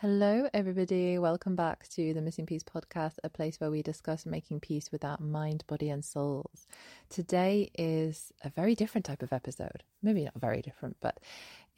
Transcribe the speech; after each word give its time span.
Hello, 0.00 0.48
everybody. 0.54 1.18
Welcome 1.18 1.56
back 1.56 1.86
to 1.90 2.14
the 2.14 2.22
Missing 2.22 2.46
Peace 2.46 2.62
podcast, 2.62 3.16
a 3.22 3.28
place 3.28 3.60
where 3.60 3.70
we 3.70 3.82
discuss 3.82 4.24
making 4.24 4.60
peace 4.60 4.90
with 4.90 5.04
our 5.04 5.18
mind, 5.20 5.62
body, 5.66 5.90
and 5.90 6.02
souls. 6.02 6.66
Today 7.10 7.70
is 7.78 8.32
a 8.42 8.48
very 8.48 8.74
different 8.74 9.04
type 9.04 9.22
of 9.22 9.30
episode. 9.30 9.82
Maybe 10.02 10.24
not 10.24 10.40
very 10.40 10.62
different, 10.62 10.96
but 11.02 11.20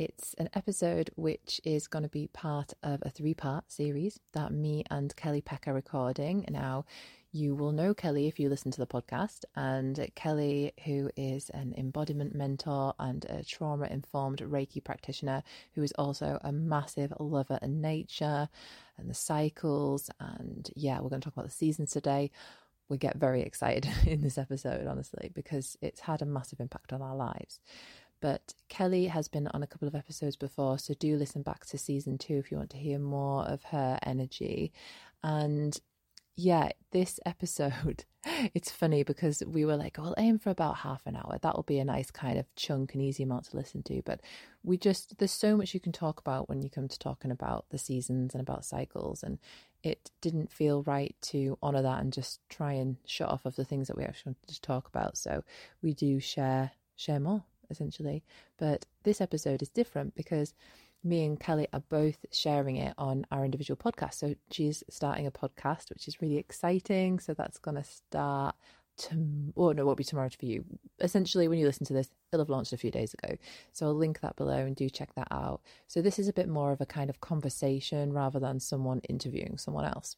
it's 0.03 0.35
an 0.35 0.49
episode 0.53 1.11
which 1.15 1.61
is 1.63 1.87
going 1.87 2.03
to 2.03 2.09
be 2.09 2.27
part 2.27 2.73
of 2.83 3.01
a 3.03 3.11
three 3.11 3.35
part 3.35 3.71
series 3.71 4.19
that 4.33 4.53
me 4.53 4.83
and 4.91 5.15
Kelly 5.15 5.41
Peck 5.41 5.69
are 5.69 5.75
recording. 5.75 6.45
Now, 6.51 6.87
you 7.31 7.55
will 7.55 7.71
know 7.71 7.95
Kelly 7.95 8.27
if 8.27 8.41
you 8.41 8.49
listen 8.49 8.73
to 8.73 8.81
the 8.81 8.87
podcast. 8.87 9.45
And 9.55 10.11
Kelly, 10.17 10.73
who 10.85 11.09
is 11.17 11.51
an 11.51 11.73
embodiment 11.79 12.35
mentor 12.35 12.95
and 12.99 13.25
a 13.27 13.45
trauma 13.45 13.87
informed 13.87 14.41
Reiki 14.41 14.83
practitioner, 14.83 15.45
who 15.77 15.85
is 15.85 15.93
also 15.93 16.41
a 16.43 16.51
massive 16.51 17.13
lover 17.21 17.61
of 17.63 17.71
nature 17.71 18.49
and 18.99 19.09
the 19.09 19.15
cycles. 19.15 20.11
And 20.19 20.69
yeah, 20.75 21.01
we're 21.01 21.11
going 21.11 21.21
to 21.21 21.27
talk 21.27 21.35
about 21.35 21.47
the 21.47 21.55
seasons 21.55 21.93
today. 21.93 22.33
We 22.89 22.99
get 22.99 23.19
very 23.19 23.43
excited 23.43 23.87
in 24.07 24.21
this 24.21 24.37
episode, 24.37 24.89
honestly, 24.89 25.31
because 25.33 25.79
it's 25.81 26.01
had 26.01 26.23
a 26.23 26.27
massive 26.27 26.59
impact 26.59 26.93
on 26.93 27.03
our 27.03 27.15
lives. 27.15 27.61
But 28.23 28.55
Kelly 28.69 29.09
has 29.09 29.27
been 29.27 29.49
on 29.49 29.65
a 29.65 29.67
couple 29.67 29.89
of 29.89 29.97
episodes 29.97 30.37
before, 30.37 30.79
so 30.79 30.95
do 30.95 31.17
listen 31.17 31.43
back 31.43 31.67
to 31.67 31.77
season 31.77 32.19
two 32.19 32.37
if 32.37 32.53
you 32.53 32.57
want 32.57 32.71
to 32.71 32.77
hear 32.77 33.01
more 33.01 33.45
of 33.45 33.65
her 33.65 33.99
energy. 34.01 34.73
And 35.25 35.77
yeah, 36.37 36.69
this 36.93 37.19
episode, 37.27 38.05
it's 38.55 38.71
funny 38.71 39.03
because 39.03 39.43
we 39.45 39.65
were 39.65 39.77
like, 39.77 39.99
we'll 39.99 40.15
aim 40.19 40.39
for 40.39 40.51
about 40.51 40.79
half 40.79 41.03
an 41.05 41.17
hour. 41.17 41.37
That'll 41.43 41.65
be 41.65 41.81
a 41.81 41.85
nice 41.85 42.13
kind 42.13 42.39
of 42.39 42.47
chunk 42.55 42.95
and 42.95 43.03
easy 43.03 43.25
amount 43.25 43.47
to 43.47 43.57
listen 43.57 43.83
to. 43.83 44.03
But 44.05 44.21
we 44.63 44.79
just, 44.79 45.19
there's 45.19 45.33
so 45.33 45.57
much 45.57 45.75
you 45.75 45.81
can 45.81 45.91
talk 45.91 46.21
about 46.21 46.49
when 46.49 46.63
you 46.63 46.71
come 46.71 46.87
to 46.87 46.99
talking 47.01 47.33
about 47.33 47.67
the 47.71 47.79
seasons 47.79 48.35
and 48.35 48.41
about 48.41 48.65
cycles. 48.65 49.25
And 49.25 49.41
it 49.83 50.13
didn't 50.21 50.53
feel 50.53 50.85
right 50.85 51.17
to 51.23 51.59
honor 51.61 51.83
that 51.83 52.01
and 52.01 52.13
just 52.13 52.39
try 52.49 52.75
and 52.75 52.99
shut 53.05 53.29
off 53.29 53.47
of 53.47 53.57
the 53.57 53.65
things 53.65 53.89
that 53.89 53.97
we 53.97 54.05
actually 54.05 54.31
wanted 54.31 54.55
to 54.55 54.61
talk 54.61 54.87
about. 54.87 55.19
So 55.19 55.43
we 55.83 55.93
do 55.93 56.21
share, 56.21 56.71
share 56.95 57.19
more 57.19 57.43
essentially. 57.73 58.23
But 58.59 58.87
this 59.03 59.21
episode 59.21 59.63
is 59.63 59.69
different 59.69 60.15
because 60.15 60.55
me 61.05 61.25
and 61.25 61.41
Kelly 61.41 61.67
are 61.73 61.83
both 61.89 62.25
sharing 62.31 62.77
it 62.77 62.95
on 62.97 63.27
our 63.33 63.45
individual 63.45 63.77
podcast. 63.77 64.15
So 64.15 64.37
she's 64.53 64.85
starting 64.89 65.27
a 65.27 65.33
podcast, 65.33 65.91
which 65.91 66.07
is 66.07 66.23
really 66.23 66.39
exciting. 66.39 67.19
So 67.19 67.35
that's 67.35 67.59
going 67.59 67.77
to 67.77 67.83
start 67.83 68.55
to, 68.99 69.53
or 69.57 69.75
no, 69.75 69.83
it 69.83 69.87
won't 69.87 69.99
be 69.99 70.05
tomorrow 70.05 70.29
for 70.29 70.47
you. 70.47 70.65
Essentially, 71.01 71.49
when 71.49 71.59
you 71.59 71.67
listen 71.67 71.87
to 71.87 71.93
this, 71.93 72.11
it'll 72.33 72.45
have 72.45 72.51
launched 72.51 72.73
a 72.73 72.77
few 72.77 72.91
days 72.91 73.15
ago. 73.15 73.37
So 73.73 73.87
I'll 73.87 73.95
link 73.95 74.21
that 74.21 74.37
below 74.37 74.59
and 74.59 74.77
do 74.77 74.89
check 74.89 75.15
that 75.17 75.29
out. 75.31 75.63
So 75.89 76.03
this 76.03 76.19
is 76.19 76.29
a 76.29 76.33
bit 76.33 76.49
more 76.49 76.73
of 76.73 76.81
a 76.81 76.87
kind 76.87 77.11
of 77.11 77.21
conversation 77.21 78.13
rather 78.13 78.39
than 78.39 78.61
someone 78.61 79.01
interviewing 79.09 79.59
someone 79.59 79.87
else. 79.87 80.17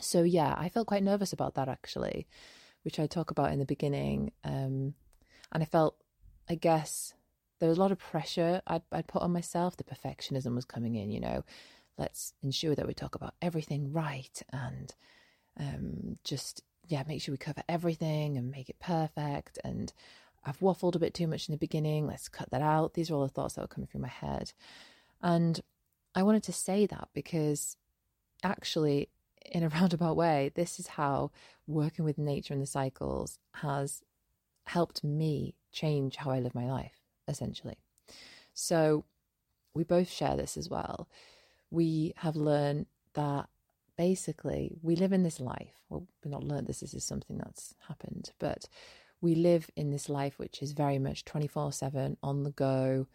So 0.00 0.22
yeah, 0.22 0.54
I 0.56 0.68
felt 0.68 0.86
quite 0.86 1.02
nervous 1.02 1.32
about 1.32 1.54
that 1.56 1.68
actually, 1.68 2.28
which 2.84 3.00
I 3.00 3.06
talk 3.08 3.32
about 3.32 3.52
in 3.52 3.58
the 3.58 3.64
beginning. 3.64 4.30
Um, 4.44 4.94
and 5.50 5.62
I 5.62 5.64
felt, 5.64 5.96
I 6.48 6.54
guess, 6.54 7.14
there 7.60 7.68
was 7.68 7.78
a 7.78 7.80
lot 7.80 7.92
of 7.92 7.98
pressure 7.98 8.62
I'd, 8.66 8.82
I'd 8.92 9.06
put 9.06 9.22
on 9.22 9.32
myself. 9.32 9.76
The 9.76 9.84
perfectionism 9.84 10.54
was 10.54 10.64
coming 10.64 10.94
in, 10.94 11.10
you 11.10 11.20
know, 11.20 11.44
let's 11.96 12.32
ensure 12.42 12.74
that 12.74 12.86
we 12.86 12.94
talk 12.94 13.14
about 13.14 13.34
everything 13.42 13.92
right 13.92 14.42
and 14.52 14.94
um, 15.58 16.18
just, 16.24 16.62
yeah, 16.86 17.02
make 17.06 17.20
sure 17.20 17.32
we 17.32 17.38
cover 17.38 17.62
everything 17.68 18.36
and 18.36 18.50
make 18.50 18.68
it 18.68 18.78
perfect. 18.78 19.58
And 19.64 19.92
I've 20.44 20.60
waffled 20.60 20.94
a 20.94 21.00
bit 21.00 21.14
too 21.14 21.26
much 21.26 21.48
in 21.48 21.52
the 21.52 21.58
beginning. 21.58 22.06
Let's 22.06 22.28
cut 22.28 22.50
that 22.50 22.62
out. 22.62 22.94
These 22.94 23.10
are 23.10 23.14
all 23.14 23.22
the 23.22 23.28
thoughts 23.28 23.54
that 23.54 23.62
were 23.62 23.68
coming 23.68 23.88
through 23.88 24.02
my 24.02 24.08
head. 24.08 24.52
And 25.20 25.60
I 26.14 26.22
wanted 26.22 26.44
to 26.44 26.52
say 26.52 26.86
that 26.86 27.08
because 27.12 27.76
actually, 28.44 29.08
in 29.44 29.64
a 29.64 29.68
roundabout 29.70 30.16
way, 30.16 30.52
this 30.54 30.78
is 30.78 30.86
how 30.86 31.32
working 31.66 32.04
with 32.04 32.18
nature 32.18 32.54
and 32.54 32.62
the 32.62 32.66
cycles 32.66 33.38
has 33.54 34.02
helped 34.68 35.02
me 35.02 35.54
change 35.72 36.16
how 36.16 36.30
I 36.30 36.40
live 36.40 36.54
my 36.54 36.66
life 36.66 37.00
essentially. 37.26 37.78
So 38.54 39.04
we 39.74 39.84
both 39.84 40.10
share 40.10 40.36
this 40.36 40.56
as 40.56 40.68
well. 40.68 41.08
We 41.70 42.14
have 42.16 42.36
learned 42.36 42.86
that 43.14 43.48
basically 43.96 44.72
we 44.82 44.96
live 44.96 45.12
in 45.12 45.22
this 45.22 45.40
life. 45.40 45.74
Well, 45.88 46.06
we've 46.22 46.30
not 46.32 46.44
learned 46.44 46.66
this, 46.66 46.80
this 46.80 46.94
is 46.94 47.04
something 47.04 47.38
that's 47.38 47.74
happened, 47.86 48.32
but 48.38 48.68
we 49.20 49.34
live 49.34 49.70
in 49.76 49.90
this 49.90 50.08
life 50.08 50.38
which 50.38 50.62
is 50.62 50.72
very 50.72 50.98
much 50.98 51.24
24 51.24 51.72
7 51.72 52.16
on 52.22 52.44
the 52.44 52.50
go, 52.52 53.06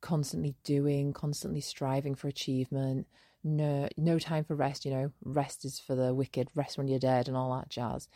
constantly 0.00 0.54
doing, 0.64 1.12
constantly 1.12 1.60
striving 1.60 2.14
for 2.14 2.28
achievement. 2.28 3.06
No, 3.42 3.88
no 3.98 4.18
time 4.18 4.44
for 4.44 4.54
rest. 4.54 4.86
You 4.86 4.90
know, 4.92 5.12
rest 5.22 5.64
is 5.64 5.78
for 5.78 5.94
the 5.94 6.14
wicked. 6.14 6.48
Rest 6.54 6.78
when 6.78 6.88
you're 6.88 6.98
dead, 6.98 7.28
and 7.28 7.36
all 7.36 7.54
that 7.56 7.68
jazz. 7.68 8.08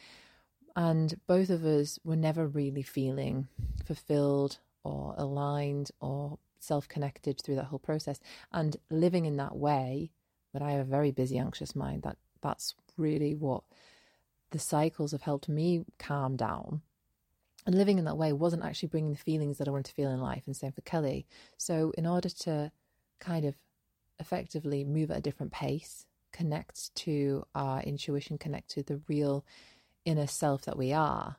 And 0.79 1.19
both 1.27 1.51
of 1.51 1.65
us 1.65 1.99
were 2.05 2.15
never 2.15 2.47
really 2.47 2.83
feeling 2.83 3.49
fulfilled 3.85 4.59
or 4.85 5.13
aligned 5.19 5.91
or 6.01 6.39
self 6.61 6.87
connected 6.87 7.41
through 7.41 7.57
that 7.57 7.65
whole 7.65 7.81
process. 7.81 8.21
And 8.53 8.77
living 8.89 9.27
in 9.27 9.39
that 9.39 9.57
way, 9.57 10.13
when 10.53 10.63
I 10.63 10.71
have 10.71 10.83
a 10.83 10.85
very 10.85 11.11
busy, 11.11 11.37
anxious 11.37 11.75
mind, 11.75 12.05
that 12.05 12.17
that's 12.43 12.77
really 12.97 13.35
what 13.35 13.65
the 14.53 14.61
cycles 14.61 15.11
have 15.11 15.23
helped 15.23 15.49
me 15.49 15.85
calm 15.99 16.37
down. 16.37 16.83
And 17.67 17.75
living 17.75 17.99
in 17.99 18.05
that 18.05 18.17
way 18.17 18.33
wasn't 18.33 18.65
actually 18.65 18.91
bringing 18.91 19.11
the 19.11 19.19
feelings 19.19 19.59
that 19.59 19.67
I 19.67 19.73
wanted 19.73 19.87
to 19.87 19.95
feel 19.95 20.13
in 20.13 20.21
life, 20.21 20.45
and 20.47 20.57
same 20.57 20.71
for 20.71 20.83
Kelly. 20.83 21.27
So, 21.57 21.93
in 21.99 22.07
order 22.07 22.29
to 22.29 22.71
kind 23.19 23.45
of 23.45 23.57
effectively 24.21 24.85
move 24.85 25.11
at 25.11 25.19
a 25.19 25.23
different 25.23 25.51
pace, 25.51 26.07
connect 26.31 26.95
to 26.95 27.45
our 27.57 27.83
intuition, 27.83 28.39
connect 28.39 28.69
to 28.71 28.85
the 28.85 29.01
real 29.09 29.45
inner 30.05 30.27
self 30.27 30.63
that 30.63 30.79
we 30.79 30.93
are, 30.93 31.37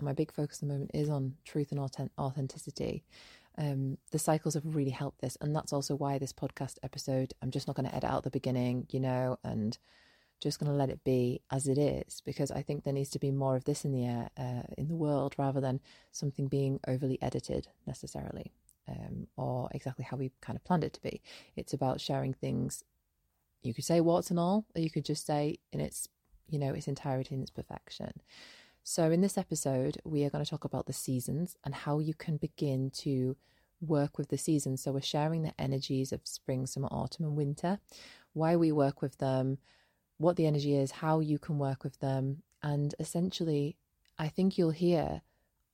my 0.00 0.12
big 0.12 0.32
focus 0.32 0.58
at 0.58 0.60
the 0.68 0.74
moment 0.74 0.90
is 0.94 1.08
on 1.08 1.34
truth 1.44 1.72
and 1.72 2.10
authenticity. 2.18 3.04
Um, 3.58 3.98
the 4.10 4.18
cycles 4.18 4.54
have 4.54 4.74
really 4.74 4.90
helped 4.90 5.20
this, 5.20 5.36
and 5.40 5.54
that's 5.54 5.72
also 5.72 5.94
why 5.94 6.18
this 6.18 6.32
podcast 6.32 6.78
episode 6.82 7.34
I'm 7.42 7.50
just 7.50 7.66
not 7.66 7.76
going 7.76 7.88
to 7.88 7.94
edit 7.94 8.10
out 8.10 8.24
the 8.24 8.30
beginning, 8.30 8.86
you 8.90 9.00
know, 9.00 9.38
and 9.44 9.76
just 10.40 10.58
going 10.58 10.70
to 10.70 10.76
let 10.76 10.90
it 10.90 11.04
be 11.04 11.40
as 11.50 11.68
it 11.68 11.78
is 11.78 12.20
because 12.24 12.50
I 12.50 12.62
think 12.62 12.82
there 12.82 12.92
needs 12.92 13.10
to 13.10 13.20
be 13.20 13.30
more 13.30 13.54
of 13.54 13.64
this 13.64 13.84
in 13.84 13.92
the 13.92 14.04
air 14.04 14.30
uh, 14.36 14.62
in 14.76 14.88
the 14.88 14.96
world 14.96 15.34
rather 15.38 15.60
than 15.60 15.80
something 16.10 16.48
being 16.48 16.80
overly 16.88 17.20
edited 17.22 17.68
necessarily. 17.86 18.52
Um, 18.88 19.28
or 19.36 19.68
exactly 19.70 20.04
how 20.04 20.16
we 20.16 20.32
kind 20.40 20.56
of 20.56 20.64
planned 20.64 20.82
it 20.82 20.92
to 20.94 21.00
be. 21.00 21.22
It's 21.54 21.72
about 21.72 22.00
sharing 22.00 22.34
things. 22.34 22.82
You 23.62 23.72
could 23.72 23.84
say 23.84 24.00
what's 24.00 24.30
and 24.30 24.40
all, 24.40 24.66
or 24.74 24.82
you 24.82 24.90
could 24.90 25.04
just 25.04 25.24
say 25.24 25.58
in 25.72 25.80
its, 25.80 26.08
you 26.48 26.58
know, 26.58 26.72
its 26.72 26.88
entirety 26.88 27.34
and 27.34 27.42
its 27.42 27.50
perfection. 27.50 28.12
So, 28.84 29.10
in 29.10 29.20
this 29.20 29.38
episode, 29.38 29.98
we 30.04 30.24
are 30.24 30.30
going 30.30 30.44
to 30.44 30.50
talk 30.50 30.64
about 30.64 30.86
the 30.86 30.92
seasons 30.92 31.56
and 31.64 31.74
how 31.74 32.00
you 32.00 32.14
can 32.14 32.36
begin 32.36 32.90
to 32.90 33.36
work 33.80 34.18
with 34.18 34.28
the 34.28 34.38
seasons. 34.38 34.82
So, 34.82 34.92
we're 34.92 35.02
sharing 35.02 35.42
the 35.42 35.54
energies 35.58 36.12
of 36.12 36.20
spring, 36.24 36.66
summer, 36.66 36.88
autumn, 36.90 37.26
and 37.26 37.36
winter, 37.36 37.78
why 38.32 38.56
we 38.56 38.72
work 38.72 39.00
with 39.00 39.18
them, 39.18 39.58
what 40.18 40.36
the 40.36 40.46
energy 40.46 40.76
is, 40.76 40.90
how 40.90 41.20
you 41.20 41.38
can 41.38 41.58
work 41.58 41.84
with 41.84 41.98
them. 42.00 42.42
And 42.62 42.94
essentially, 42.98 43.76
I 44.18 44.28
think 44.28 44.58
you'll 44.58 44.70
hear, 44.70 45.22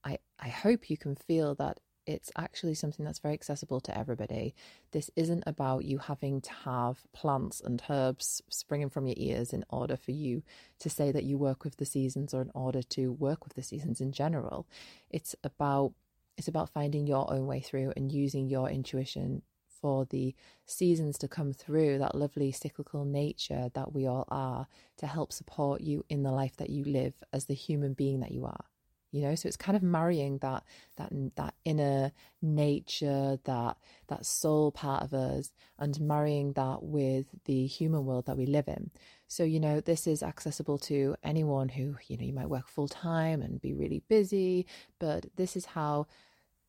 I, 0.05 0.19
I 0.39 0.49
hope 0.49 0.91
you 0.91 0.97
can 0.97 1.15
feel 1.15 1.55
that 1.57 1.81
it's 2.09 2.33
actually 2.37 2.73
something 2.73 3.05
that's 3.05 3.19
very 3.19 3.35
accessible 3.35 3.81
to 3.81 3.97
everybody. 3.97 4.55
This 4.93 5.11
isn't 5.15 5.45
about 5.47 5.85
you 5.85 5.99
having 5.99 6.41
to 6.41 6.53
have 6.65 7.03
plants 7.13 7.61
and 7.61 7.83
herbs 7.91 8.41
springing 8.49 8.89
from 8.89 9.07
your 9.07 9.17
ears 9.19 9.53
in 9.53 9.63
order 9.69 9.95
for 9.95 10.13
you 10.13 10.43
to 10.79 10.89
say 10.89 11.13
that 11.13 11.25
you 11.25 11.37
work 11.37 11.65
with 11.65 11.77
the 11.77 11.85
seasons 11.85 12.33
or 12.33 12.41
in 12.41 12.51
order 12.55 12.83
to 12.83 13.13
work 13.13 13.45
with 13.45 13.55
the 13.55 13.63
seasons 13.63 14.01
in 14.01 14.13
general. 14.13 14.67
It's 15.11 15.37
about 15.45 15.93
it's 16.39 16.49
about 16.49 16.71
finding 16.71 17.07
your 17.07 17.31
own 17.31 17.47
way 17.47 17.61
through 17.61 17.93
and 17.95 18.11
using 18.11 18.49
your 18.49 18.71
intuition 18.71 19.43
for 19.67 20.07
the 20.07 20.35
seasons 20.65 21.19
to 21.19 21.29
come 21.29 21.53
through, 21.53 21.99
that 21.99 22.15
lovely 22.15 22.53
cyclical 22.53 23.05
nature 23.05 23.71
that 23.75 23.93
we 23.93 24.07
all 24.07 24.25
are, 24.29 24.67
to 24.97 25.07
help 25.07 25.33
support 25.33 25.81
you 25.81 26.05
in 26.09 26.23
the 26.23 26.31
life 26.31 26.57
that 26.57 26.71
you 26.71 26.85
live 26.85 27.13
as 27.33 27.47
the 27.47 27.55
human 27.55 27.93
being 27.93 28.21
that 28.21 28.31
you 28.31 28.47
are 28.47 28.65
you 29.11 29.23
know? 29.23 29.35
So 29.35 29.47
it's 29.47 29.57
kind 29.57 29.77
of 29.77 29.83
marrying 29.83 30.39
that 30.39 30.65
that 30.97 31.11
that 31.37 31.55
inner 31.65 32.13
nature 32.43 33.39
that 33.45 33.77
that 34.09 34.27
soul 34.27 34.73
part 34.73 35.03
of 35.03 35.15
us 35.15 35.53
and 35.79 36.01
marrying 36.01 36.53
that 36.55 36.83
with 36.83 37.27
the 37.45 37.67
human 37.67 38.05
world 38.05 38.27
that 38.27 38.37
we 38.37 38.47
live 38.47 38.69
in. 38.69 38.91
So 39.27 39.45
you 39.45 39.61
know 39.61 39.81
this 39.81 40.07
is 40.07 40.23
accessible 40.23 40.79
to 40.79 41.15
anyone 41.23 41.69
who 41.69 41.97
you 42.07 42.17
know 42.17 42.25
you 42.25 42.33
might 42.33 42.49
work 42.49 42.69
full 42.69 42.89
time 42.89 43.43
and 43.43 43.61
be 43.61 43.75
really 43.75 44.03
busy 44.09 44.67
but 44.99 45.27
this 45.37 45.57
is 45.57 45.67
how 45.67 46.07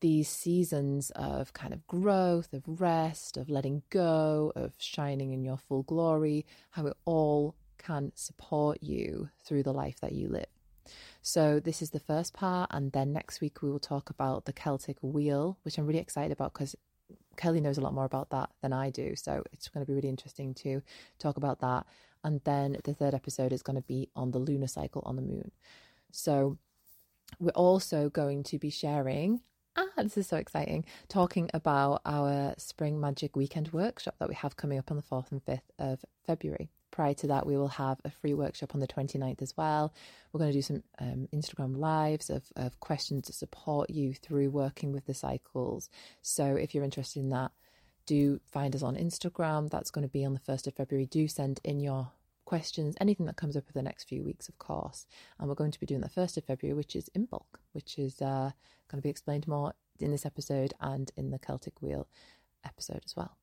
these 0.00 0.28
seasons 0.28 1.10
of 1.10 1.52
kind 1.52 1.72
of 1.72 1.86
growth 1.86 2.52
of 2.52 2.80
rest 2.80 3.36
of 3.36 3.48
letting 3.48 3.82
go 3.90 4.52
of 4.56 4.74
shining 4.78 5.32
in 5.32 5.44
your 5.44 5.58
full 5.58 5.82
glory 5.82 6.46
how 6.70 6.86
it 6.86 6.96
all 7.04 7.54
can 7.78 8.12
support 8.14 8.82
you 8.82 9.28
through 9.44 9.62
the 9.62 9.72
life 9.72 10.00
that 10.00 10.12
you 10.12 10.28
live 10.28 10.46
so, 11.22 11.60
this 11.60 11.82
is 11.82 11.90
the 11.90 12.00
first 12.00 12.32
part, 12.32 12.70
and 12.72 12.92
then 12.92 13.12
next 13.12 13.40
week 13.40 13.62
we 13.62 13.70
will 13.70 13.78
talk 13.78 14.10
about 14.10 14.44
the 14.44 14.52
Celtic 14.52 14.96
wheel, 15.02 15.58
which 15.62 15.78
I'm 15.78 15.86
really 15.86 16.00
excited 16.00 16.32
about 16.32 16.52
because 16.52 16.76
Kelly 17.36 17.60
knows 17.60 17.78
a 17.78 17.80
lot 17.80 17.94
more 17.94 18.04
about 18.04 18.30
that 18.30 18.50
than 18.62 18.72
I 18.72 18.90
do. 18.90 19.16
So 19.16 19.42
it's 19.52 19.68
going 19.68 19.84
to 19.84 19.90
be 19.90 19.94
really 19.94 20.08
interesting 20.08 20.54
to 20.54 20.82
talk 21.18 21.36
about 21.36 21.60
that. 21.60 21.86
And 22.22 22.40
then 22.44 22.76
the 22.84 22.94
third 22.94 23.14
episode 23.14 23.52
is 23.52 23.62
going 23.62 23.76
to 23.76 23.82
be 23.82 24.10
on 24.14 24.30
the 24.30 24.38
lunar 24.38 24.66
cycle 24.66 25.02
on 25.06 25.16
the 25.16 25.22
moon. 25.22 25.50
So 26.12 26.58
we're 27.38 27.50
also 27.50 28.10
going 28.10 28.42
to 28.44 28.58
be 28.58 28.70
sharing 28.70 29.40
ah, 29.76 30.02
this 30.02 30.16
is 30.16 30.26
so 30.26 30.36
exciting, 30.36 30.84
talking 31.08 31.50
about 31.54 32.02
our 32.04 32.54
Spring 32.58 33.00
Magic 33.00 33.36
Weekend 33.36 33.72
workshop 33.72 34.16
that 34.18 34.28
we 34.28 34.34
have 34.34 34.56
coming 34.56 34.78
up 34.78 34.90
on 34.90 34.96
the 34.96 35.02
4th 35.02 35.30
and 35.30 35.44
5th 35.44 35.60
of 35.78 36.04
February. 36.26 36.70
Prior 36.90 37.14
to 37.14 37.26
that, 37.28 37.46
we 37.46 37.56
will 37.56 37.68
have 37.68 37.98
a 38.04 38.10
free 38.10 38.34
workshop 38.34 38.74
on 38.74 38.80
the 38.80 38.88
29th 38.88 39.42
as 39.42 39.56
well. 39.56 39.92
We're 40.32 40.38
going 40.38 40.52
to 40.52 40.58
do 40.58 40.62
some 40.62 40.82
um, 40.98 41.28
Instagram 41.32 41.76
lives 41.76 42.30
of, 42.30 42.44
of 42.56 42.78
questions 42.80 43.26
to 43.26 43.32
support 43.32 43.90
you 43.90 44.14
through 44.14 44.50
working 44.50 44.92
with 44.92 45.06
the 45.06 45.14
cycles. 45.14 45.88
So 46.22 46.56
if 46.56 46.74
you're 46.74 46.84
interested 46.84 47.20
in 47.20 47.30
that, 47.30 47.52
do 48.06 48.40
find 48.50 48.74
us 48.74 48.82
on 48.82 48.96
Instagram. 48.96 49.70
That's 49.70 49.90
going 49.90 50.06
to 50.06 50.12
be 50.12 50.24
on 50.24 50.34
the 50.34 50.40
1st 50.40 50.66
of 50.66 50.74
February. 50.74 51.06
Do 51.06 51.28
send 51.28 51.60
in 51.62 51.80
your 51.80 52.10
questions, 52.44 52.96
anything 53.00 53.26
that 53.26 53.36
comes 53.36 53.56
up 53.56 53.62
over 53.64 53.72
the 53.72 53.82
next 53.82 54.08
few 54.08 54.24
weeks, 54.24 54.48
of 54.48 54.58
course. 54.58 55.06
And 55.38 55.48
we're 55.48 55.54
going 55.54 55.70
to 55.70 55.78
be 55.78 55.86
doing 55.86 56.00
the 56.00 56.08
1st 56.08 56.38
of 56.38 56.44
February, 56.44 56.74
which 56.74 56.96
is 56.96 57.08
Imbolc, 57.16 57.60
which 57.72 57.98
is 57.98 58.20
uh, 58.20 58.50
going 58.88 59.00
to 59.00 59.02
be 59.02 59.10
explained 59.10 59.46
more 59.46 59.74
in 60.00 60.10
this 60.10 60.26
episode 60.26 60.74
and 60.80 61.12
in 61.16 61.30
the 61.30 61.38
Celtic 61.38 61.80
Wheel 61.80 62.08
episode 62.64 63.02
as 63.04 63.14
well. 63.14 63.39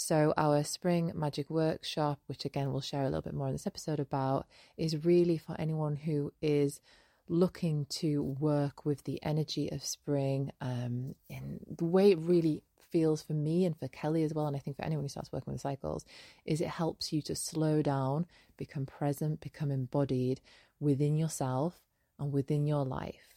So, 0.00 0.32
our 0.36 0.62
spring 0.62 1.10
magic 1.16 1.50
workshop, 1.50 2.20
which 2.28 2.44
again 2.44 2.70
we'll 2.70 2.80
share 2.80 3.02
a 3.02 3.06
little 3.06 3.20
bit 3.20 3.34
more 3.34 3.48
in 3.48 3.54
this 3.54 3.66
episode 3.66 3.98
about, 3.98 4.46
is 4.76 5.04
really 5.04 5.38
for 5.38 5.56
anyone 5.58 5.96
who 5.96 6.32
is 6.40 6.80
looking 7.28 7.84
to 7.86 8.22
work 8.22 8.86
with 8.86 9.02
the 9.02 9.20
energy 9.24 9.68
of 9.72 9.84
spring 9.84 10.52
um, 10.60 11.16
in 11.28 11.58
the 11.66 11.84
way 11.84 12.12
it 12.12 12.18
really 12.20 12.62
feels 12.92 13.22
for 13.22 13.32
me 13.32 13.64
and 13.64 13.76
for 13.76 13.88
Kelly 13.88 14.22
as 14.22 14.32
well, 14.32 14.46
and 14.46 14.54
I 14.54 14.60
think 14.60 14.76
for 14.76 14.84
anyone 14.84 15.04
who 15.04 15.08
starts 15.08 15.32
working 15.32 15.52
with 15.52 15.62
cycles, 15.62 16.04
is 16.44 16.60
it 16.60 16.68
helps 16.68 17.12
you 17.12 17.20
to 17.22 17.34
slow 17.34 17.82
down, 17.82 18.26
become 18.56 18.86
present, 18.86 19.40
become 19.40 19.72
embodied 19.72 20.40
within 20.78 21.16
yourself 21.16 21.80
and 22.20 22.32
within 22.32 22.66
your 22.68 22.84
life. 22.84 23.34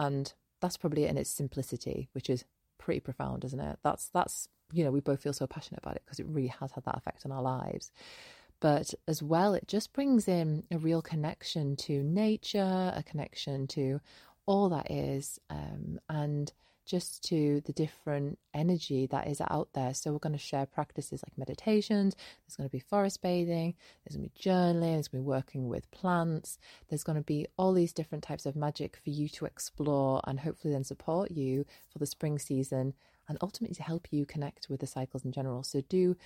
And 0.00 0.32
that's 0.60 0.76
probably 0.76 1.04
in 1.04 1.16
its 1.16 1.30
simplicity, 1.30 2.08
which 2.12 2.28
is 2.28 2.44
pretty 2.82 3.00
profound, 3.00 3.44
isn't 3.44 3.60
it? 3.60 3.78
That's 3.82 4.08
that's 4.08 4.48
you 4.72 4.84
know, 4.84 4.90
we 4.90 5.00
both 5.00 5.22
feel 5.22 5.32
so 5.32 5.46
passionate 5.46 5.80
about 5.82 5.96
it 5.96 6.02
because 6.04 6.18
it 6.18 6.26
really 6.26 6.48
has 6.48 6.72
had 6.72 6.84
that 6.84 6.96
effect 6.96 7.24
on 7.24 7.32
our 7.32 7.42
lives. 7.42 7.92
But 8.60 8.94
as 9.06 9.22
well, 9.22 9.54
it 9.54 9.68
just 9.68 9.92
brings 9.92 10.28
in 10.28 10.64
a 10.70 10.78
real 10.78 11.02
connection 11.02 11.76
to 11.76 12.02
nature, 12.02 12.92
a 12.94 13.02
connection 13.04 13.66
to 13.68 14.00
all 14.46 14.68
that 14.70 14.90
is, 14.90 15.38
um, 15.50 16.00
and 16.08 16.52
just 16.84 17.22
to 17.24 17.62
the 17.64 17.72
different 17.72 18.38
energy 18.54 19.06
that 19.06 19.28
is 19.28 19.40
out 19.40 19.68
there. 19.74 19.94
So, 19.94 20.12
we're 20.12 20.18
going 20.18 20.32
to 20.32 20.38
share 20.38 20.66
practices 20.66 21.22
like 21.26 21.38
meditations, 21.38 22.16
there's 22.44 22.56
going 22.56 22.68
to 22.68 22.72
be 22.72 22.80
forest 22.80 23.22
bathing, 23.22 23.74
there's 24.04 24.16
going 24.16 24.28
to 24.28 24.34
be 24.34 24.50
journaling, 24.50 24.94
there's 24.94 25.08
going 25.08 25.22
to 25.22 25.26
be 25.26 25.30
working 25.30 25.68
with 25.68 25.90
plants, 25.90 26.58
there's 26.88 27.04
going 27.04 27.16
to 27.16 27.22
be 27.24 27.46
all 27.56 27.72
these 27.72 27.92
different 27.92 28.24
types 28.24 28.46
of 28.46 28.56
magic 28.56 28.96
for 29.02 29.10
you 29.10 29.28
to 29.30 29.44
explore 29.44 30.20
and 30.24 30.40
hopefully 30.40 30.72
then 30.72 30.84
support 30.84 31.30
you 31.30 31.64
for 31.90 31.98
the 31.98 32.06
spring 32.06 32.38
season 32.38 32.94
and 33.28 33.38
ultimately 33.40 33.74
to 33.74 33.82
help 33.82 34.08
you 34.10 34.26
connect 34.26 34.68
with 34.68 34.80
the 34.80 34.86
cycles 34.86 35.24
in 35.24 35.32
general. 35.32 35.62
So 35.62 35.82
do 35.88 36.16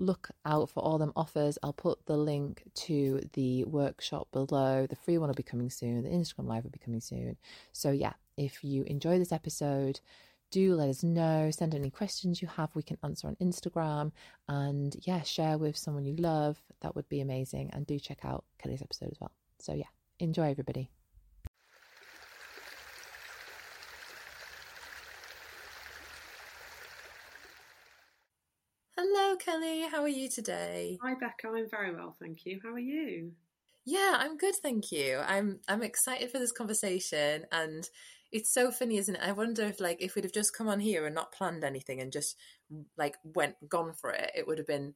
look 0.00 0.30
out 0.44 0.70
for 0.70 0.80
all 0.80 0.98
them 0.98 1.12
offers. 1.14 1.58
I'll 1.62 1.72
put 1.72 2.06
the 2.06 2.16
link 2.16 2.62
to 2.74 3.20
the 3.34 3.64
workshop 3.64 4.28
below. 4.32 4.86
The 4.86 4.96
free 4.96 5.18
one 5.18 5.28
will 5.28 5.34
be 5.34 5.42
coming 5.42 5.70
soon. 5.70 6.02
The 6.02 6.08
Instagram 6.08 6.48
live 6.48 6.64
will 6.64 6.70
be 6.70 6.78
coming 6.78 7.00
soon. 7.00 7.36
So 7.72 7.90
yeah, 7.90 8.14
if 8.40 8.64
you 8.64 8.84
enjoy 8.84 9.18
this 9.18 9.32
episode, 9.32 10.00
do 10.50 10.74
let 10.74 10.88
us 10.88 11.02
know. 11.02 11.50
Send 11.50 11.74
any 11.74 11.90
questions 11.90 12.40
you 12.40 12.48
have, 12.48 12.74
we 12.74 12.82
can 12.82 12.96
answer 13.04 13.28
on 13.28 13.36
Instagram. 13.36 14.12
And 14.48 14.96
yeah, 15.02 15.20
share 15.22 15.58
with 15.58 15.76
someone 15.76 16.06
you 16.06 16.16
love. 16.16 16.58
That 16.80 16.96
would 16.96 17.08
be 17.10 17.20
amazing. 17.20 17.70
And 17.74 17.86
do 17.86 17.98
check 17.98 18.24
out 18.24 18.44
Kelly's 18.58 18.80
episode 18.80 19.10
as 19.12 19.20
well. 19.20 19.30
So 19.58 19.74
yeah, 19.74 19.84
enjoy 20.18 20.50
everybody. 20.50 20.90
Hello, 28.96 29.36
Kelly. 29.36 29.86
How 29.90 30.00
are 30.00 30.08
you 30.08 30.30
today? 30.30 30.98
Hi, 31.02 31.14
Becca. 31.14 31.48
I'm 31.48 31.68
very 31.70 31.94
well, 31.94 32.16
thank 32.18 32.46
you. 32.46 32.58
How 32.62 32.70
are 32.70 32.78
you? 32.78 33.32
Yeah, 33.86 34.16
I'm 34.18 34.36
good, 34.36 34.54
thank 34.62 34.92
you. 34.92 35.18
I'm 35.26 35.60
I'm 35.66 35.82
excited 35.82 36.30
for 36.30 36.38
this 36.38 36.52
conversation, 36.52 37.44
and 37.50 37.88
it's 38.32 38.52
so 38.52 38.70
funny, 38.70 38.96
isn't 38.98 39.16
it? 39.16 39.22
I 39.22 39.32
wonder 39.32 39.64
if 39.64 39.80
like 39.80 40.00
if 40.00 40.14
we'd 40.14 40.24
have 40.24 40.32
just 40.32 40.56
come 40.56 40.68
on 40.68 40.80
here 40.80 41.06
and 41.06 41.14
not 41.14 41.32
planned 41.32 41.64
anything 41.64 42.00
and 42.00 42.12
just 42.12 42.36
like 42.96 43.16
went 43.24 43.56
gone 43.68 43.92
for 43.92 44.10
it, 44.10 44.30
it 44.34 44.46
would 44.46 44.58
have 44.58 44.66
been 44.66 44.94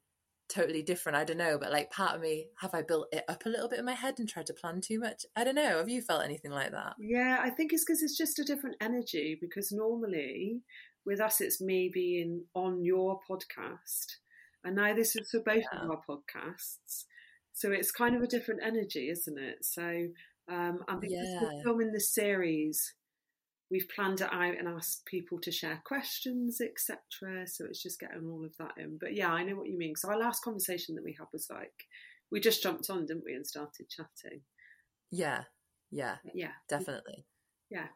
totally 0.49 0.83
different. 0.83 1.17
I 1.17 1.25
don't 1.25 1.39
know, 1.39 1.59
but 1.59 1.73
like 1.73 1.91
part 1.91 2.15
of 2.15 2.21
me, 2.21 2.49
have 2.61 2.75
I 2.75 2.83
built 2.83 3.09
it 3.13 3.25
up 3.29 3.45
a 3.47 3.49
little 3.49 3.69
bit 3.69 3.79
in 3.79 3.85
my 3.85 3.93
head 3.93 4.19
and 4.19 4.29
tried 4.29 4.47
to 4.47 4.55
plan 4.55 4.81
too 4.81 5.01
much? 5.01 5.25
I 5.35 5.45
don't 5.45 5.55
know. 5.55 5.79
Have 5.79 5.89
you 5.89 6.03
felt 6.03 6.25
anything 6.25 6.51
like 6.51 6.71
that? 6.71 6.95
Yeah, 6.99 7.39
I 7.41 7.51
think 7.51 7.73
it's 7.73 7.85
because 7.85 8.03
it's 8.03 8.17
just 8.17 8.39
a 8.39 8.45
different 8.45 8.77
energy. 8.81 9.37
Because 9.41 9.73
normally 9.73 10.61
with 11.05 11.21
us, 11.21 11.41
it's 11.41 11.61
me 11.61 11.91
being 11.93 12.45
on 12.55 12.85
your 12.85 13.21
podcast, 13.29 14.17
and 14.65 14.77
now 14.77 14.95
this 14.95 15.17
is 15.17 15.29
for 15.31 15.41
both 15.41 15.65
yeah. 15.73 15.81
of 15.81 15.91
our 15.91 16.01
podcasts. 16.09 17.05
So 17.53 17.71
it's 17.71 17.93
kind 17.93 18.17
of 18.17 18.23
a 18.23 18.27
different 18.27 18.61
energy, 18.65 19.09
isn't 19.11 19.39
it? 19.39 19.65
So, 19.65 20.09
um, 20.51 20.81
because 21.01 21.13
yeah. 21.13 21.41
we're 21.41 21.63
filming 21.63 21.93
this 21.93 22.13
series, 22.13 22.95
we've 23.75 23.89
planned 23.89 24.21
it 24.21 24.33
out 24.33 24.57
and 24.57 24.69
asked 24.69 25.05
people 25.05 25.37
to 25.37 25.51
share 25.51 25.83
questions, 25.85 26.61
etc. 26.61 27.45
So 27.49 27.65
it's 27.65 27.83
just 27.83 27.99
getting 27.99 28.25
all 28.31 28.45
of 28.45 28.57
that 28.59 28.75
in. 28.79 28.99
But 29.01 29.17
yeah, 29.17 29.33
I 29.33 29.43
know 29.43 29.57
what 29.57 29.69
you 29.69 29.77
mean. 29.77 29.97
So 29.97 30.11
our 30.11 30.19
last 30.19 30.45
conversation 30.45 30.95
that 30.95 31.03
we 31.03 31.17
had 31.19 31.27
was 31.33 31.49
like 31.51 31.73
we 32.31 32.39
just 32.39 32.63
jumped 32.63 32.89
on, 32.89 33.05
didn't 33.07 33.25
we, 33.25 33.35
and 33.35 33.45
started 33.45 33.89
chatting. 33.91 34.43
Yeah, 35.11 35.43
yeah, 35.91 36.19
yeah, 36.33 36.53
definitely. 36.69 37.27
Yeah, 37.69 37.89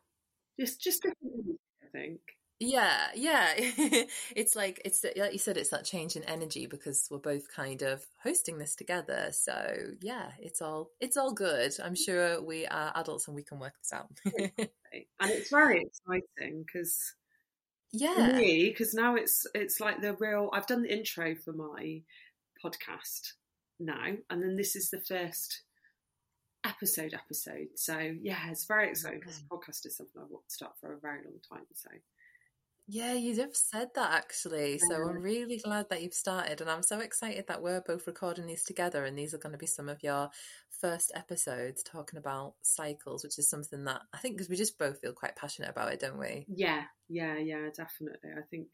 just 0.58 0.82
just 0.82 1.02
different, 1.02 1.60
I 1.80 1.86
think. 1.92 2.22
Yeah, 2.60 3.06
yeah. 3.14 3.52
it's 3.56 4.56
like 4.56 4.82
it's 4.84 5.04
like 5.16 5.32
you 5.32 5.38
said, 5.38 5.56
it's 5.56 5.70
that 5.70 5.84
change 5.84 6.16
in 6.16 6.24
energy 6.24 6.66
because 6.66 7.06
we're 7.08 7.18
both 7.18 7.44
kind 7.54 7.82
of 7.82 8.04
hosting 8.24 8.58
this 8.58 8.74
together. 8.74 9.28
So 9.30 9.76
yeah, 10.00 10.30
it's 10.40 10.60
all 10.60 10.90
it's 11.00 11.16
all 11.16 11.32
good. 11.32 11.72
I'm 11.82 11.94
sure 11.94 12.42
we 12.42 12.66
are 12.66 12.92
adults 12.96 13.28
and 13.28 13.36
we 13.36 13.44
can 13.44 13.60
work 13.60 13.74
this 13.78 13.92
out. 13.92 14.08
and 15.28 15.38
it's 15.38 15.50
very 15.50 15.82
exciting 15.82 16.64
because 16.64 17.14
yeah, 17.92 18.36
me 18.36 18.68
because 18.68 18.94
now 18.94 19.14
it's 19.14 19.46
it's 19.54 19.80
like 19.80 20.00
the 20.00 20.14
real. 20.14 20.50
I've 20.52 20.66
done 20.66 20.82
the 20.82 20.92
intro 20.92 21.34
for 21.34 21.52
my 21.52 22.02
podcast 22.64 23.32
now, 23.78 24.14
and 24.30 24.42
then 24.42 24.56
this 24.56 24.76
is 24.76 24.90
the 24.90 25.00
first 25.00 25.62
episode 26.64 27.14
episode. 27.14 27.68
So 27.76 28.14
yeah, 28.22 28.50
it's 28.50 28.66
very 28.66 28.88
oh, 28.88 28.90
exciting 28.90 29.20
because 29.20 29.42
podcast 29.50 29.86
is 29.86 29.96
something 29.96 30.20
I've 30.22 30.30
wanted 30.30 30.48
to 30.48 30.54
start 30.54 30.72
for 30.80 30.92
a 30.92 30.98
very 30.98 31.20
long 31.24 31.40
time. 31.48 31.66
So 31.74 31.90
yeah, 32.90 33.12
you 33.12 33.36
have 33.40 33.54
said 33.54 33.88
that 33.94 34.12
actually. 34.12 34.78
So 34.78 34.94
I'm 34.94 35.20
really 35.20 35.58
glad 35.58 35.90
that 35.90 36.02
you've 36.02 36.14
started, 36.14 36.62
and 36.62 36.70
I'm 36.70 36.82
so 36.82 37.00
excited 37.00 37.44
that 37.46 37.62
we're 37.62 37.82
both 37.82 38.06
recording 38.06 38.46
these 38.46 38.64
together. 38.64 39.04
And 39.04 39.16
these 39.16 39.34
are 39.34 39.38
going 39.38 39.52
to 39.52 39.58
be 39.58 39.66
some 39.66 39.90
of 39.90 40.02
your 40.02 40.30
first 40.80 41.12
episodes 41.14 41.82
talking 41.82 42.18
about 42.18 42.54
cycles, 42.62 43.22
which 43.22 43.38
is 43.38 43.50
something 43.50 43.84
that 43.84 44.00
I 44.14 44.18
think 44.18 44.36
because 44.36 44.48
we 44.48 44.56
just 44.56 44.78
both 44.78 45.00
feel 45.00 45.12
quite 45.12 45.36
passionate 45.36 45.68
about 45.68 45.92
it, 45.92 46.00
don't 46.00 46.18
we? 46.18 46.46
Yeah, 46.48 46.84
yeah, 47.10 47.36
yeah, 47.36 47.68
definitely. 47.76 48.30
I 48.34 48.42
think 48.50 48.68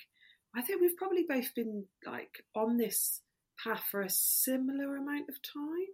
I 0.54 0.62
think 0.62 0.80
we've 0.80 0.96
probably 0.96 1.26
both 1.28 1.52
been 1.56 1.84
like 2.06 2.44
on 2.54 2.76
this 2.76 3.20
path 3.62 3.82
for 3.90 4.02
a 4.02 4.10
similar 4.10 4.96
amount 4.96 5.28
of 5.28 5.34
time. 5.42 5.90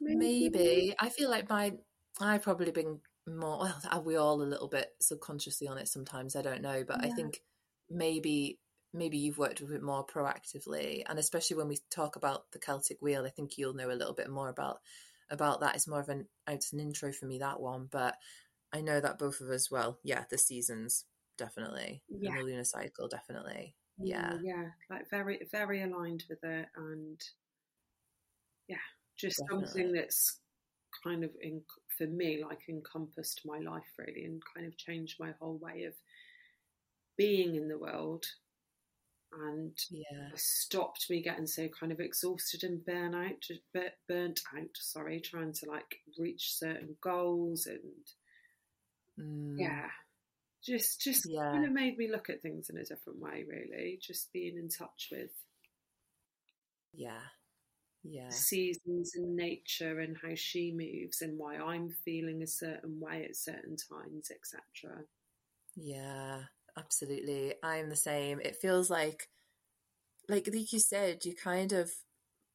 Maybe, 0.00 0.48
maybe. 0.48 0.94
I 0.98 1.10
feel 1.10 1.28
like 1.28 1.50
my 1.50 1.74
I've 2.18 2.42
probably 2.42 2.70
been 2.70 3.00
more 3.26 3.58
well 3.58 3.80
are 3.90 4.00
we 4.00 4.16
all 4.16 4.42
a 4.42 4.44
little 4.44 4.68
bit 4.68 4.90
subconsciously 5.00 5.68
on 5.68 5.78
it 5.78 5.88
sometimes 5.88 6.34
i 6.34 6.42
don't 6.42 6.62
know 6.62 6.84
but 6.86 6.98
yeah. 7.02 7.08
i 7.08 7.10
think 7.14 7.42
maybe 7.88 8.58
maybe 8.92 9.18
you've 9.18 9.38
worked 9.38 9.60
with 9.60 9.72
it 9.72 9.82
more 9.82 10.04
proactively 10.04 11.02
and 11.08 11.18
especially 11.18 11.56
when 11.56 11.68
we 11.68 11.78
talk 11.90 12.16
about 12.16 12.50
the 12.52 12.58
celtic 12.58 12.98
wheel 13.00 13.24
i 13.24 13.30
think 13.30 13.56
you'll 13.56 13.74
know 13.74 13.90
a 13.90 13.92
little 13.92 14.14
bit 14.14 14.30
more 14.30 14.48
about 14.48 14.78
about 15.30 15.60
that 15.60 15.74
it's 15.74 15.86
more 15.86 16.00
of 16.00 16.08
an 16.08 16.26
it's 16.48 16.72
an 16.72 16.80
intro 16.80 17.12
for 17.12 17.26
me 17.26 17.38
that 17.38 17.60
one 17.60 17.88
but 17.90 18.16
i 18.72 18.80
know 18.80 19.00
that 19.00 19.18
both 19.18 19.40
of 19.40 19.48
us 19.48 19.70
well 19.70 19.98
yeah 20.02 20.24
the 20.30 20.38
seasons 20.38 21.04
definitely 21.38 22.02
yeah. 22.08 22.36
the 22.36 22.42
lunar 22.42 22.64
cycle 22.64 23.08
definitely 23.08 23.74
yeah 23.98 24.38
yeah 24.42 24.64
like 24.88 25.08
very 25.10 25.40
very 25.52 25.82
aligned 25.82 26.24
with 26.28 26.42
it 26.42 26.66
and 26.76 27.20
yeah 28.66 28.76
just 29.18 29.38
definitely. 29.38 29.66
something 29.66 29.92
that's 29.92 30.40
kind 31.04 31.24
of 31.24 31.30
in, 31.40 31.62
for 32.00 32.06
me 32.06 32.42
like 32.42 32.60
encompassed 32.68 33.42
my 33.44 33.58
life 33.58 33.92
really 33.98 34.24
and 34.24 34.40
kind 34.54 34.66
of 34.66 34.78
changed 34.78 35.20
my 35.20 35.32
whole 35.38 35.58
way 35.58 35.84
of 35.84 35.92
being 37.18 37.54
in 37.54 37.68
the 37.68 37.76
world 37.76 38.24
and 39.32 39.76
yeah. 39.90 40.30
stopped 40.34 41.06
me 41.10 41.22
getting 41.22 41.46
so 41.46 41.68
kind 41.68 41.92
of 41.92 42.00
exhausted 42.00 42.64
and 42.64 42.84
burn 42.84 43.14
out, 43.14 43.46
burnt 44.08 44.40
out. 44.56 44.70
Sorry, 44.74 45.20
trying 45.20 45.52
to 45.52 45.66
like 45.66 46.00
reach 46.18 46.54
certain 46.54 46.96
goals 47.00 47.66
and 47.66 47.78
mm. 49.20 49.54
yeah, 49.60 49.86
just 50.64 51.00
just 51.00 51.26
yeah. 51.28 51.52
kind 51.52 51.64
of 51.64 51.72
made 51.72 51.96
me 51.96 52.10
look 52.10 52.28
at 52.30 52.42
things 52.42 52.70
in 52.70 52.78
a 52.78 52.84
different 52.84 53.20
way. 53.20 53.44
Really, 53.48 54.00
just 54.02 54.32
being 54.32 54.56
in 54.56 54.68
touch 54.68 55.10
with 55.12 55.30
yeah 56.92 57.20
yeah 58.02 58.30
seasons 58.30 59.12
and 59.14 59.36
nature 59.36 60.00
and 60.00 60.16
how 60.22 60.34
she 60.34 60.72
moves 60.72 61.20
and 61.20 61.38
why 61.38 61.56
I'm 61.56 61.90
feeling 62.04 62.42
a 62.42 62.46
certain 62.46 62.98
way 63.00 63.24
at 63.28 63.36
certain 63.36 63.76
times, 63.76 64.30
etc. 64.30 65.04
Yeah, 65.76 66.42
absolutely. 66.76 67.54
I'm 67.62 67.88
the 67.88 67.96
same. 67.96 68.40
It 68.40 68.56
feels 68.56 68.90
like 68.90 69.28
like 70.28 70.48
like 70.52 70.72
you 70.72 70.78
said, 70.78 71.24
you 71.24 71.34
kind 71.34 71.72
of 71.72 71.90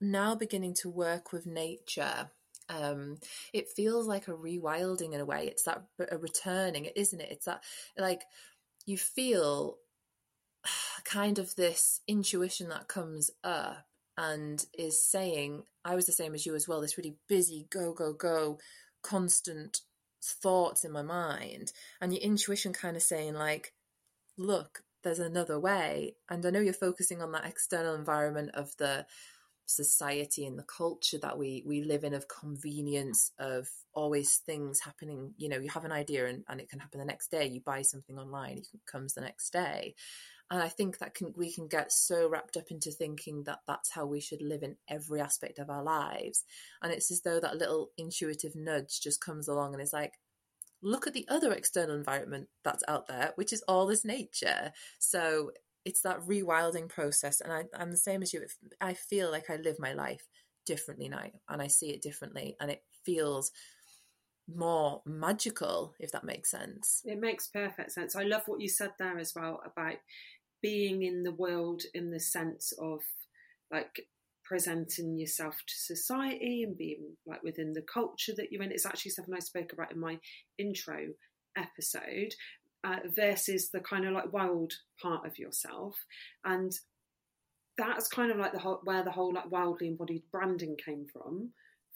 now 0.01 0.35
beginning 0.35 0.73
to 0.73 0.89
work 0.89 1.31
with 1.31 1.45
nature 1.45 2.29
um 2.69 3.17
it 3.53 3.69
feels 3.69 4.07
like 4.07 4.27
a 4.27 4.31
rewilding 4.33 5.13
in 5.13 5.21
a 5.21 5.25
way 5.25 5.47
it's 5.47 5.63
that 5.63 5.83
a 6.11 6.17
returning 6.17 6.85
isn't 6.95 7.21
it 7.21 7.31
it's 7.31 7.45
that 7.45 7.63
like 7.97 8.23
you 8.85 8.97
feel 8.97 9.77
kind 11.05 11.39
of 11.39 11.55
this 11.55 12.01
intuition 12.07 12.69
that 12.69 12.87
comes 12.87 13.31
up 13.43 13.85
and 14.17 14.65
is 14.77 15.09
saying 15.09 15.63
i 15.83 15.95
was 15.95 16.05
the 16.05 16.11
same 16.11 16.33
as 16.33 16.45
you 16.45 16.55
as 16.55 16.67
well 16.67 16.81
this 16.81 16.97
really 16.97 17.15
busy 17.27 17.67
go 17.69 17.93
go 17.93 18.13
go 18.13 18.57
constant 19.01 19.81
thoughts 20.25 20.83
in 20.83 20.91
my 20.91 21.01
mind. 21.03 21.71
And 22.01 22.11
your 22.13 22.21
intuition 22.21 22.73
kind 22.73 22.95
of 22.95 23.03
saying 23.03 23.33
like 23.35 23.73
look 24.37 24.83
there's 25.03 25.19
another 25.19 25.59
way. 25.59 26.15
And 26.29 26.45
i 26.45 26.49
know 26.49 26.59
you're 26.59 26.73
focusing 26.73 27.21
on 27.21 27.31
that 27.33 27.45
external 27.45 27.95
environment 27.95 28.51
of 28.55 28.75
the 28.77 29.05
society 29.67 30.45
and 30.45 30.59
the 30.59 30.63
culture 30.63 31.17
that 31.19 31.37
we 31.37 31.63
we 31.65 31.83
live 31.83 32.03
in 32.03 32.13
of 32.13 32.27
convenience 32.27 33.31
of 33.39 33.67
always 33.93 34.37
things 34.37 34.79
happening. 34.79 35.33
You 35.37 35.49
know 35.49 35.59
you 35.59 35.69
have 35.69 35.85
an 35.85 35.91
idea 35.91 36.27
and, 36.27 36.43
and 36.49 36.59
it 36.59 36.69
can 36.69 36.79
happen 36.79 36.99
the 36.99 37.05
next 37.05 37.29
day. 37.29 37.45
You 37.45 37.61
buy 37.61 37.83
something 37.83 38.17
online 38.17 38.57
it 38.57 38.85
comes 38.91 39.13
the 39.13 39.21
next 39.21 39.51
day 39.51 39.95
and 40.51 40.61
i 40.61 40.67
think 40.67 40.99
that 40.99 41.13
can 41.13 41.33
we 41.35 41.51
can 41.51 41.67
get 41.67 41.91
so 41.91 42.27
wrapped 42.29 42.57
up 42.57 42.69
into 42.69 42.91
thinking 42.91 43.43
that 43.43 43.59
that's 43.67 43.91
how 43.91 44.05
we 44.05 44.19
should 44.19 44.41
live 44.41 44.63
in 44.63 44.75
every 44.87 45.19
aspect 45.21 45.59
of 45.59 45.69
our 45.69 45.83
lives. 45.83 46.43
And 46.81 46.91
it's 46.91 47.11
as 47.11 47.21
though 47.21 47.39
that 47.39 47.57
little 47.57 47.91
intuitive 47.97 48.55
nudge 48.55 49.01
just 49.01 49.21
comes 49.21 49.47
along 49.47 49.73
and 49.73 49.81
is 49.81 49.93
like 49.93 50.13
look 50.81 51.07
at 51.07 51.13
the 51.13 51.25
other 51.29 51.51
external 51.51 51.95
environment 51.95 52.47
that's 52.63 52.83
out 52.87 53.07
there 53.07 53.33
which 53.35 53.53
is 53.53 53.63
all 53.67 53.87
this 53.87 54.05
nature. 54.05 54.71
So 54.99 55.51
it's 55.83 56.01
that 56.01 56.21
rewilding 56.21 56.89
process 56.89 57.41
and 57.41 57.53
I, 57.53 57.63
i'm 57.77 57.91
the 57.91 57.97
same 57.97 58.21
as 58.21 58.33
you. 58.33 58.45
I 58.81 58.93
feel 58.93 59.31
like 59.31 59.49
i 59.49 59.55
live 59.55 59.79
my 59.79 59.93
life 59.93 60.27
differently 60.65 61.09
now 61.09 61.25
and 61.47 61.61
i 61.61 61.67
see 61.67 61.91
it 61.91 62.01
differently 62.01 62.55
and 62.59 62.71
it 62.71 62.81
feels 63.05 63.51
more 64.53 65.01
magical 65.05 65.93
if 65.99 66.11
that 66.11 66.23
makes 66.23 66.51
sense. 66.51 67.01
It 67.05 67.19
makes 67.19 67.47
perfect 67.47 67.91
sense. 67.91 68.15
I 68.15 68.23
love 68.23 68.43
what 68.45 68.61
you 68.61 68.69
said 68.69 68.91
there 68.99 69.17
as 69.17 69.33
well 69.35 69.61
about 69.65 69.95
being 70.61 71.03
in 71.03 71.23
the 71.23 71.31
world 71.31 71.83
in 71.93 72.11
the 72.11 72.19
sense 72.19 72.73
of 72.79 73.01
like 73.71 74.07
presenting 74.43 75.17
yourself 75.17 75.57
to 75.67 75.73
society 75.75 76.63
and 76.63 76.77
being 76.77 77.17
like 77.25 77.43
within 77.43 77.73
the 77.73 77.81
culture 77.81 78.33
that 78.35 78.51
you're 78.51 78.61
in 78.61 78.71
it's 78.71 78.85
actually 78.85 79.11
something 79.11 79.33
i 79.33 79.39
spoke 79.39 79.73
about 79.73 79.91
in 79.91 79.99
my 79.99 80.19
intro 80.57 81.07
episode 81.57 82.33
uh, 82.83 82.99
versus 83.15 83.69
the 83.71 83.79
kind 83.79 84.05
of 84.05 84.13
like 84.13 84.31
wild 84.31 84.71
part 85.01 85.25
of 85.25 85.39
yourself 85.39 85.95
and 86.43 86.73
that's 87.77 88.07
kind 88.07 88.31
of 88.31 88.37
like 88.37 88.53
the 88.53 88.59
whole 88.59 88.79
where 88.83 89.03
the 89.03 89.11
whole 89.11 89.33
like 89.33 89.51
wildly 89.51 89.87
embodied 89.87 90.23
branding 90.31 90.77
came 90.83 91.05
from 91.11 91.49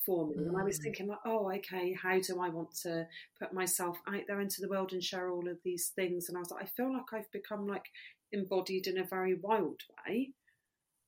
for 0.05 0.27
me 0.27 0.35
mm. 0.35 0.47
and 0.47 0.57
i 0.57 0.63
was 0.63 0.79
mm. 0.79 0.83
thinking 0.83 1.07
like 1.07 1.19
oh 1.25 1.51
okay 1.51 1.95
how 2.01 2.19
do 2.19 2.41
i 2.41 2.49
want 2.49 2.73
to 2.73 3.05
put 3.39 3.53
myself 3.53 3.97
out 4.07 4.21
there 4.27 4.41
into 4.41 4.61
the 4.61 4.69
world 4.69 4.91
and 4.91 5.03
share 5.03 5.29
all 5.29 5.47
of 5.47 5.57
these 5.63 5.91
things 5.95 6.27
and 6.27 6.37
i 6.37 6.39
was 6.39 6.51
like 6.51 6.63
i 6.63 6.67
feel 6.67 6.91
like 6.91 7.13
i've 7.13 7.31
become 7.31 7.67
like 7.67 7.85
embodied 8.31 8.87
in 8.87 8.97
a 8.97 9.03
very 9.03 9.35
wild 9.35 9.81
way 10.07 10.29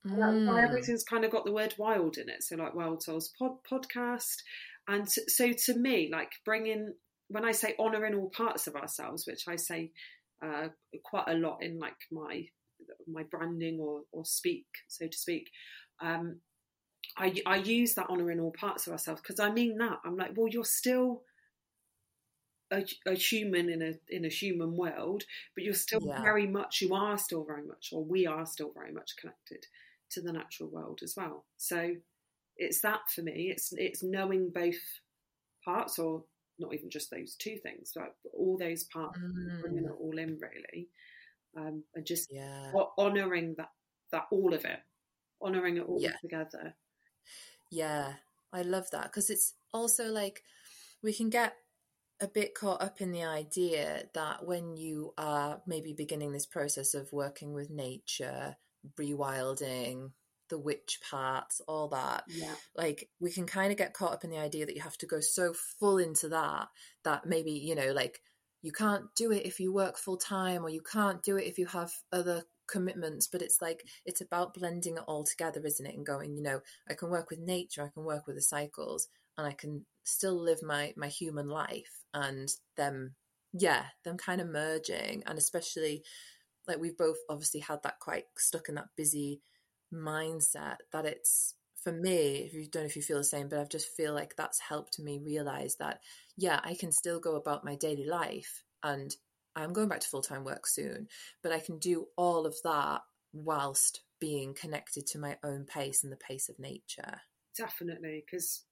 mm. 0.08 0.64
everything's 0.64 1.04
kind 1.04 1.24
of 1.24 1.32
got 1.32 1.46
the 1.46 1.52
word 1.52 1.74
wild 1.78 2.18
in 2.18 2.30
it 2.30 2.44
so 2.44 2.56
like 2.56 2.74
wild 2.74 3.04
souls 3.04 3.32
pod, 3.38 3.58
podcast 3.70 4.38
and 4.88 5.08
so 5.10 5.52
to 5.52 5.78
me 5.78 6.10
like 6.12 6.32
bringing 6.44 6.94
when 7.32 7.46
I 7.46 7.54
say 7.54 7.76
honouring 7.80 8.14
all 8.14 8.30
parts 8.30 8.68
of 8.68 8.76
ourselves, 8.76 9.26
which 9.26 9.48
I 9.48 9.56
say 9.56 9.92
uh, 10.46 10.68
quite 11.04 11.30
a 11.30 11.34
lot 11.34 11.64
in 11.64 11.80
like 11.80 11.96
my 12.12 12.46
my 13.08 13.24
branding 13.24 13.80
or 13.80 14.02
or 14.12 14.26
speak, 14.26 14.66
so 14.88 15.08
to 15.08 15.18
speak. 15.18 15.50
Um, 16.02 16.42
I, 17.18 17.34
I 17.46 17.58
use 17.58 17.96
that 17.96 18.10
honouring 18.10 18.40
all 18.40 18.52
parts 18.52 18.88
of 18.88 18.94
ourselves 18.94 19.22
because 19.22 19.40
I 19.40 19.52
mean 19.52 19.78
that 19.78 20.00
I'm 20.06 20.16
like, 20.18 20.32
well, 20.36 20.48
you're 20.48 20.64
still 20.64 21.24
a, 22.72 22.86
a, 23.06 23.14
human 23.14 23.70
in 23.70 23.82
a 23.82 23.94
in 24.10 24.26
a 24.26 24.30
human 24.30 24.76
world, 24.76 25.24
but 25.56 25.64
you're 25.64 25.74
still 25.74 26.02
yeah. 26.04 26.22
very 26.22 26.48
much, 26.48 26.82
you 26.82 26.94
are 26.94 27.18
still 27.18 27.44
very 27.44 27.66
much, 27.66 27.90
or 27.92 28.04
we 28.04 28.26
are 28.26 28.46
still 28.46 28.72
very 28.74 28.92
much 28.92 29.16
connected 29.20 29.66
to 30.12 30.22
the 30.22 30.32
natural 30.32 30.70
world 30.70 31.02
as 31.04 31.14
well. 31.16 31.46
So 31.58 31.96
it's 32.58 32.82
that 32.82 33.02
for 33.14 33.22
me. 33.22 33.52
It's 33.52 33.74
it's 33.74 34.04
knowing 34.04 34.52
both 34.54 34.80
parts, 35.66 36.00
or 36.00 36.24
not 36.60 36.74
even 36.74 36.90
just 36.90 37.12
those 37.12 37.36
two 37.36 37.58
things, 37.58 37.92
but 37.96 38.16
all 38.34 38.58
those 38.58 38.84
parts, 38.86 39.20
mm. 39.20 39.62
bringing 39.62 39.86
it 39.86 39.92
all 40.00 40.18
in 40.18 40.40
really, 40.40 40.88
um, 41.58 41.84
and 41.96 42.06
just 42.06 42.30
yeah. 42.32 42.72
honoring 42.98 43.56
that 43.58 43.72
that 44.12 44.28
all 44.32 44.54
of 44.54 44.66
it, 44.66 44.80
honoring 45.42 45.78
it 45.78 45.86
all 45.88 46.02
yeah. 46.02 46.16
together. 46.22 46.76
Yeah, 47.70 48.14
I 48.54 48.62
love 48.62 48.90
that 48.92 49.04
because 49.04 49.30
it's 49.30 49.54
also 49.74 50.12
like 50.12 50.44
we 51.02 51.14
can 51.14 51.30
get 51.30 51.56
a 52.22 52.28
bit 52.28 52.54
caught 52.54 52.82
up 52.82 53.02
in 53.02 53.12
the 53.12 53.24
idea 53.24 54.04
that 54.14 54.46
when 54.46 54.78
you 54.78 55.14
are 55.18 55.62
maybe 55.66 55.94
beginning 55.94 56.32
this 56.32 56.46
process 56.46 56.94
of 56.94 57.12
working 57.12 57.54
with 57.54 57.70
nature, 57.72 58.56
rewilding, 59.00 60.12
the 60.50 60.60
witch 60.60 61.00
parts, 61.10 61.62
all 61.68 61.88
that. 61.88 62.24
Yeah. 62.28 62.54
Like 62.76 63.10
we 63.20 63.32
can 63.32 63.48
kind 63.48 63.72
of 63.72 63.78
get 63.78 63.94
caught 63.94 64.14
up 64.14 64.24
in 64.24 64.30
the 64.30 64.38
idea 64.38 64.66
that 64.66 64.76
you 64.76 64.82
have 64.82 64.98
to 65.00 65.08
go 65.08 65.20
so 65.20 65.54
full 65.80 65.98
into 65.98 66.30
that 66.30 66.68
that 67.04 67.26
maybe, 67.26 67.54
you 67.54 67.74
know, 67.74 67.92
like 67.92 68.22
you 68.62 68.72
can't 68.72 69.06
do 69.16 69.32
it 69.32 69.46
if 69.46 69.60
you 69.60 69.74
work 69.74 69.98
full 69.98 70.18
time 70.18 70.64
or 70.64 70.70
you 70.70 70.82
can't 70.82 71.24
do 71.24 71.38
it 71.38 71.48
if 71.48 71.58
you 71.58 71.66
have 71.66 71.92
other 72.12 72.44
commitments 72.68 73.28
but 73.28 73.42
it's 73.42 73.62
like 73.62 73.84
it's 74.06 74.22
about 74.22 74.54
blending 74.54 74.96
it 74.96 75.04
all 75.06 75.26
together 75.26 75.60
isn't 75.66 75.88
it 75.88 75.96
and 75.96 76.06
going 76.06 76.38
you 76.38 76.42
know 76.42 76.62
i 76.90 76.94
can 76.94 77.10
work 77.10 77.30
with 77.30 77.40
nature 77.40 77.84
i 77.84 77.90
can 77.90 78.06
work 78.06 78.26
with 78.26 78.38
the 78.38 78.42
cycles 78.42 79.10
and 79.38 79.46
i 79.46 79.52
can 79.52 79.86
still 80.06 80.42
live 80.42 80.64
my 80.64 80.94
my 80.96 81.08
human 81.08 81.50
life 81.50 82.01
and 82.14 82.50
them 82.78 83.16
yeah 83.54 83.84
them 84.06 84.18
kind 84.18 84.42
of 84.42 84.48
merging 84.48 85.24
and 85.26 85.38
especially 85.38 86.04
like 86.68 86.80
we've 86.80 86.98
both 86.98 87.18
obviously 87.30 87.60
had 87.60 87.80
that 87.84 88.00
quite 88.00 88.26
stuck 88.38 88.70
in 88.70 88.76
that 88.76 88.90
busy 88.96 89.42
mindset 89.94 90.78
that 90.94 91.06
it's 91.06 91.56
for 91.84 91.92
me 91.92 92.38
if 92.46 92.54
you 92.54 92.68
don't 92.70 92.84
know 92.84 92.88
if 92.88 92.96
you 92.96 93.02
feel 93.02 93.18
the 93.18 93.24
same 93.24 93.50
but 93.50 93.60
i 93.60 93.64
just 93.66 93.88
feel 93.98 94.14
like 94.14 94.36
that's 94.36 94.60
helped 94.60 95.00
me 95.00 95.20
realize 95.24 95.76
that 95.78 96.00
yeah 96.38 96.60
i 96.64 96.76
can 96.76 96.92
still 96.92 97.20
go 97.20 97.36
about 97.36 97.66
my 97.66 97.76
daily 97.76 98.06
life 98.06 98.64
and 98.84 99.16
i'm 99.56 99.74
going 99.74 99.90
back 99.90 100.00
to 100.00 100.08
full-time 100.08 100.44
work 100.44 100.66
soon 100.66 101.08
but 101.44 101.52
i 101.52 101.60
can 101.60 101.78
do 101.80 102.06
all 102.16 102.46
of 102.46 102.56
that 102.64 103.02
whilst 103.34 104.02
being 104.20 104.54
connected 104.54 105.08
to 105.08 105.20
my 105.20 105.38
own 105.44 105.66
pace 105.66 106.04
and 106.04 106.12
the 106.12 106.18
pace 106.18 106.50
of 106.50 106.60
nature. 106.60 107.22
Definitely 107.58 108.24
because 108.26 108.64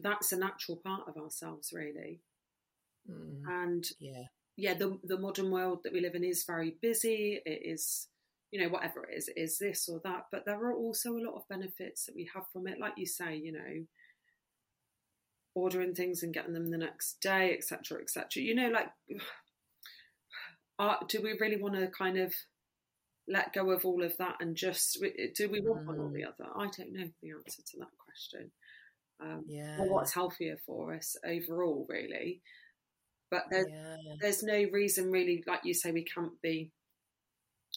that's 0.00 0.32
a 0.32 0.38
natural 0.38 0.80
part 0.84 1.02
of 1.06 1.16
ourselves 1.16 1.70
really 1.72 2.20
mm, 3.10 3.42
and 3.46 3.86
yeah 3.98 4.24
yeah 4.56 4.74
the, 4.74 4.98
the 5.04 5.18
modern 5.18 5.50
world 5.50 5.80
that 5.82 5.92
we 5.92 6.00
live 6.00 6.14
in 6.14 6.24
is 6.24 6.44
very 6.46 6.76
busy 6.80 7.40
it 7.44 7.62
is 7.64 8.08
you 8.52 8.60
know, 8.60 8.68
whatever 8.68 9.04
it 9.04 9.16
is, 9.16 9.28
it 9.28 9.40
is 9.40 9.58
this 9.58 9.88
or 9.88 10.00
that. 10.04 10.26
But 10.30 10.44
there 10.44 10.62
are 10.62 10.74
also 10.74 11.16
a 11.16 11.24
lot 11.24 11.34
of 11.34 11.48
benefits 11.48 12.04
that 12.04 12.14
we 12.14 12.28
have 12.34 12.44
from 12.52 12.66
it. 12.68 12.78
Like 12.78 12.92
you 12.98 13.06
say, 13.06 13.34
you 13.34 13.50
know, 13.50 13.86
ordering 15.54 15.94
things 15.94 16.22
and 16.22 16.34
getting 16.34 16.52
them 16.52 16.70
the 16.70 16.78
next 16.78 17.20
day, 17.22 17.54
etc., 17.56 18.02
etc. 18.02 18.42
You 18.42 18.54
know, 18.54 18.68
like, 18.68 18.88
are, 20.78 20.98
do 21.08 21.22
we 21.22 21.32
really 21.40 21.60
want 21.60 21.76
to 21.76 21.88
kind 21.88 22.18
of 22.18 22.34
let 23.26 23.54
go 23.54 23.70
of 23.70 23.86
all 23.86 24.04
of 24.04 24.16
that 24.18 24.36
and 24.40 24.54
just 24.54 25.02
do 25.34 25.48
we 25.48 25.60
want 25.60 25.84
mm. 25.84 25.86
one 25.86 25.98
or 25.98 26.10
the 26.10 26.20
mm. 26.20 26.28
other? 26.28 26.50
I 26.54 26.68
don't 26.76 26.92
know 26.92 27.08
the 27.22 27.30
answer 27.30 27.62
to 27.62 27.78
that 27.78 27.96
question. 28.04 28.50
Um, 29.18 29.44
yeah. 29.48 29.78
Or 29.78 29.88
what's 29.88 30.12
healthier 30.12 30.58
for 30.66 30.94
us 30.94 31.16
overall, 31.24 31.86
really. 31.88 32.42
But 33.32 33.46
there's, 33.50 33.66
yeah. 33.70 33.96
there's 34.20 34.42
no 34.42 34.66
reason, 34.70 35.10
really, 35.10 35.42
like 35.46 35.60
you 35.64 35.72
say, 35.72 35.90
we 35.90 36.04
can't 36.04 36.38
be 36.42 36.70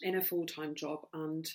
in 0.01 0.17
a 0.17 0.21
full 0.21 0.45
time 0.45 0.75
job 0.75 0.99
and 1.13 1.49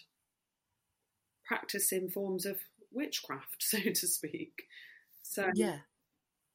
practicing 1.44 2.08
forms 2.08 2.46
of 2.46 2.56
witchcraft, 2.90 3.56
so 3.58 3.78
to 3.78 4.06
speak. 4.06 4.62
So 5.22 5.50
yeah, 5.54 5.80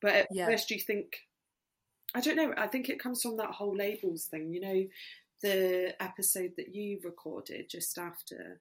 but 0.01 0.15
at 0.15 0.27
yeah. 0.31 0.47
first 0.47 0.71
you 0.71 0.79
think, 0.79 1.17
I 2.15 2.19
don't 2.19 2.35
know. 2.35 2.51
I 2.57 2.65
think 2.65 2.89
it 2.89 2.99
comes 2.99 3.21
from 3.21 3.37
that 3.37 3.51
whole 3.51 3.75
labels 3.75 4.25
thing. 4.25 4.51
You 4.51 4.61
know, 4.61 4.83
the 5.43 5.93
episode 6.01 6.53
that 6.57 6.73
you 6.73 6.99
recorded 7.03 7.69
just 7.69 7.99
after 7.99 8.59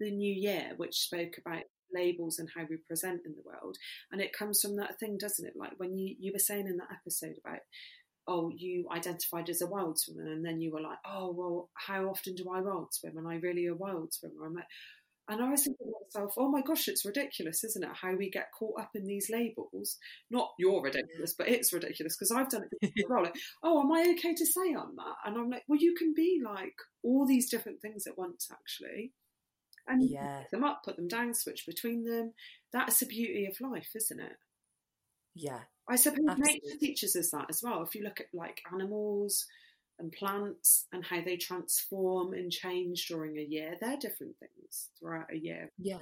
the 0.00 0.10
new 0.10 0.34
year, 0.34 0.72
which 0.78 1.00
spoke 1.00 1.34
about 1.36 1.64
labels 1.94 2.38
and 2.38 2.48
how 2.56 2.62
we 2.70 2.76
present 2.78 3.20
in 3.26 3.32
the 3.32 3.44
world, 3.44 3.76
and 4.10 4.22
it 4.22 4.32
comes 4.32 4.62
from 4.62 4.76
that 4.76 4.98
thing, 4.98 5.18
doesn't 5.18 5.46
it? 5.46 5.54
Like 5.54 5.72
when 5.76 5.98
you 5.98 6.16
you 6.18 6.32
were 6.32 6.38
saying 6.38 6.66
in 6.66 6.78
that 6.78 6.92
episode 6.92 7.36
about 7.44 7.60
oh, 8.28 8.50
you 8.54 8.86
identified 8.90 9.48
as 9.48 9.62
a 9.62 9.66
wild 9.66 9.98
swimmer, 9.98 10.30
and 10.30 10.44
then 10.44 10.60
you 10.60 10.72
were 10.72 10.80
like, 10.80 10.98
oh, 11.04 11.32
well, 11.32 11.70
how 11.74 12.04
often 12.08 12.34
do 12.34 12.50
I 12.52 12.60
wild 12.60 12.92
swim? 12.92 13.16
And 13.16 13.28
I 13.28 13.36
really 13.36 13.66
a 13.66 13.74
wild 13.74 14.12
swimmer. 14.14 14.46
I'm 14.46 14.54
like, 14.54 14.66
and 15.28 15.42
I 15.42 15.50
was 15.50 15.64
thinking 15.64 15.86
to 15.86 15.92
myself, 16.04 16.34
oh 16.36 16.50
my 16.50 16.62
gosh, 16.62 16.88
it's 16.88 17.04
ridiculous, 17.04 17.62
isn't 17.62 17.84
it? 17.84 17.90
How 17.94 18.14
we 18.14 18.28
get 18.28 18.50
caught 18.58 18.80
up 18.80 18.90
in 18.94 19.06
these 19.06 19.30
labels. 19.30 19.96
Not 20.30 20.50
you're 20.58 20.82
ridiculous, 20.82 21.34
but 21.36 21.48
it's 21.48 21.72
ridiculous 21.72 22.16
because 22.16 22.32
I've 22.32 22.50
done 22.50 22.64
it 22.64 22.94
before. 22.94 23.22
like, 23.22 23.36
oh, 23.62 23.80
am 23.80 23.92
I 23.92 24.14
okay 24.14 24.34
to 24.34 24.46
say 24.46 24.74
I'm 24.74 24.96
that? 24.96 25.16
And 25.24 25.38
I'm 25.38 25.48
like, 25.48 25.62
well, 25.68 25.78
you 25.80 25.94
can 25.94 26.12
be 26.14 26.40
like 26.44 26.74
all 27.04 27.26
these 27.26 27.50
different 27.50 27.80
things 27.80 28.06
at 28.06 28.18
once, 28.18 28.48
actually. 28.52 29.12
And 29.86 30.08
yeah. 30.08 30.40
pick 30.40 30.50
them 30.50 30.64
up, 30.64 30.82
put 30.84 30.96
them 30.96 31.08
down, 31.08 31.34
switch 31.34 31.66
between 31.66 32.04
them. 32.04 32.32
That's 32.72 33.00
the 33.00 33.06
beauty 33.06 33.46
of 33.46 33.60
life, 33.60 33.90
isn't 33.94 34.20
it? 34.20 34.36
Yeah. 35.34 35.60
I 35.88 35.96
suppose 35.96 36.20
Absolutely. 36.28 36.60
nature 36.64 36.78
teaches 36.78 37.16
us 37.16 37.30
that 37.30 37.46
as 37.50 37.62
well. 37.62 37.82
If 37.82 37.94
you 37.94 38.04
look 38.04 38.20
at 38.20 38.26
like 38.32 38.62
animals, 38.72 39.46
and 39.98 40.12
plants 40.12 40.86
and 40.92 41.04
how 41.04 41.22
they 41.22 41.36
transform 41.36 42.32
and 42.34 42.50
change 42.50 43.06
during 43.06 43.38
a 43.38 43.42
year. 43.42 43.76
They're 43.80 43.96
different 43.96 44.36
things 44.38 44.90
throughout 44.98 45.32
a 45.32 45.38
year. 45.38 45.70
Yeah. 45.78 45.98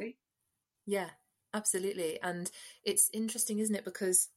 Yeah, 0.87 1.11
absolutely. 1.55 2.19
And 2.23 2.51
it's 2.85 3.11
interesting, 3.13 3.59
isn't 3.59 3.75
it? 3.75 3.85
Because 3.85 4.29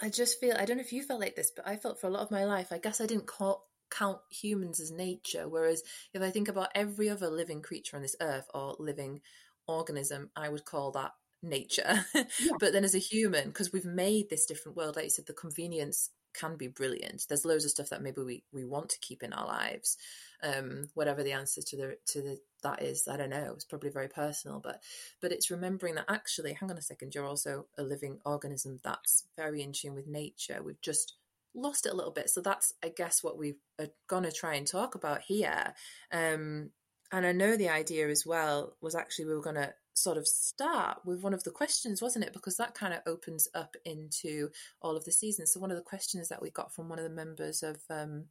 I 0.00 0.08
just 0.08 0.40
feel, 0.40 0.56
I 0.56 0.64
don't 0.64 0.76
know 0.76 0.82
if 0.82 0.92
you 0.92 1.02
felt 1.02 1.20
like 1.20 1.36
this, 1.36 1.50
but 1.54 1.66
I 1.66 1.76
felt 1.76 2.00
for 2.00 2.06
a 2.06 2.10
lot 2.10 2.22
of 2.22 2.30
my 2.30 2.44
life, 2.44 2.72
I 2.72 2.78
guess 2.78 3.00
I 3.00 3.06
didn't 3.06 3.26
call, 3.26 3.66
count 3.90 4.20
humans 4.30 4.80
as 4.80 4.90
nature. 4.90 5.48
Whereas 5.48 5.82
if 6.14 6.22
I 6.22 6.30
think 6.30 6.48
about 6.48 6.70
every 6.74 7.10
other 7.10 7.28
living 7.28 7.62
creature 7.62 7.96
on 7.96 8.02
this 8.02 8.16
earth 8.20 8.46
or 8.54 8.76
living 8.78 9.20
organism, 9.66 10.30
I 10.36 10.48
would 10.48 10.64
call 10.64 10.92
that 10.92 11.12
nature. 11.42 12.04
Yeah. 12.14 12.24
but 12.60 12.72
then 12.72 12.84
as 12.84 12.94
a 12.94 12.98
human, 12.98 13.48
because 13.48 13.72
we've 13.72 13.84
made 13.84 14.30
this 14.30 14.46
different 14.46 14.76
world, 14.76 14.96
like 14.96 15.04
you 15.04 15.10
said, 15.10 15.26
the 15.26 15.32
convenience 15.32 16.10
can 16.34 16.56
be 16.56 16.68
brilliant. 16.68 17.26
There's 17.28 17.44
loads 17.44 17.64
of 17.64 17.70
stuff 17.70 17.88
that 17.90 18.02
maybe 18.02 18.22
we, 18.22 18.44
we 18.52 18.64
want 18.64 18.90
to 18.90 19.00
keep 19.00 19.22
in 19.22 19.32
our 19.32 19.46
lives. 19.46 19.96
Um, 20.42 20.88
whatever 20.94 21.22
the 21.24 21.32
answer 21.32 21.62
to 21.62 21.76
the 21.76 21.98
to 22.12 22.22
the 22.22 22.38
that 22.62 22.82
is, 22.82 23.08
I 23.08 23.16
don't 23.16 23.30
know. 23.30 23.52
It's 23.54 23.64
probably 23.64 23.90
very 23.90 24.08
personal, 24.08 24.60
but 24.60 24.80
but 25.20 25.32
it's 25.32 25.50
remembering 25.50 25.96
that 25.96 26.04
actually, 26.08 26.52
hang 26.52 26.70
on 26.70 26.78
a 26.78 26.82
second, 26.82 27.14
you're 27.14 27.26
also 27.26 27.66
a 27.76 27.82
living 27.82 28.20
organism 28.24 28.78
that's 28.84 29.24
very 29.36 29.62
in 29.62 29.72
tune 29.72 29.94
with 29.94 30.06
nature. 30.06 30.62
We've 30.62 30.80
just 30.80 31.14
lost 31.54 31.86
it 31.86 31.92
a 31.92 31.96
little 31.96 32.12
bit. 32.12 32.30
So 32.30 32.40
that's 32.40 32.72
I 32.84 32.92
guess 32.96 33.24
what 33.24 33.36
we 33.36 33.54
are 33.80 33.88
gonna 34.08 34.30
try 34.30 34.54
and 34.54 34.66
talk 34.66 34.94
about 34.94 35.22
here. 35.22 35.74
Um, 36.12 36.70
and 37.10 37.26
I 37.26 37.32
know 37.32 37.56
the 37.56 37.70
idea 37.70 38.08
as 38.08 38.24
well 38.24 38.76
was 38.80 38.94
actually 38.94 39.26
we 39.26 39.34
were 39.34 39.42
gonna 39.42 39.72
sort 40.02 40.16
of 40.16 40.26
start 40.26 40.98
with 41.04 41.22
one 41.22 41.34
of 41.34 41.44
the 41.44 41.50
questions, 41.50 42.00
wasn't 42.00 42.24
it? 42.24 42.32
Because 42.32 42.56
that 42.56 42.74
kind 42.74 42.94
of 42.94 43.00
opens 43.06 43.48
up 43.54 43.76
into 43.84 44.50
all 44.80 44.96
of 44.96 45.04
the 45.04 45.12
seasons. 45.12 45.52
So 45.52 45.60
one 45.60 45.70
of 45.70 45.76
the 45.76 45.82
questions 45.82 46.28
that 46.28 46.42
we 46.42 46.50
got 46.50 46.74
from 46.74 46.88
one 46.88 46.98
of 46.98 47.04
the 47.04 47.10
members 47.10 47.62
of 47.62 47.78
um, 47.90 48.26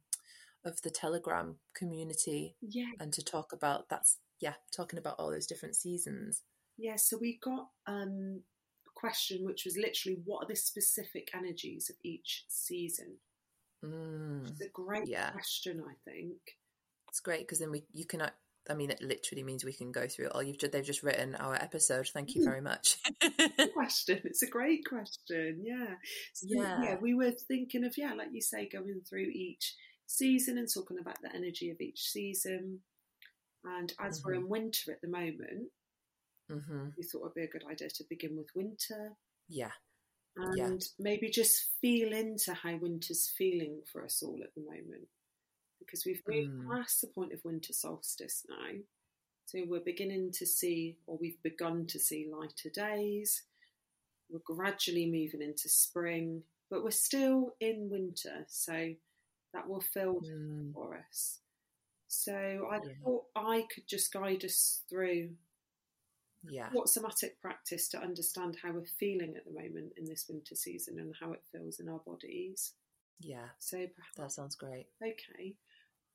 of 0.64 0.80
the 0.82 0.90
Telegram 0.90 1.56
community, 1.74 2.56
yeah, 2.60 2.90
and 3.00 3.12
to 3.12 3.22
talk 3.22 3.52
about 3.52 3.88
that's 3.88 4.18
yeah, 4.40 4.54
talking 4.74 4.98
about 4.98 5.16
all 5.18 5.30
those 5.30 5.46
different 5.46 5.76
seasons. 5.76 6.42
Yeah, 6.76 6.96
so 6.96 7.18
we 7.20 7.38
got 7.42 7.68
um, 7.86 8.42
a 8.86 8.90
question 8.94 9.44
which 9.44 9.64
was 9.64 9.76
literally 9.76 10.18
what 10.24 10.44
are 10.44 10.48
the 10.48 10.56
specific 10.56 11.30
energies 11.34 11.90
of 11.90 11.96
each 12.04 12.44
season? 12.48 13.16
Mm, 13.84 14.48
it's 14.48 14.60
a 14.60 14.68
great 14.68 15.08
yeah. 15.08 15.30
question, 15.30 15.82
I 15.88 15.94
think. 16.04 16.36
It's 17.08 17.20
great 17.20 17.40
because 17.40 17.58
then 17.58 17.70
we 17.70 17.84
you 17.92 18.04
can 18.04 18.22
I 18.70 18.74
mean, 18.74 18.90
it 18.90 19.00
literally 19.00 19.42
means 19.42 19.64
we 19.64 19.72
can 19.72 19.92
go 19.92 20.06
through 20.06 20.26
it 20.26 20.32
all. 20.34 20.42
You've 20.42 20.58
they've 20.58 20.84
just 20.84 21.02
written 21.02 21.34
our 21.36 21.54
episode. 21.54 22.08
Thank 22.08 22.34
you 22.34 22.44
very 22.44 22.60
much. 22.60 22.98
question. 23.74 24.20
It's 24.24 24.42
a 24.42 24.46
great 24.48 24.84
question. 24.86 25.62
Yeah. 25.62 25.94
So, 26.34 26.46
yeah. 26.48 26.82
Yeah. 26.82 26.96
We 27.00 27.14
were 27.14 27.30
thinking 27.30 27.84
of 27.84 27.96
yeah, 27.96 28.14
like 28.14 28.28
you 28.32 28.40
say, 28.40 28.68
going 28.68 29.00
through 29.08 29.30
each 29.32 29.74
season 30.06 30.58
and 30.58 30.68
talking 30.72 30.98
about 30.98 31.20
the 31.22 31.34
energy 31.34 31.70
of 31.70 31.80
each 31.80 32.00
season. 32.00 32.80
And 33.64 33.92
as 34.00 34.20
mm-hmm. 34.20 34.28
we're 34.28 34.34
in 34.34 34.48
winter 34.48 34.92
at 34.92 35.00
the 35.02 35.08
moment, 35.08 35.70
mm-hmm. 36.50 36.88
we 36.96 37.02
thought 37.04 37.22
it'd 37.22 37.34
be 37.34 37.42
a 37.42 37.48
good 37.48 37.64
idea 37.70 37.88
to 37.88 38.04
begin 38.08 38.36
with 38.36 38.48
winter. 38.54 39.12
Yeah. 39.48 39.72
And 40.36 40.56
yeah. 40.56 40.86
maybe 40.98 41.30
just 41.30 41.70
feel 41.80 42.12
into 42.12 42.54
how 42.54 42.76
winter's 42.76 43.32
feeling 43.36 43.80
for 43.90 44.04
us 44.04 44.22
all 44.22 44.38
at 44.42 44.54
the 44.54 44.62
moment 44.62 45.08
because 45.88 46.04
we've 46.04 46.22
moved 46.28 46.66
mm. 46.66 46.68
past 46.70 47.00
the 47.00 47.06
point 47.06 47.32
of 47.32 47.44
winter 47.44 47.72
solstice 47.72 48.44
now. 48.48 48.78
So 49.46 49.60
we're 49.66 49.80
beginning 49.80 50.32
to 50.32 50.46
see, 50.46 50.98
or 51.06 51.16
we've 51.18 51.42
begun 51.42 51.86
to 51.86 51.98
see 51.98 52.30
lighter 52.30 52.68
days. 52.74 53.44
We're 54.30 54.40
gradually 54.44 55.06
moving 55.06 55.40
into 55.40 55.70
spring, 55.70 56.42
but 56.70 56.84
we're 56.84 56.90
still 56.90 57.54
in 57.60 57.88
winter, 57.90 58.44
so 58.48 58.90
that 59.54 59.66
will 59.66 59.80
fill 59.80 60.20
mm. 60.20 60.74
for 60.74 61.02
us. 61.08 61.38
So 62.08 62.34
I 62.70 62.76
yeah. 62.76 62.92
thought 63.02 63.24
I 63.34 63.64
could 63.74 63.88
just 63.88 64.12
guide 64.12 64.44
us 64.44 64.82
through 64.90 65.30
yeah. 66.44 66.68
what 66.72 66.88
somatic 66.88 67.40
practice 67.40 67.88
to 67.88 68.00
understand 68.00 68.56
how 68.62 68.72
we're 68.72 68.84
feeling 68.98 69.34
at 69.36 69.44
the 69.44 69.58
moment 69.58 69.92
in 69.96 70.04
this 70.04 70.26
winter 70.28 70.54
season 70.54 70.98
and 70.98 71.14
how 71.20 71.32
it 71.32 71.42
feels 71.52 71.80
in 71.80 71.88
our 71.88 72.00
bodies. 72.06 72.74
Yeah. 73.20 73.48
So 73.58 73.78
perhaps, 73.78 74.16
that 74.16 74.32
sounds 74.32 74.56
great. 74.56 74.86
Okay. 75.02 75.54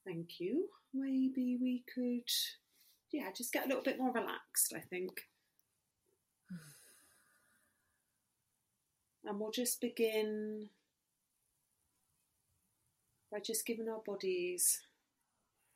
Thank 0.05 0.39
you. 0.39 0.69
Maybe 0.93 1.57
we 1.59 1.83
could, 1.93 2.29
yeah, 3.11 3.31
just 3.35 3.53
get 3.53 3.65
a 3.65 3.67
little 3.67 3.83
bit 3.83 3.97
more 3.97 4.11
relaxed, 4.11 4.73
I 4.75 4.79
think. 4.79 5.21
And 9.25 9.39
we'll 9.39 9.51
just 9.51 9.79
begin 9.79 10.69
by 13.31 13.39
just 13.39 13.65
giving 13.65 13.87
our 13.89 14.01
bodies 14.05 14.81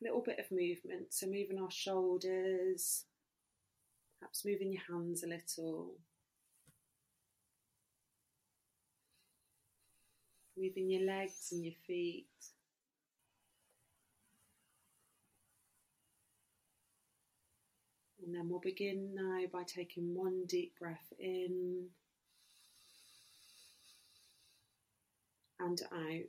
a 0.00 0.04
little 0.04 0.20
bit 0.20 0.38
of 0.38 0.50
movement. 0.50 1.12
So, 1.14 1.26
moving 1.26 1.58
our 1.60 1.70
shoulders, 1.70 3.06
perhaps 4.20 4.44
moving 4.44 4.72
your 4.72 4.82
hands 4.88 5.24
a 5.24 5.28
little, 5.28 5.94
moving 10.56 10.90
your 10.90 11.06
legs 11.06 11.48
and 11.52 11.64
your 11.64 11.74
feet. 11.86 12.26
And 18.28 18.36
then 18.36 18.50
we'll 18.50 18.60
begin 18.60 19.14
now 19.14 19.46
by 19.50 19.62
taking 19.62 20.14
one 20.14 20.44
deep 20.46 20.78
breath 20.78 21.14
in 21.18 21.86
and 25.58 25.80
out. 25.90 26.28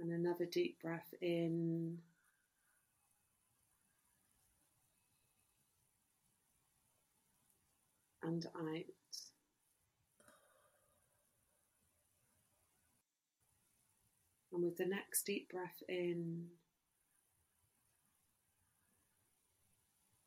And 0.00 0.12
another 0.12 0.46
deep 0.46 0.80
breath 0.80 1.12
in. 1.20 1.98
And 8.22 8.46
out. 8.56 8.94
And 14.54 14.64
with 14.64 14.78
the 14.78 14.86
next 14.86 15.24
deep 15.26 15.50
breath 15.50 15.82
in, 15.86 16.46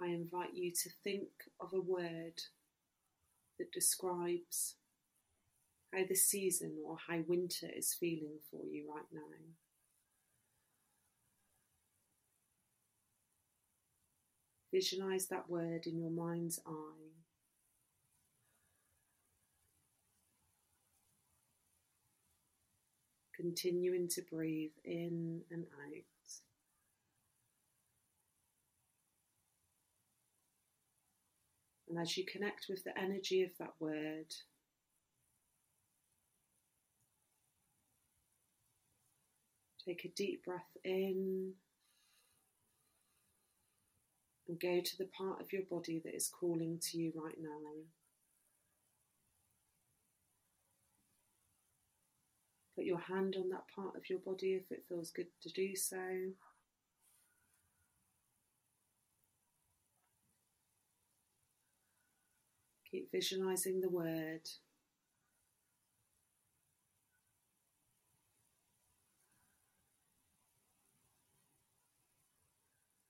I 0.06 0.10
invite 0.10 0.54
you 0.54 0.72
to 0.72 0.90
think 1.04 1.30
of 1.60 1.74
a 1.74 1.82
word 1.82 2.40
that 3.58 3.72
describes 3.72 4.76
how 5.92 6.02
the 6.08 6.16
season 6.16 6.76
or 6.86 6.98
how 7.08 7.22
winter 7.28 7.68
is 7.76 7.96
feeling 8.00 8.38
for 8.52 8.62
you 8.64 8.86
right 8.94 9.06
now. 9.12 9.22
Visualize 14.72 15.28
that 15.28 15.50
word 15.50 15.88
in 15.88 15.98
your 15.98 16.12
mind's 16.12 16.60
eye. 16.68 17.14
Continuing 23.36 24.08
to 24.10 24.22
breathe 24.30 24.72
in 24.84 25.42
and 25.50 25.64
out. 25.64 26.15
And 31.96 32.02
as 32.02 32.18
you 32.18 32.26
connect 32.26 32.66
with 32.68 32.84
the 32.84 32.98
energy 33.00 33.42
of 33.42 33.52
that 33.58 33.72
word, 33.80 34.26
take 39.88 40.04
a 40.04 40.10
deep 40.10 40.44
breath 40.44 40.76
in 40.84 41.54
and 44.50 44.60
go 44.60 44.82
to 44.82 44.98
the 44.98 45.08
part 45.18 45.40
of 45.40 45.54
your 45.54 45.62
body 45.72 46.02
that 46.04 46.14
is 46.14 46.28
calling 46.28 46.80
to 46.82 46.98
you 46.98 47.14
right 47.16 47.38
now. 47.42 47.72
Put 52.76 52.84
your 52.84 53.00
hand 53.00 53.38
on 53.40 53.48
that 53.52 53.64
part 53.74 53.96
of 53.96 54.10
your 54.10 54.20
body 54.20 54.56
if 54.56 54.70
it 54.70 54.84
feels 54.90 55.12
good 55.12 55.28
to 55.44 55.50
do 55.50 55.78
so. 55.78 55.96
Keep 62.96 63.12
visualizing 63.12 63.82
the 63.82 63.90
word. 63.90 64.40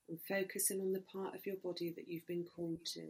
And 0.08 0.18
focusing 0.28 0.80
on 0.80 0.90
the 0.90 1.04
part 1.12 1.36
of 1.36 1.46
your 1.46 1.54
body 1.62 1.92
that 1.94 2.08
you've 2.08 2.26
been 2.26 2.44
called 2.56 2.84
to. 2.94 3.00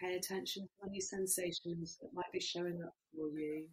Pay 0.00 0.14
attention 0.14 0.62
to 0.62 0.88
any 0.88 1.00
sensations 1.00 1.98
that 2.00 2.14
might 2.14 2.32
be 2.32 2.40
showing 2.40 2.82
up 2.82 2.94
for 3.14 3.28
you. 3.38 3.66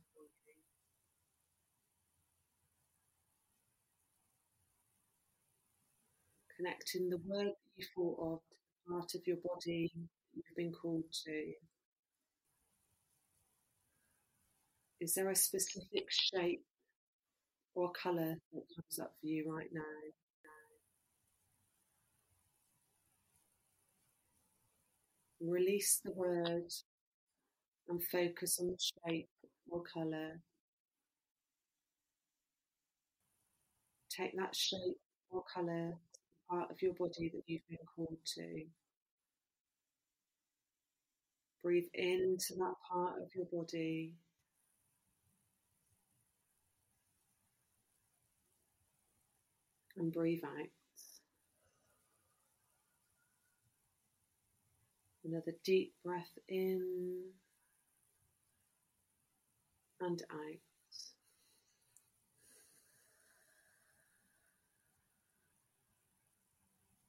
Connecting 6.57 7.09
the 7.09 7.21
word 7.25 7.45
that 7.45 7.55
you 7.77 7.85
thought 7.95 8.19
of 8.19 8.39
part 8.87 9.13
of 9.15 9.21
your 9.25 9.37
body 9.37 9.91
you've 10.33 10.55
been 10.55 10.71
called 10.71 11.03
to. 11.25 11.53
Is 14.99 15.15
there 15.15 15.29
a 15.29 15.35
specific 15.35 16.09
shape 16.09 16.63
or 17.73 17.91
colour 17.91 18.37
that 18.53 18.63
comes 18.75 18.99
up 19.01 19.13
for 19.19 19.27
you 19.27 19.51
right 19.51 19.69
now? 19.73 19.81
Release 25.43 26.01
the 26.05 26.11
word 26.11 26.71
and 27.89 28.03
focus 28.03 28.59
on 28.59 28.67
the 28.67 28.77
shape 28.77 29.29
or 29.71 29.81
colour. 29.81 30.39
Take 34.15 34.37
that 34.37 34.55
shape 34.55 34.99
or 35.31 35.43
colour 35.51 35.97
part 36.51 36.69
of 36.69 36.81
your 36.81 36.93
body 36.93 37.31
that 37.33 37.43
you've 37.47 37.67
been 37.69 37.77
called 37.95 38.17
to. 38.35 38.63
Breathe 41.63 41.87
into 41.93 42.55
that 42.57 42.73
part 42.91 43.21
of 43.21 43.29
your 43.35 43.45
body. 43.45 44.13
And 49.97 50.11
breathe 50.11 50.43
out. 50.43 50.67
Another 55.23 55.53
deep 55.63 55.93
breath 56.03 56.31
in 56.49 57.21
and 60.01 60.21
out. 60.31 60.70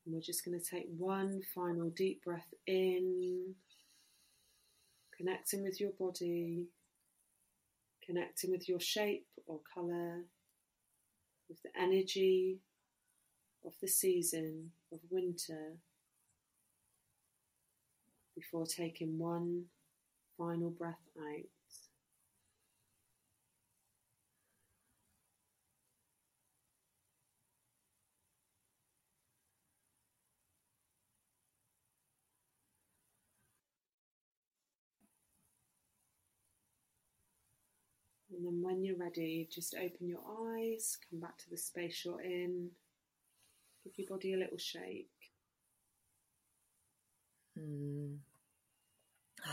And 0.05 0.15
we're 0.15 0.21
just 0.21 0.45
going 0.45 0.59
to 0.59 0.65
take 0.65 0.89
one 0.97 1.43
final 1.55 1.91
deep 1.91 2.25
breath 2.25 2.53
in, 2.67 3.55
connecting 5.17 5.63
with 5.63 5.81
your 5.81 5.93
body, 5.99 6.67
connecting 8.05 8.51
with 8.51 8.69
your 8.69 8.81
shape 8.81 9.27
or 9.47 9.61
colour, 9.73 10.25
with 11.49 11.63
the 11.63 11.71
energy 11.81 12.59
of 13.65 13.73
the 13.81 13.89
season 13.89 14.71
of 14.93 14.99
winter. 15.11 15.77
Before 18.35 18.67
taking 18.67 19.19
one 19.19 19.65
final 20.37 20.71
breath 20.71 20.95
out. 21.19 21.62
And 38.43 38.49
then 38.49 38.63
when 38.63 38.83
you're 38.83 38.97
ready, 38.97 39.49
just 39.53 39.75
open 39.75 40.09
your 40.09 40.19
eyes, 40.57 40.99
come 41.09 41.21
back 41.21 41.39
to 41.39 41.51
the 41.51 41.57
space 41.57 42.03
you're 42.05 42.21
in, 42.21 42.71
give 43.85 43.93
your 43.97 44.09
body 44.09 44.35
a 44.35 44.37
little 44.37 44.59
shake. 44.59 45.11
Hmm. 47.57 48.15
I 49.45 49.51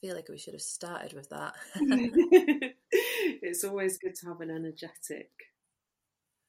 feel 0.00 0.16
like 0.16 0.28
we 0.28 0.38
should 0.38 0.54
have 0.54 0.62
started 0.62 1.12
with 1.12 1.28
that. 1.28 1.54
it's 2.90 3.62
always 3.62 3.98
good 3.98 4.16
to 4.16 4.26
have 4.26 4.40
an 4.40 4.50
energetic 4.50 5.30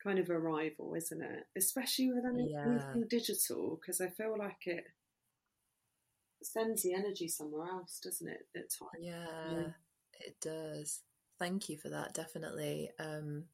kind 0.03 0.17
of 0.17 0.31
arrival, 0.31 0.95
isn't 0.95 1.21
it? 1.21 1.45
Especially 1.55 2.11
with 2.11 2.25
anything 2.25 2.49
yeah. 2.49 2.93
digital, 3.07 3.79
because 3.79 4.01
I 4.01 4.07
feel 4.07 4.35
like 4.39 4.65
it 4.65 4.85
sends 6.41 6.81
the 6.81 6.95
energy 6.95 7.27
somewhere 7.27 7.67
else, 7.67 7.99
doesn't 8.03 8.27
it? 8.27 8.47
At 8.55 8.71
times. 8.71 8.89
Yeah, 8.99 9.51
yeah, 9.51 9.67
it 10.19 10.37
does. 10.41 11.01
Thank 11.39 11.69
you 11.69 11.77
for 11.77 11.89
that. 11.89 12.13
Definitely. 12.13 12.89
Um, 12.99 13.45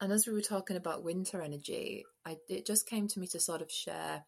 and 0.00 0.12
as 0.12 0.26
we 0.26 0.32
were 0.32 0.40
talking 0.40 0.76
about 0.76 1.04
winter 1.04 1.42
energy, 1.42 2.04
I, 2.24 2.38
it 2.48 2.66
just 2.66 2.88
came 2.88 3.06
to 3.08 3.20
me 3.20 3.26
to 3.28 3.40
sort 3.40 3.60
of 3.62 3.70
share 3.70 4.24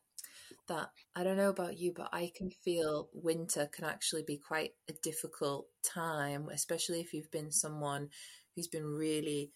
that 0.68 0.90
I 1.16 1.25
don't 1.25 1.37
know 1.38 1.51
about 1.51 1.79
you, 1.79 1.92
but 1.96 2.11
I 2.12 2.33
can 2.37 2.51
feel 2.51 3.09
winter 3.14 3.68
can 3.72 3.85
actually 3.87 4.25
be 4.25 4.38
quite 4.38 4.72
a 4.88 4.94
difficult 5.03 5.66
time, 5.85 6.48
especially 6.53 7.01
if 7.01 7.14
you've 7.14 7.31
been 7.31 7.53
someone 7.53 8.11
who's 8.55 8.68
been 8.68 8.87
really, 8.87 9.53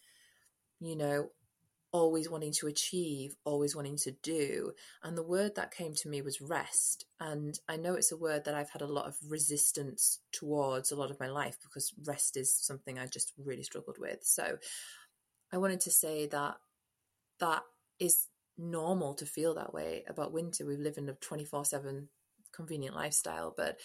you 0.81 0.97
know, 0.97 1.31
always 1.97 2.29
wanting 2.29 2.53
to 2.53 2.67
achieve, 2.67 3.35
always 3.47 3.75
wanting 3.75 3.97
to 3.97 4.11
do. 4.23 4.73
And 5.03 5.17
the 5.17 5.23
word 5.23 5.55
that 5.55 5.75
came 5.75 5.95
to 5.95 6.11
me 6.11 6.21
was 6.21 6.43
rest. 6.43 7.07
And 7.19 7.59
I 7.71 7.79
know 7.79 7.95
it's 7.95 8.13
a 8.13 8.19
word 8.19 8.45
that 8.45 8.55
I've 8.55 8.69
had 8.69 8.83
a 8.83 8.87
lot 8.87 9.07
of 9.07 9.17
resistance 9.27 10.21
towards 10.31 10.93
a 10.93 10.97
lot 10.97 11.11
of 11.11 11.19
my 11.19 11.29
life 11.29 11.57
because 11.63 11.95
rest 12.05 12.37
is 12.37 12.55
something 12.55 12.99
I 12.99 13.07
just 13.07 13.33
really 13.43 13.63
struggled 13.63 13.97
with. 13.99 14.19
So 14.25 14.59
I 15.51 15.57
wanted 15.57 15.81
to 15.81 15.91
say 15.91 16.27
that 16.27 16.57
that 17.41 17.63
is 17.99 18.27
normal 18.59 19.15
to 19.15 19.25
feel 19.25 19.55
that 19.55 19.73
way 19.73 20.05
about 20.07 20.35
winter. 20.35 20.67
We 20.67 20.77
live 20.77 20.99
in 20.99 21.09
a 21.09 21.15
24 21.15 21.65
7 21.65 22.11
convenient 22.53 22.95
lifestyle, 22.95 23.55
but 23.57 23.79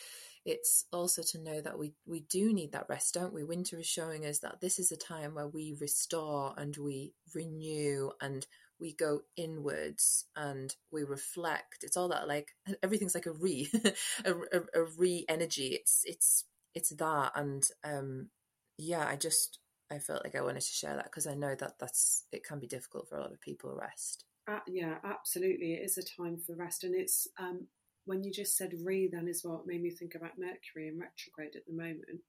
it's 0.45 0.85
also 0.91 1.21
to 1.21 1.39
know 1.39 1.61
that 1.61 1.77
we 1.77 1.93
we 2.05 2.21
do 2.21 2.53
need 2.53 2.71
that 2.71 2.87
rest, 2.89 3.13
don't 3.13 3.33
we? 3.33 3.43
Winter 3.43 3.79
is 3.79 3.87
showing 3.87 4.25
us 4.25 4.39
that 4.39 4.59
this 4.61 4.79
is 4.79 4.91
a 4.91 4.97
time 4.97 5.35
where 5.35 5.47
we 5.47 5.75
restore 5.79 6.53
and 6.57 6.75
we 6.77 7.13
renew 7.33 8.11
and 8.21 8.47
we 8.79 8.93
go 8.93 9.21
inwards 9.37 10.25
and 10.35 10.75
we 10.91 11.03
reflect. 11.03 11.83
It's 11.83 11.95
all 11.97 12.09
that 12.09 12.27
like 12.27 12.49
everything's 12.81 13.15
like 13.15 13.27
a 13.27 13.31
re 13.31 13.69
a, 14.25 14.31
a, 14.31 14.81
a 14.81 14.83
re 14.97 15.25
energy. 15.29 15.67
It's 15.67 16.01
it's 16.05 16.45
it's 16.73 16.89
that 16.89 17.33
and 17.35 17.67
um 17.83 18.29
yeah, 18.77 19.05
I 19.07 19.17
just 19.17 19.59
I 19.91 19.99
felt 19.99 20.23
like 20.23 20.35
I 20.35 20.41
wanted 20.41 20.61
to 20.61 20.73
share 20.73 20.95
that 20.95 21.05
because 21.05 21.27
I 21.27 21.35
know 21.35 21.53
that 21.55 21.73
that's 21.79 22.25
it 22.31 22.43
can 22.43 22.59
be 22.59 22.67
difficult 22.67 23.09
for 23.09 23.17
a 23.17 23.21
lot 23.21 23.31
of 23.31 23.41
people 23.41 23.75
rest. 23.79 24.25
Uh, 24.49 24.59
yeah, 24.67 24.95
absolutely. 25.03 25.73
It 25.73 25.83
is 25.85 25.97
a 25.97 26.03
time 26.03 26.37
for 26.39 26.55
rest, 26.55 26.83
and 26.83 26.95
it's 26.95 27.27
um, 27.37 27.67
when 28.05 28.23
you 28.23 28.31
just 28.31 28.57
said 28.57 28.73
re, 28.83 29.09
then 29.11 29.27
is 29.27 29.43
what 29.43 29.67
made 29.67 29.81
me 29.81 29.89
think 29.89 30.15
about 30.15 30.39
Mercury 30.39 30.87
in 30.87 30.99
retrograde 30.99 31.55
at 31.55 31.65
the 31.67 31.73
moment. 31.73 32.21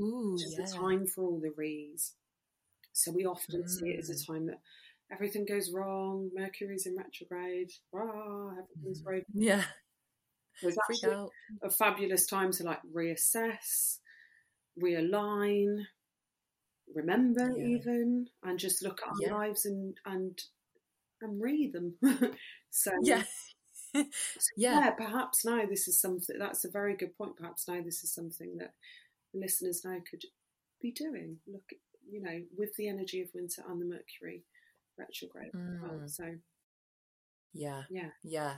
Ooh, 0.00 0.34
it's 0.34 0.56
yeah. 0.58 0.64
a 0.64 0.68
time 0.68 1.06
for 1.06 1.24
all 1.24 1.40
the 1.40 1.52
re's. 1.56 2.14
So 2.92 3.10
we 3.12 3.24
often 3.24 3.62
mm. 3.62 3.68
see 3.68 3.90
it 3.90 3.98
as 3.98 4.10
a 4.10 4.14
mm. 4.14 4.26
time 4.26 4.46
that 4.46 4.60
everything 5.12 5.44
goes 5.44 5.70
wrong. 5.72 6.30
Mercury's 6.34 6.86
in 6.86 6.96
retrograde. 6.96 7.70
Ah, 7.94 8.52
everything's 8.52 9.00
mm. 9.00 9.04
broken. 9.04 9.24
Yeah. 9.34 9.64
It's 10.60 10.76
actually 10.78 11.28
a 11.62 11.70
fabulous 11.70 12.26
time 12.26 12.52
to 12.52 12.64
like 12.64 12.80
reassess, 12.94 13.98
realign, 14.80 15.84
remember 16.94 17.54
yeah. 17.56 17.64
even, 17.64 18.26
and 18.42 18.58
just 18.58 18.82
look 18.82 19.00
at 19.02 19.08
our 19.08 19.14
yeah. 19.20 19.34
lives 19.34 19.66
and 19.66 19.96
and 20.04 20.40
and 21.20 21.40
read 21.40 21.72
them. 21.72 21.94
so 22.70 22.92
yeah. 23.02 23.22
yeah. 23.94 24.04
yeah, 24.56 24.90
perhaps 24.90 25.44
now 25.44 25.64
this 25.66 25.88
is 25.88 26.00
something 26.00 26.38
that's 26.38 26.64
a 26.64 26.70
very 26.70 26.96
good 26.96 27.16
point. 27.16 27.36
Perhaps 27.36 27.68
now 27.68 27.80
this 27.82 28.02
is 28.04 28.12
something 28.12 28.56
that 28.58 28.72
listeners 29.34 29.82
now 29.84 29.98
could 30.08 30.22
be 30.80 30.92
doing. 30.92 31.38
Look, 31.46 31.64
you 32.10 32.22
know, 32.22 32.40
with 32.56 32.74
the 32.76 32.88
energy 32.88 33.20
of 33.20 33.28
winter 33.34 33.62
and 33.68 33.80
the 33.80 33.86
Mercury 33.86 34.44
retrograde. 34.98 35.52
Mm. 35.52 35.82
Well, 35.82 36.08
so, 36.08 36.24
yeah, 37.52 37.82
yeah, 37.90 38.10
yeah, 38.22 38.54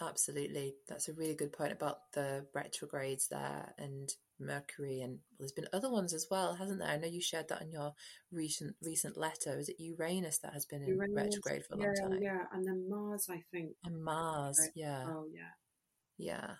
absolutely. 0.00 0.74
That's 0.88 1.08
a 1.08 1.14
really 1.14 1.34
good 1.34 1.52
point 1.52 1.72
about 1.72 2.12
the 2.12 2.46
retrogrades 2.54 3.28
there, 3.28 3.74
and 3.78 4.10
Mercury, 4.40 5.00
and 5.00 5.12
well, 5.12 5.38
there's 5.40 5.52
been 5.52 5.68
other 5.72 5.90
ones 5.90 6.12
as 6.12 6.26
well, 6.30 6.54
hasn't 6.54 6.80
there? 6.80 6.88
I 6.88 6.96
know 6.96 7.06
you 7.06 7.20
shared 7.20 7.48
that 7.48 7.62
in 7.62 7.70
your 7.70 7.94
recent 8.32 8.74
recent 8.82 9.16
letter. 9.16 9.58
Is 9.58 9.68
it 9.68 9.76
Uranus 9.78 10.38
that 10.38 10.52
has 10.52 10.66
been 10.66 10.82
in 10.82 10.88
Uranus, 10.88 11.36
retrograde 11.36 11.64
for 11.64 11.74
a 11.74 11.78
yeah, 11.78 11.84
long 11.86 12.10
time? 12.10 12.22
Yeah, 12.22 12.42
and 12.52 12.66
then 12.66 12.88
Mars, 12.88 13.28
I 13.30 13.42
think. 13.52 13.72
And 13.84 14.02
Mars, 14.02 14.58
right. 14.60 14.70
yeah. 14.74 15.04
Oh, 15.06 15.26
yeah. 15.32 15.52
Yeah. 16.18 16.54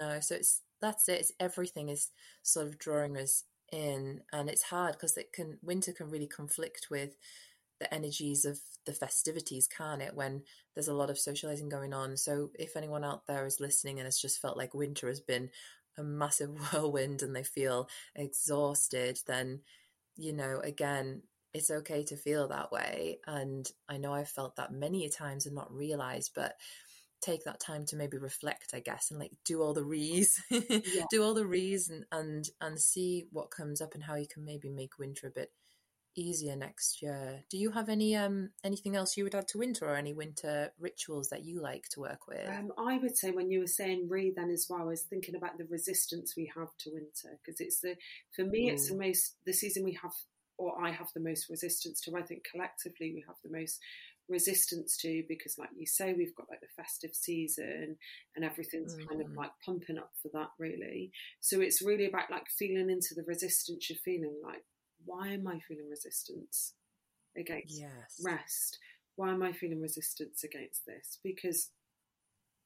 No, 0.00 0.20
so 0.20 0.36
it's 0.36 0.62
that's 0.80 1.08
it. 1.08 1.20
It's 1.20 1.32
everything 1.40 1.88
is 1.88 2.10
sort 2.42 2.66
of 2.66 2.78
drawing 2.78 3.16
us 3.16 3.44
in, 3.72 4.20
and 4.32 4.48
it's 4.48 4.62
hard 4.62 4.92
because 4.92 5.16
it 5.16 5.32
can 5.32 5.58
winter 5.62 5.92
can 5.92 6.10
really 6.10 6.28
conflict 6.28 6.88
with 6.90 7.16
the 7.80 7.92
energies 7.92 8.44
of 8.44 8.60
the 8.86 8.92
festivities, 8.92 9.66
can 9.66 10.00
it? 10.00 10.14
When 10.14 10.42
there's 10.74 10.88
a 10.88 10.94
lot 10.94 11.10
of 11.10 11.18
socializing 11.18 11.68
going 11.68 11.92
on. 11.92 12.16
So 12.16 12.50
if 12.58 12.76
anyone 12.76 13.04
out 13.04 13.26
there 13.26 13.46
is 13.46 13.60
listening 13.60 13.98
and 13.98 14.06
has 14.06 14.20
just 14.20 14.40
felt 14.40 14.56
like 14.56 14.74
winter 14.74 15.08
has 15.08 15.20
been 15.20 15.50
a 15.98 16.02
massive 16.02 16.50
whirlwind 16.72 17.22
and 17.22 17.34
they 17.34 17.42
feel 17.42 17.88
exhausted, 18.14 19.18
then, 19.26 19.60
you 20.16 20.32
know, 20.32 20.60
again, 20.62 21.22
it's 21.52 21.70
okay 21.70 22.04
to 22.04 22.16
feel 22.16 22.48
that 22.48 22.70
way. 22.70 23.18
And 23.26 23.68
I 23.88 23.96
know 23.96 24.14
I've 24.14 24.28
felt 24.28 24.56
that 24.56 24.72
many 24.72 25.04
a 25.04 25.10
times 25.10 25.46
and 25.46 25.54
not 25.54 25.72
realized, 25.72 26.32
but 26.34 26.54
take 27.20 27.44
that 27.44 27.60
time 27.60 27.84
to 27.86 27.96
maybe 27.96 28.16
reflect, 28.16 28.72
I 28.72 28.80
guess, 28.80 29.10
and 29.10 29.18
like 29.18 29.32
do 29.44 29.62
all 29.62 29.74
the 29.74 29.84
rees, 29.84 30.40
yeah. 30.50 31.04
do 31.10 31.22
all 31.22 31.34
the 31.34 31.46
rees 31.46 31.90
and, 31.90 32.06
and, 32.12 32.48
and 32.60 32.78
see 32.78 33.26
what 33.30 33.50
comes 33.50 33.80
up 33.80 33.94
and 33.94 34.02
how 34.02 34.14
you 34.14 34.26
can 34.26 34.44
maybe 34.44 34.70
make 34.70 34.98
winter 34.98 35.26
a 35.26 35.30
bit 35.30 35.50
easier 36.16 36.56
next 36.56 37.02
year. 37.02 37.44
Do 37.50 37.58
you 37.58 37.70
have 37.72 37.88
any 37.88 38.16
um 38.16 38.50
anything 38.64 38.96
else 38.96 39.16
you 39.16 39.24
would 39.24 39.34
add 39.34 39.48
to 39.48 39.58
winter 39.58 39.86
or 39.86 39.96
any 39.96 40.12
winter 40.12 40.72
rituals 40.78 41.28
that 41.28 41.44
you 41.44 41.60
like 41.60 41.88
to 41.90 42.00
work 42.00 42.26
with? 42.26 42.48
Um, 42.48 42.72
I 42.78 42.98
would 42.98 43.16
say 43.16 43.30
when 43.30 43.50
you 43.50 43.60
were 43.60 43.66
saying 43.66 44.08
re 44.08 44.32
then 44.34 44.50
as 44.50 44.66
well, 44.68 44.82
I 44.82 44.84
was 44.84 45.02
thinking 45.02 45.36
about 45.36 45.58
the 45.58 45.66
resistance 45.70 46.34
we 46.36 46.50
have 46.56 46.76
to 46.80 46.90
winter 46.92 47.38
because 47.44 47.60
it's 47.60 47.80
the 47.80 47.96
for 48.34 48.44
me 48.44 48.68
mm. 48.68 48.72
it's 48.72 48.88
the 48.88 48.96
most 48.96 49.36
the 49.46 49.52
season 49.52 49.84
we 49.84 49.98
have 50.02 50.12
or 50.58 50.74
I 50.84 50.90
have 50.90 51.08
the 51.14 51.20
most 51.20 51.48
resistance 51.48 52.00
to. 52.02 52.16
I 52.16 52.22
think 52.22 52.44
collectively 52.50 53.12
we 53.14 53.24
have 53.26 53.36
the 53.42 53.56
most 53.56 53.80
resistance 54.30 54.96
to 54.98 55.24
because 55.28 55.56
like 55.58 55.70
you 55.76 55.86
say 55.86 56.14
we've 56.16 56.34
got 56.36 56.46
like 56.48 56.60
the 56.60 56.82
festive 56.82 57.10
season 57.12 57.96
and 58.36 58.44
everything's 58.44 58.94
mm. 58.94 59.08
kind 59.08 59.20
of 59.20 59.26
mm. 59.26 59.36
like 59.36 59.50
pumping 59.66 59.98
up 59.98 60.12
for 60.22 60.30
that 60.32 60.50
really 60.56 61.10
so 61.40 61.60
it's 61.60 61.82
really 61.82 62.06
about 62.06 62.30
like 62.30 62.46
feeling 62.56 62.88
into 62.88 63.12
the 63.16 63.24
resistance 63.26 63.90
you're 63.90 63.98
feeling 64.04 64.36
like 64.44 64.62
why 65.04 65.28
am 65.28 65.46
I 65.46 65.58
feeling 65.60 65.88
resistance 65.88 66.74
against 67.36 67.78
yes. 67.78 68.20
rest? 68.22 68.78
Why 69.16 69.30
am 69.30 69.42
I 69.42 69.52
feeling 69.52 69.80
resistance 69.80 70.44
against 70.44 70.86
this? 70.86 71.18
Because, 71.22 71.70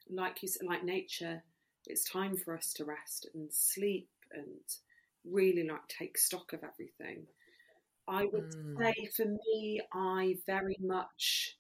like 0.09 0.43
you 0.43 0.49
said, 0.49 0.67
like 0.67 0.85
nature, 0.85 1.43
it's 1.87 2.09
time 2.09 2.37
for 2.37 2.57
us 2.57 2.73
to 2.75 2.85
rest 2.85 3.29
and 3.35 3.53
sleep 3.53 4.09
and 4.33 4.47
really 5.25 5.67
like 5.67 5.87
take 5.89 6.19
stock 6.19 6.53
of 6.53 6.61
everything. 6.63 7.27
I 8.07 8.27
would 8.27 8.55
mm. 8.55 8.79
say 8.79 9.09
for 9.17 9.25
me, 9.25 9.81
I 9.93 10.37
very 10.47 10.77
much 10.81 11.57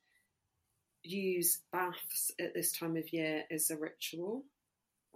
use 1.03 1.61
baths 1.73 2.31
at 2.41 2.55
this 2.55 2.73
time 2.73 2.97
of 2.97 3.13
year 3.13 3.45
as 3.51 3.71
a 3.71 3.77
ritual. 3.77 4.45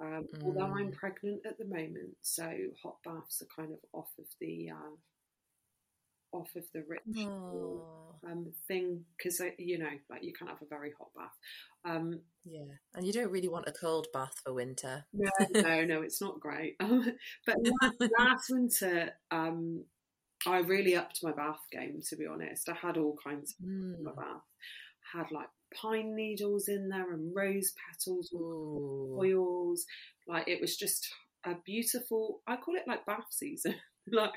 Um, 0.00 0.26
mm. 0.34 0.44
Although 0.44 0.74
I'm 0.74 0.92
mm. 0.92 0.96
pregnant 0.96 1.40
at 1.46 1.58
the 1.58 1.64
moment, 1.64 2.16
so 2.22 2.50
hot 2.82 2.96
baths 3.04 3.42
are 3.42 3.62
kind 3.62 3.72
of 3.72 3.78
off 3.92 4.10
of 4.18 4.26
the 4.40 4.70
uh, 4.70 4.96
off 6.32 6.50
of 6.56 6.64
the 6.74 6.84
ritual 6.88 8.18
um, 8.26 8.46
thing 8.66 9.04
because 9.16 9.40
you 9.58 9.78
know 9.78 9.88
like 10.10 10.22
you 10.22 10.32
can't 10.32 10.50
have 10.50 10.62
a 10.62 10.66
very 10.66 10.92
hot 10.98 11.08
bath. 11.16 11.36
Um, 11.84 12.20
yeah 12.44 12.74
and 12.94 13.06
you 13.06 13.12
don't 13.12 13.30
really 13.30 13.48
want 13.48 13.68
a 13.68 13.72
cold 13.72 14.08
bath 14.12 14.40
for 14.44 14.52
winter. 14.52 15.04
No 15.12 15.30
no 15.54 15.84
no 15.84 16.02
it's 16.02 16.20
not 16.20 16.40
great. 16.40 16.76
But 17.46 17.56
last, 17.82 17.94
last 18.18 18.50
winter 18.50 19.10
um, 19.30 19.84
i 20.46 20.58
really 20.58 20.94
upped 20.94 21.20
my 21.22 21.32
bath 21.32 21.60
game 21.72 22.00
to 22.08 22.16
be 22.16 22.26
honest. 22.26 22.68
I 22.68 22.74
had 22.74 22.96
all 22.96 23.16
kinds 23.22 23.54
of 23.58 23.66
mm. 23.66 24.02
my 24.02 24.10
hmm. 24.10 24.20
bath. 24.20 24.42
Had 25.14 25.30
like 25.30 25.48
pine 25.74 26.14
needles 26.14 26.68
in 26.68 26.88
there 26.88 27.12
and 27.12 27.34
rose 27.34 27.72
petals 27.88 28.30
oils. 28.34 29.86
Like 30.26 30.48
it 30.48 30.60
was 30.60 30.76
just 30.76 31.08
a 31.44 31.54
beautiful 31.64 32.40
i 32.46 32.56
call 32.56 32.74
it 32.74 32.86
like 32.86 33.06
bath 33.06 33.26
season 33.30 33.74
like 34.12 34.30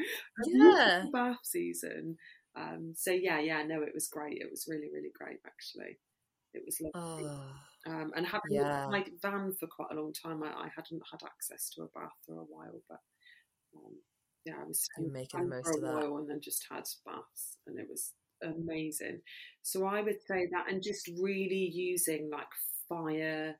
yeah. 0.45 1.03
bath 1.11 1.37
season. 1.43 2.17
Um, 2.55 2.93
so 2.95 3.11
yeah, 3.11 3.39
yeah, 3.39 3.63
no, 3.63 3.81
it 3.81 3.93
was 3.93 4.07
great. 4.07 4.37
It 4.41 4.49
was 4.49 4.65
really, 4.67 4.89
really 4.93 5.11
great 5.17 5.39
actually. 5.45 5.97
It 6.53 6.63
was 6.65 6.81
lovely. 6.81 7.25
Oh, 7.25 7.53
um, 7.87 8.11
and 8.15 8.25
having 8.25 8.51
yeah. 8.51 8.87
my 8.91 9.05
van 9.21 9.53
for 9.59 9.67
quite 9.67 9.91
a 9.91 9.95
long 9.95 10.13
time, 10.13 10.43
I, 10.43 10.47
I, 10.47 10.69
hadn't 10.75 11.01
had 11.09 11.23
access 11.25 11.69
to 11.71 11.83
a 11.83 11.87
bath 11.87 12.11
for 12.25 12.33
a 12.33 12.43
while, 12.43 12.81
but 12.89 12.99
um, 13.75 13.95
yeah, 14.45 14.55
I 14.61 14.67
was 14.67 14.87
making 14.99 15.41
the 15.41 15.47
most 15.47 15.75
of 15.75 15.81
that. 15.81 16.03
and 16.03 16.29
then 16.29 16.41
just 16.41 16.65
had 16.69 16.83
baths, 17.05 17.57
and 17.65 17.79
it 17.79 17.87
was 17.89 18.13
amazing. 18.43 19.21
So 19.63 19.85
I 19.85 20.01
would 20.01 20.21
say 20.27 20.47
that, 20.51 20.65
and 20.69 20.83
just 20.83 21.09
really 21.19 21.71
using 21.73 22.29
like 22.31 22.47
fire 22.87 23.55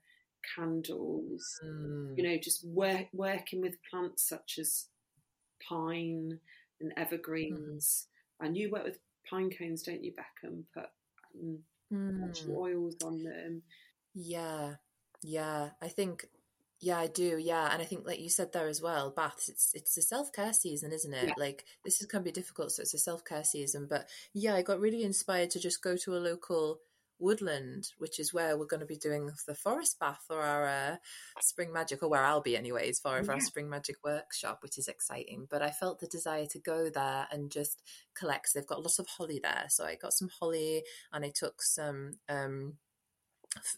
candles, 0.56 1.44
mm. 1.66 2.14
you 2.18 2.24
know, 2.24 2.38
just 2.38 2.68
work, 2.68 3.08
working 3.14 3.62
with 3.62 3.76
plants 3.90 4.28
such 4.28 4.58
as 4.60 4.86
pine 5.68 6.40
and 6.80 6.94
evergreens. 6.98 8.08
Mm. 8.42 8.46
And 8.46 8.58
you 8.58 8.72
work 8.72 8.84
with 8.84 9.00
pine 9.30 9.52
cones, 9.52 9.84
don't 9.84 10.04
you, 10.04 10.14
Becca? 10.14 10.56
Put 10.74 10.90
um, 11.40 11.60
mm. 11.94 12.56
oils 12.56 12.96
on 13.04 13.24
them. 13.24 13.62
Yeah, 14.14 14.76
yeah. 15.22 15.70
I 15.82 15.88
think, 15.88 16.26
yeah, 16.80 17.00
I 17.00 17.08
do. 17.08 17.38
Yeah, 17.38 17.70
and 17.72 17.82
I 17.82 17.86
think, 17.86 18.06
like 18.06 18.20
you 18.20 18.30
said 18.30 18.52
there 18.52 18.68
as 18.68 18.82
well, 18.82 19.12
baths. 19.12 19.50
It's 19.50 19.74
it's 19.74 19.98
a 19.98 20.02
self 20.02 20.34
care 20.34 20.54
season, 20.54 20.92
isn't 20.92 21.14
it? 21.14 21.28
Yeah. 21.30 21.34
Like 21.38 21.66
this 21.86 22.02
is 22.02 22.08
can 22.08 22.24
be 22.24 22.32
difficult, 22.32 22.72
so 22.72 22.82
it's 22.82 22.94
a 22.94 23.00
self 23.00 23.24
care 23.24 23.44
season. 23.44 23.88
But 23.90 24.10
yeah, 24.34 24.56
I 24.56 24.62
got 24.62 24.80
really 24.80 25.04
inspired 25.04 25.52
to 25.52 25.60
just 25.60 25.84
go 25.84 25.96
to 25.98 26.16
a 26.16 26.20
local 26.20 26.80
Woodland, 27.22 27.92
which 27.98 28.20
is 28.20 28.34
where 28.34 28.58
we're 28.58 28.66
going 28.66 28.82
to 28.82 28.86
be 28.86 28.98
doing 28.98 29.30
the 29.48 29.56
forest 29.56 30.00
bath 30.00 30.24
for 30.28 30.42
our 30.42 30.68
uh, 30.68 30.96
spring 31.40 31.72
magic, 31.72 32.04
or 32.04 32.10
where 32.10 32.24
I'll 32.24 32.42
be 32.42 32.58
anyways, 32.58 33.00
for, 33.00 33.18
yeah. 33.18 33.24
for 33.24 33.34
our 33.34 33.40
spring 33.40 33.70
magic 33.70 33.98
workshop, 34.04 34.60
which 34.62 34.78
is 34.78 34.88
exciting. 34.88 35.48
But 35.50 35.62
I 35.62 35.72
felt 35.72 36.00
the 36.00 36.08
desire 36.08 36.48
to 36.48 36.60
go 36.60 36.90
there 36.90 37.28
and 37.32 37.52
just 37.52 37.82
collect. 38.16 38.54
They've 38.54 38.66
got 38.66 38.82
lots 38.82 39.00
of 39.00 39.08
holly 39.08 39.40
there, 39.42 39.66
so 39.70 39.86
I 39.86 39.96
got 39.96 40.14
some 40.14 40.30
holly 40.40 40.84
and 41.14 41.24
I 41.24 41.32
took 41.34 41.62
some 41.62 42.14
um, 42.28 42.74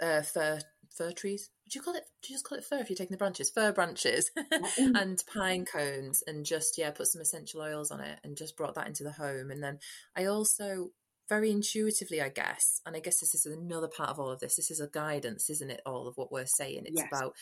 uh, 0.01 0.21
fir 0.21 0.61
fir 0.89 1.11
trees. 1.11 1.49
Would 1.65 1.75
you 1.75 1.81
call 1.81 1.95
it? 1.95 2.03
Do 2.21 2.29
you 2.29 2.35
just 2.35 2.45
call 2.45 2.57
it 2.57 2.63
fir 2.63 2.77
if 2.77 2.89
you're 2.89 2.97
taking 2.97 3.13
the 3.13 3.17
branches? 3.17 3.49
Fir 3.49 3.71
branches 3.71 4.31
and 4.77 5.21
pine 5.33 5.65
cones, 5.65 6.23
and 6.27 6.45
just 6.45 6.77
yeah, 6.77 6.91
put 6.91 7.07
some 7.07 7.21
essential 7.21 7.61
oils 7.61 7.91
on 7.91 7.99
it, 7.99 8.19
and 8.23 8.37
just 8.37 8.55
brought 8.55 8.75
that 8.75 8.87
into 8.87 9.03
the 9.03 9.11
home. 9.11 9.51
And 9.51 9.63
then 9.63 9.79
I 10.15 10.25
also 10.25 10.91
very 11.29 11.51
intuitively, 11.51 12.21
I 12.21 12.29
guess. 12.29 12.81
And 12.85 12.95
I 12.95 12.99
guess 12.99 13.19
this 13.19 13.33
is 13.33 13.45
another 13.45 13.87
part 13.87 14.09
of 14.09 14.19
all 14.19 14.31
of 14.31 14.39
this. 14.39 14.55
This 14.55 14.71
is 14.71 14.79
a 14.79 14.87
guidance, 14.87 15.49
isn't 15.49 15.71
it? 15.71 15.81
All 15.85 16.07
of 16.07 16.17
what 16.17 16.31
we're 16.31 16.45
saying. 16.45 16.83
It's 16.85 17.01
yes. 17.01 17.07
about 17.11 17.35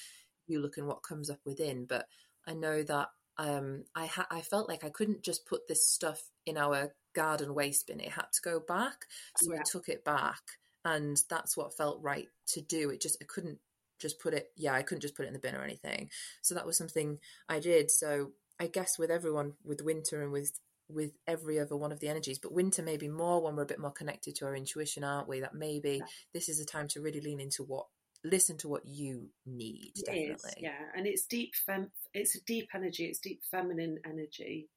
you 0.48 0.60
looking 0.62 0.86
what 0.86 1.04
comes 1.04 1.30
up 1.30 1.40
within. 1.46 1.86
But 1.86 2.06
I 2.48 2.54
know 2.54 2.84
that 2.84 3.10
um, 3.38 3.86
I 3.96 4.06
ha- 4.06 4.28
I 4.30 4.42
felt 4.42 4.70
like 4.70 4.84
I 4.84 4.90
couldn't 4.90 5.24
just 5.24 5.46
put 5.46 5.68
this 5.68 5.88
stuff 5.88 6.22
in 6.46 6.58
our 6.58 6.94
garden 7.14 7.54
waste 7.54 7.88
bin. 7.88 8.00
It 8.00 8.12
had 8.12 8.32
to 8.34 8.42
go 8.42 8.60
back, 8.60 9.06
so 9.38 9.54
yeah. 9.54 9.60
I 9.60 9.64
took 9.64 9.90
it 9.90 10.06
back, 10.06 10.42
and 10.86 11.18
that's 11.30 11.58
what 11.58 11.76
felt 11.76 12.02
right 12.02 12.28
to 12.48 12.62
do. 12.62 12.90
It 12.90 13.02
just 13.02 13.18
I 13.22 13.26
couldn't 13.26 13.60
just 14.00 14.20
put 14.20 14.34
it. 14.34 14.52
Yeah, 14.56 14.74
I 14.74 14.84
couldn't 14.84 15.02
just 15.02 15.16
put 15.16 15.26
it 15.26 15.30
in 15.30 15.34
the 15.34 15.40
bin 15.40 15.56
or 15.56 15.64
anything. 15.64 16.10
So 16.42 16.56
that 16.56 16.66
was 16.66 16.78
something 16.78 17.20
I 17.50 17.60
did. 17.60 17.90
So 17.90 18.32
I 18.60 18.68
guess 18.68 19.00
with 19.00 19.10
everyone, 19.10 19.54
with 19.64 19.82
winter 19.82 20.22
and 20.22 20.32
with 20.32 20.60
with 20.94 21.12
every 21.28 21.60
other 21.60 21.76
one 21.76 21.92
of 21.92 22.00
the 22.00 22.08
energies. 22.08 22.40
But 22.40 22.54
winter 22.54 22.84
maybe 22.84 23.08
more 23.08 23.42
when 23.42 23.56
we're 23.56 23.64
a 23.64 23.68
bit 23.68 23.80
more 23.80 23.92
connected 23.92 24.36
to 24.36 24.46
our 24.46 24.56
intuition, 24.56 25.04
aren't 25.04 25.28
we? 25.28 25.40
That 25.40 25.54
maybe 25.54 25.98
yeah. 26.00 26.06
this 26.34 26.50
is 26.50 26.60
a 26.60 26.66
time 26.66 26.88
to 26.90 27.02
really 27.02 27.22
lean 27.22 27.40
into 27.40 27.64
what 27.64 27.88
listen 28.24 28.58
to 28.58 28.68
what 28.68 28.86
you 28.86 29.30
need. 29.46 29.94
It 29.96 30.06
definitely, 30.06 30.32
is, 30.34 30.56
yeah. 30.60 30.80
And 30.96 31.08
it's 31.08 31.26
deep 31.26 31.54
fem. 31.56 31.92
It's 32.14 32.36
a 32.36 32.42
deep 32.44 32.70
energy. 32.74 33.06
It's 33.06 33.20
deep 33.20 33.42
feminine 33.50 34.00
energy, 34.06 34.70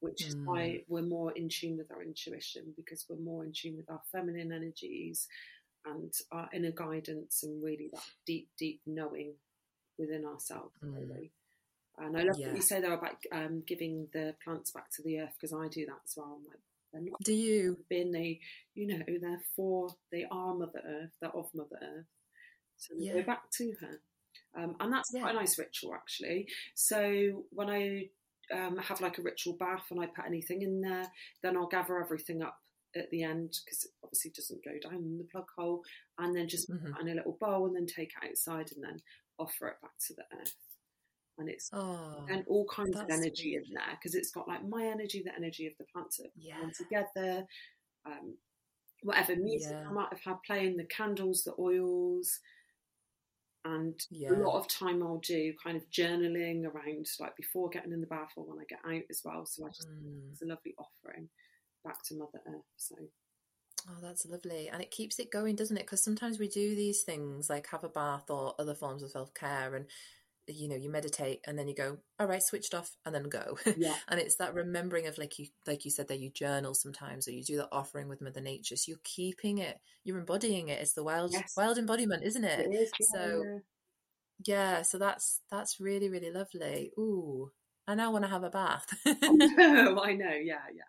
which 0.00 0.24
is 0.24 0.36
mm. 0.36 0.44
why 0.44 0.82
we're 0.88 1.02
more 1.02 1.32
in 1.32 1.48
tune 1.48 1.76
with 1.76 1.90
our 1.90 2.02
intuition 2.02 2.72
because 2.76 3.04
we're 3.08 3.16
more 3.16 3.44
in 3.44 3.52
tune 3.52 3.76
with 3.76 3.90
our 3.90 4.02
feminine 4.12 4.52
energies 4.52 5.26
and 5.86 6.12
our 6.30 6.48
inner 6.52 6.70
guidance 6.70 7.42
and 7.42 7.62
really 7.62 7.88
that 7.92 8.02
deep, 8.26 8.48
deep 8.58 8.80
knowing 8.86 9.32
within 9.98 10.24
ourselves. 10.24 10.72
Mm. 10.84 10.94
Really. 10.94 11.32
And 12.00 12.16
I 12.16 12.22
love 12.22 12.38
yeah. 12.38 12.48
what 12.48 12.56
you 12.56 12.62
say 12.62 12.80
there 12.80 12.92
about 12.92 13.16
um, 13.32 13.62
giving 13.66 14.08
the 14.12 14.34
plants 14.42 14.70
back 14.70 14.90
to 14.92 15.02
the 15.02 15.20
earth 15.20 15.34
because 15.40 15.52
I 15.52 15.68
do 15.68 15.86
that 15.86 16.00
as 16.04 16.14
well. 16.16 16.38
I'm 16.38 16.46
like, 16.46 16.60
they're 16.92 17.02
not 17.02 17.20
do 17.22 17.32
you? 17.32 17.78
Been 17.88 18.12
they, 18.12 18.40
you 18.74 18.86
know, 18.86 19.02
they're 19.06 19.42
for 19.54 19.88
they 20.10 20.26
are 20.30 20.54
Mother 20.54 20.82
Earth. 20.86 21.10
They're 21.20 21.36
of 21.36 21.48
Mother 21.54 21.78
Earth, 21.82 22.06
so 22.76 22.94
they 22.98 23.06
yeah. 23.06 23.14
go 23.14 23.22
back 23.22 23.50
to 23.58 23.74
her. 23.80 24.00
Um, 24.56 24.76
and 24.80 24.92
that's 24.92 25.10
yeah. 25.12 25.22
quite 25.22 25.34
a 25.34 25.38
nice 25.38 25.58
ritual 25.58 25.94
actually. 25.94 26.48
So 26.74 27.44
when 27.50 27.68
I 27.68 28.08
um, 28.54 28.78
have 28.78 29.00
like 29.00 29.18
a 29.18 29.22
ritual 29.22 29.56
bath 29.58 29.84
and 29.90 30.00
I 30.00 30.06
put 30.06 30.24
anything 30.26 30.62
in 30.62 30.80
there, 30.80 31.06
then 31.42 31.56
I'll 31.56 31.68
gather 31.68 32.02
everything 32.02 32.42
up 32.42 32.58
at 32.96 33.10
the 33.10 33.22
end 33.22 33.54
because 33.64 33.84
it 33.84 33.90
obviously 34.02 34.32
doesn't 34.34 34.64
go 34.64 34.88
down 34.88 35.02
in 35.02 35.18
the 35.18 35.28
plug 35.30 35.48
hole, 35.56 35.82
and 36.18 36.34
then 36.34 36.48
just 36.48 36.70
mm-hmm. 36.70 36.92
put 36.92 37.02
in 37.02 37.08
a 37.08 37.14
little 37.14 37.36
bowl 37.38 37.66
and 37.66 37.76
then 37.76 37.86
take 37.86 38.12
it 38.22 38.28
outside 38.28 38.70
and 38.74 38.82
then 38.82 39.00
offer 39.38 39.68
it 39.68 39.76
back 39.82 39.92
to 40.06 40.14
the 40.14 40.24
earth 40.40 40.54
and 41.38 41.48
it's 41.48 41.70
oh, 41.72 42.24
and 42.28 42.44
all 42.48 42.66
kinds 42.66 42.96
of 42.96 43.08
energy 43.10 43.52
sweet. 43.52 43.56
in 43.56 43.74
there 43.74 43.98
because 43.98 44.14
it's 44.14 44.30
got 44.30 44.48
like 44.48 44.66
my 44.68 44.84
energy, 44.84 45.22
the 45.24 45.34
energy 45.36 45.66
of 45.66 45.72
the 45.78 45.84
plants 45.92 46.18
that 46.18 46.30
yeah. 46.36 46.56
together. 46.76 47.46
Um, 48.06 48.36
whatever 49.02 49.36
music 49.36 49.72
yeah. 49.72 49.88
I 49.88 49.92
might 49.92 50.08
have 50.10 50.20
had 50.20 50.42
playing, 50.46 50.76
the 50.76 50.84
candles, 50.84 51.44
the 51.44 51.54
oils, 51.58 52.40
and 53.64 53.94
yeah. 54.10 54.30
a 54.30 54.34
lot 54.34 54.58
of 54.58 54.68
time 54.68 55.02
I'll 55.02 55.18
do 55.18 55.52
kind 55.62 55.76
of 55.76 55.88
journaling 55.90 56.64
around 56.64 57.06
like 57.20 57.36
before 57.36 57.68
getting 57.68 57.92
in 57.92 58.00
the 58.00 58.06
bath 58.06 58.30
or 58.36 58.44
when 58.44 58.58
I 58.58 58.64
get 58.68 58.80
out 58.86 59.02
as 59.10 59.20
well. 59.24 59.44
So 59.46 59.64
I 59.64 59.68
just 59.68 59.88
mm. 59.88 60.32
it's 60.32 60.42
a 60.42 60.46
lovely 60.46 60.74
offering 60.78 61.28
back 61.84 62.02
to 62.04 62.14
Mother 62.16 62.40
Earth. 62.46 62.62
So. 62.76 62.96
Oh, 63.88 63.98
that's 64.02 64.26
lovely. 64.26 64.68
And 64.68 64.82
it 64.82 64.90
keeps 64.90 65.18
it 65.18 65.30
going, 65.30 65.54
doesn't 65.56 65.76
it? 65.76 65.84
Because 65.84 66.02
sometimes 66.02 66.38
we 66.38 66.48
do 66.48 66.74
these 66.74 67.02
things 67.02 67.48
like 67.48 67.68
have 67.68 67.84
a 67.84 67.88
bath 67.88 68.28
or 68.28 68.54
other 68.58 68.74
forms 68.74 69.02
of 69.02 69.10
self 69.10 69.32
care, 69.34 69.74
and 69.74 69.86
you 70.54 70.68
know 70.68 70.76
you 70.76 70.90
meditate 70.90 71.40
and 71.46 71.58
then 71.58 71.68
you 71.68 71.74
go 71.74 71.98
all 72.18 72.26
right 72.26 72.42
switched 72.42 72.74
off 72.74 72.90
and 73.04 73.14
then 73.14 73.24
go 73.24 73.56
Yeah. 73.76 73.94
and 74.08 74.18
it's 74.20 74.36
that 74.36 74.54
remembering 74.54 75.06
of 75.06 75.18
like 75.18 75.38
you 75.38 75.46
like 75.66 75.84
you 75.84 75.90
said 75.90 76.08
that 76.08 76.20
you 76.20 76.30
journal 76.30 76.74
sometimes 76.74 77.26
or 77.28 77.32
you 77.32 77.44
do 77.44 77.56
the 77.56 77.68
offering 77.72 78.08
with 78.08 78.20
mother 78.20 78.40
nature 78.40 78.76
so 78.76 78.90
you're 78.90 78.98
keeping 79.04 79.58
it 79.58 79.78
you're 80.04 80.18
embodying 80.18 80.68
it 80.68 80.80
it's 80.80 80.92
the 80.94 81.04
wild 81.04 81.32
Yes. 81.32 81.54
wild 81.56 81.78
embodiment 81.78 82.22
isn't 82.24 82.44
it, 82.44 82.60
It 82.60 82.74
is. 82.74 82.90
so 83.12 83.60
yeah 84.46 84.82
so 84.82 84.98
that's 84.98 85.40
that's 85.50 85.80
really 85.80 86.08
really 86.08 86.30
lovely 86.30 86.90
ooh 86.98 87.50
i 87.86 87.94
now 87.94 88.12
want 88.12 88.24
to 88.24 88.30
have 88.30 88.44
a 88.44 88.50
bath 88.50 88.86
yeah. 89.04 89.14
no, 89.32 90.00
I 90.02 90.14
know. 90.14 90.30
Yeah, 90.32 90.58
yeah. 90.74 90.82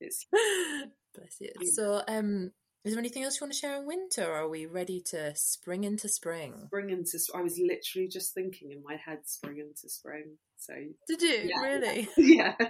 It's 0.00 0.26
bless 1.14 1.36
you 1.40 1.50
so 1.72 2.02
um 2.08 2.52
is 2.84 2.92
there 2.92 2.98
anything 2.98 3.22
else 3.24 3.40
you 3.40 3.44
want 3.44 3.52
to 3.52 3.58
share 3.58 3.76
in 3.76 3.86
winter 3.86 4.24
or 4.24 4.36
are 4.36 4.48
we 4.48 4.66
ready 4.66 5.00
to 5.06 5.34
spring 5.36 5.84
into 5.84 6.08
spring 6.08 6.64
spring 6.66 6.90
into. 6.90 7.18
I 7.34 7.42
was 7.42 7.58
literally 7.58 8.08
just 8.08 8.32
thinking 8.34 8.70
in 8.72 8.82
my 8.82 8.96
head, 8.96 9.18
spring 9.26 9.58
into 9.58 9.88
spring. 9.88 10.36
So 10.58 10.74
did 11.08 11.22
you 11.22 11.50
Yeah. 11.54 11.60
really 11.62 12.08
yeah, 12.16 12.54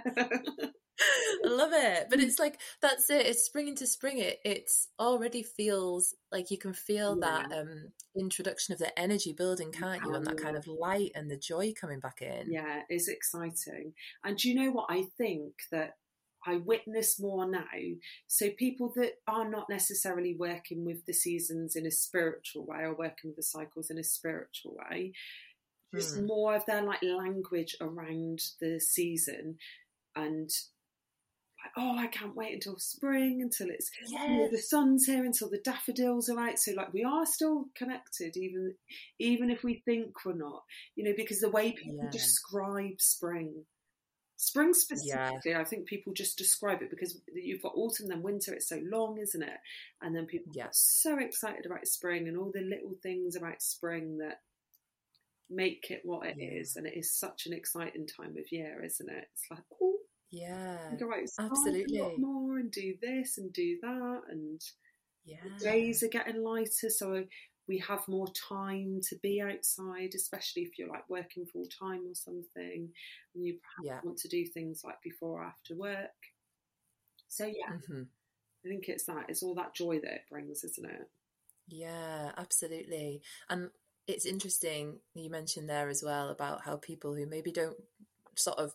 I 1.43 1.47
love 1.47 1.71
it. 1.73 2.07
But 2.09 2.19
it's 2.19 2.39
like 2.39 2.59
that's 2.81 3.09
it. 3.09 3.25
It's 3.25 3.43
spring 3.45 3.67
into 3.67 3.87
spring. 3.87 4.19
It 4.19 4.39
it's 4.45 4.87
already 4.99 5.43
feels 5.43 6.13
like 6.31 6.51
you 6.51 6.57
can 6.57 6.73
feel 6.73 7.15
that 7.21 7.51
um 7.51 7.91
introduction 8.15 8.73
of 8.73 8.79
the 8.79 8.97
energy 8.99 9.33
building, 9.33 9.71
can't 9.71 10.03
you? 10.05 10.13
And 10.13 10.25
that 10.27 10.37
kind 10.37 10.55
of 10.57 10.67
light 10.67 11.11
and 11.15 11.29
the 11.29 11.37
joy 11.37 11.73
coming 11.79 11.99
back 11.99 12.21
in. 12.21 12.51
yeah, 12.51 12.81
it's 12.89 13.07
exciting. 13.07 13.93
And 14.23 14.37
do 14.37 14.49
you 14.49 14.55
know 14.55 14.71
what 14.71 14.87
I 14.89 15.03
think 15.17 15.53
that 15.71 15.95
I 16.45 16.57
witness 16.57 17.19
more 17.19 17.49
now? 17.49 17.65
So 18.27 18.49
people 18.51 18.91
that 18.95 19.13
are 19.27 19.49
not 19.49 19.69
necessarily 19.69 20.35
working 20.37 20.85
with 20.85 21.05
the 21.05 21.13
seasons 21.13 21.75
in 21.75 21.85
a 21.85 21.91
spiritual 21.91 22.65
way 22.65 22.79
or 22.79 22.95
working 22.95 23.29
with 23.29 23.35
the 23.37 23.43
cycles 23.43 23.89
in 23.89 23.97
a 23.97 24.03
spiritual 24.03 24.75
way, 24.77 25.13
just 25.95 26.15
Hmm. 26.15 26.25
more 26.27 26.55
of 26.55 26.65
their 26.65 26.81
like 26.83 27.03
language 27.03 27.75
around 27.81 28.41
the 28.59 28.79
season 28.79 29.57
and 30.15 30.49
like, 31.63 31.71
oh, 31.77 31.97
I 31.97 32.07
can't 32.07 32.35
wait 32.35 32.53
until 32.53 32.77
spring, 32.79 33.41
until 33.41 33.69
it's 33.69 33.89
you 34.27 34.37
know, 34.37 34.47
the 34.51 34.57
sun's 34.57 35.05
here, 35.05 35.23
until 35.25 35.49
the 35.49 35.59
daffodils 35.63 36.29
are 36.29 36.39
out. 36.39 36.57
So 36.57 36.71
like 36.75 36.91
we 36.93 37.03
are 37.03 37.25
still 37.25 37.65
connected, 37.75 38.35
even 38.35 38.75
even 39.19 39.49
if 39.51 39.63
we 39.63 39.81
think 39.85 40.25
we're 40.25 40.33
not, 40.33 40.63
you 40.95 41.03
know, 41.03 41.13
because 41.15 41.39
the 41.39 41.49
way 41.51 41.71
people 41.71 41.93
Yeah. 42.03 42.09
describe 42.11 42.99
spring. 42.99 43.65
Spring 44.41 44.73
specifically, 44.73 45.53
I 45.53 45.63
think 45.63 45.85
people 45.85 46.13
just 46.13 46.35
describe 46.35 46.81
it 46.81 46.89
because 46.89 47.21
you've 47.31 47.61
got 47.61 47.75
autumn, 47.75 48.07
then 48.07 48.23
winter. 48.23 48.55
It's 48.55 48.67
so 48.69 48.81
long, 48.83 49.19
isn't 49.19 49.43
it? 49.43 49.59
And 50.01 50.15
then 50.15 50.25
people 50.25 50.51
Yeah. 50.55 50.63
get 50.63 50.75
so 50.75 51.19
excited 51.19 51.67
about 51.67 51.85
spring 51.87 52.27
and 52.27 52.35
all 52.35 52.49
the 52.51 52.61
little 52.61 52.95
things 53.03 53.35
about 53.35 53.61
spring 53.61 54.17
that 54.17 54.41
make 55.47 55.91
it 55.91 56.01
what 56.03 56.25
it 56.25 56.39
is. 56.41 56.73
Yeah. 56.75 56.79
And 56.79 56.87
it 56.87 56.97
is 56.97 57.15
such 57.15 57.45
an 57.45 57.53
exciting 57.53 58.07
time 58.07 58.35
of 58.35 58.51
year, 58.51 58.83
isn't 58.83 59.09
it? 59.11 59.27
It's 59.31 59.45
like, 59.51 59.63
oh, 59.79 59.99
Yeah. 60.31 60.95
Go 60.99 61.13
outside 61.13 61.43
a 61.43 61.49
absolutely. 61.51 61.99
lot 61.99 62.17
more 62.17 62.57
and 62.57 62.71
do 62.71 62.97
this 62.99 63.37
and 63.37 63.53
do 63.53 63.77
that. 63.83 64.21
And 64.27 64.59
Yeah. 65.23 65.43
the 65.43 65.63
days 65.65 66.01
are 66.01 66.07
getting 66.07 66.41
lighter, 66.41 66.89
so 66.89 67.27
we 67.71 67.77
have 67.79 68.05
more 68.09 68.27
time 68.49 68.99
to 69.09 69.15
be 69.23 69.41
outside, 69.41 70.13
especially 70.15 70.63
if 70.63 70.77
you're 70.77 70.89
like 70.89 71.09
working 71.09 71.45
full 71.45 71.67
time 71.67 72.01
or 72.05 72.15
something, 72.15 72.91
and 73.35 73.45
you 73.45 73.53
perhaps 73.63 73.89
Yeah. 73.89 74.01
want 74.03 74.17
to 74.19 74.27
do 74.27 74.45
things 74.45 74.83
like 74.83 75.01
before 75.01 75.41
or 75.41 75.45
after 75.45 75.75
work. 75.77 76.11
So 77.27 77.45
yeah, 77.45 77.71
hmm 77.71 78.03
I 78.65 78.69
think 78.69 78.89
it's 78.89 79.05
that. 79.05 79.29
It's 79.29 79.43
all 79.43 79.55
that 79.55 79.75
joy 79.75 79.99
that 80.01 80.13
it 80.13 80.29
brings, 80.29 80.63
isn't 80.63 80.89
it? 80.89 81.09
Yeah, 81.67 82.31
absolutely. 82.37 83.21
And 83.49 83.69
it's 84.07 84.25
interesting 84.25 84.99
you 85.13 85.29
mentioned 85.29 85.69
there 85.69 85.89
as 85.89 86.03
well 86.03 86.29
about 86.29 86.61
how 86.63 86.77
people 86.77 87.15
who 87.15 87.25
maybe 87.25 87.51
don't 87.51 87.77
sort 88.35 88.57
of 88.57 88.73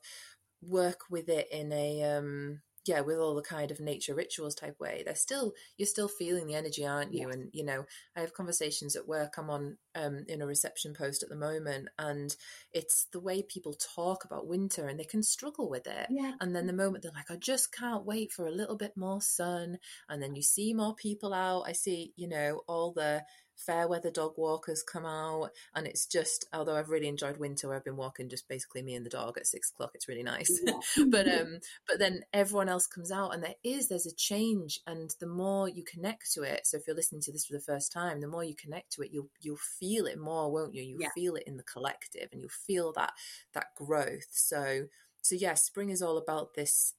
work 0.63 1.03
with 1.11 1.29
it 1.29 1.49
in 1.53 1.73
a 1.73 2.03
um 2.05 2.63
yeah, 2.87 3.01
with 3.01 3.19
all 3.19 3.35
the 3.35 3.43
kind 3.43 3.71
of 3.71 3.81
nature 3.81 4.15
rituals 4.15 4.55
type 4.55 4.79
way, 4.81 5.03
they're 5.05 5.15
still 5.15 5.53
you're 5.77 5.87
still 5.87 6.09
feeling 6.09 6.47
the 6.47 6.55
energy, 6.55 6.87
aren't 6.87 7.13
you? 7.13 7.27
Yes. 7.29 7.35
And 7.35 7.51
you 7.53 7.65
know, 7.65 7.85
I 8.17 8.21
have 8.21 8.35
conversations 8.35 8.97
at 8.97 9.09
work. 9.09 9.35
I'm 9.39 9.51
on 9.51 9.79
um 9.95 10.25
in 10.29 10.43
a 10.43 10.47
reception 10.47 10.95
post 10.95 11.23
at 11.23 11.29
the 11.29 11.37
moment, 11.37 11.89
and 11.99 12.35
it's 12.73 13.07
the 13.13 13.21
way 13.21 13.43
people 13.43 13.75
talk 13.95 14.25
about 14.25 14.47
winter, 14.47 14.87
and 14.87 14.99
they 14.99 15.05
can 15.05 15.23
struggle 15.23 15.69
with 15.69 15.87
it. 15.87 16.07
Yeah. 16.11 16.33
And 16.41 16.55
then 16.55 16.67
the 16.67 16.73
moment 16.73 17.03
they're 17.03 17.13
like, 17.13 17.31
I 17.31 17.37
just 17.37 17.73
can't 17.73 18.05
wait 18.05 18.33
for 18.33 18.47
a 18.47 18.53
little 18.53 18.77
bit 18.77 18.97
more 18.97 19.21
sun. 19.21 19.79
And 20.09 20.23
then 20.23 20.35
you 20.35 20.43
see 20.43 20.75
more 20.75 20.95
people 20.95 21.33
out. 21.33 21.65
I 21.67 21.73
see, 21.73 22.13
you 22.17 22.29
know, 22.29 22.63
all 22.67 22.93
the 22.93 23.23
fair 23.57 23.89
weather 23.89 24.11
dog 24.11 24.35
walkers 24.37 24.83
come 24.83 25.07
out. 25.07 25.51
And 25.75 25.87
it's 25.87 26.07
just, 26.07 26.47
although 26.53 26.77
I've 26.77 26.91
really 26.91 27.09
enjoyed 27.09 27.39
winter 27.39 27.69
where 27.69 27.77
I've 27.77 27.85
been 27.85 27.97
walking 27.97 28.29
just 28.29 28.49
basically 28.49 28.83
me 28.83 28.95
and 28.95 29.05
the 29.05 29.11
dog 29.11 29.39
at 29.39 29.47
six 29.47 29.71
o'clock, 29.71 29.93
it's 29.95 30.09
really 30.09 30.23
nice. 30.23 30.61
Yeah. 30.65 30.73
but 31.09 31.27
um 31.29 31.59
but 31.89 31.99
then 31.99 32.23
everyone 32.33 32.69
else 32.69 32.87
comes 32.87 33.11
out 33.11 33.35
and 33.35 33.43
there 33.43 33.55
is 33.65 33.89
there's 33.89 34.07
a 34.07 34.15
change 34.15 34.81
and 34.87 35.15
the 35.21 35.27
more 35.27 35.69
you 35.69 35.83
connect 35.85 36.33
to 36.33 36.43
it 36.43 36.67
so 36.67 36.77
if 36.77 36.87
you're 36.87 36.97
listening 36.97 37.21
to 37.23 37.33
this 37.33 37.47
for 37.47 37.55
the 37.55 37.61
first 37.61 37.93
time 37.93 38.21
the 38.21 38.29
more 38.29 38.45
you 38.45 38.55
connect 38.55 38.93
to 38.93 39.03
it 39.03 39.11
you'll 39.13 39.29
you'll 39.41 39.57
feel 39.57 40.07
it 40.07 40.19
more 40.19 40.51
won't 40.53 40.75
you 40.75 40.83
you'll 40.83 41.01
Yeah. 41.01 41.09
feel 41.15 41.37
it 41.37 41.45
in 41.47 41.57
the 41.57 41.63
collective 41.63 42.29
and 42.33 42.41
you'll 42.41 42.51
feel 42.51 42.93
that 42.95 43.13
that 43.55 43.75
growth 43.77 44.29
so 44.31 44.87
so 45.23 45.35
yeah 45.35 45.55
spring 45.55 45.91
is 45.91 46.03
all 46.03 46.19
about 46.19 46.55
this 46.55 46.95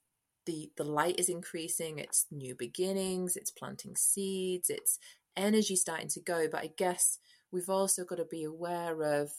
the 0.46 0.70
the 0.76 0.84
light 0.84 1.18
is 1.18 1.28
increasing 1.28 1.98
it's 1.98 2.26
new 2.30 2.54
beginnings 2.54 3.36
it's 3.36 3.50
planting 3.50 3.94
seeds 3.96 4.70
it's 4.70 4.98
energy 5.38 5.76
starting 5.76 6.08
to 6.08 6.20
go 6.20 6.46
but 6.50 6.60
i 6.60 6.70
guess 6.76 7.18
we've 7.50 7.70
also 7.70 8.04
got 8.04 8.16
to 8.16 8.24
be 8.24 8.44
aware 8.44 9.02
of 9.02 9.30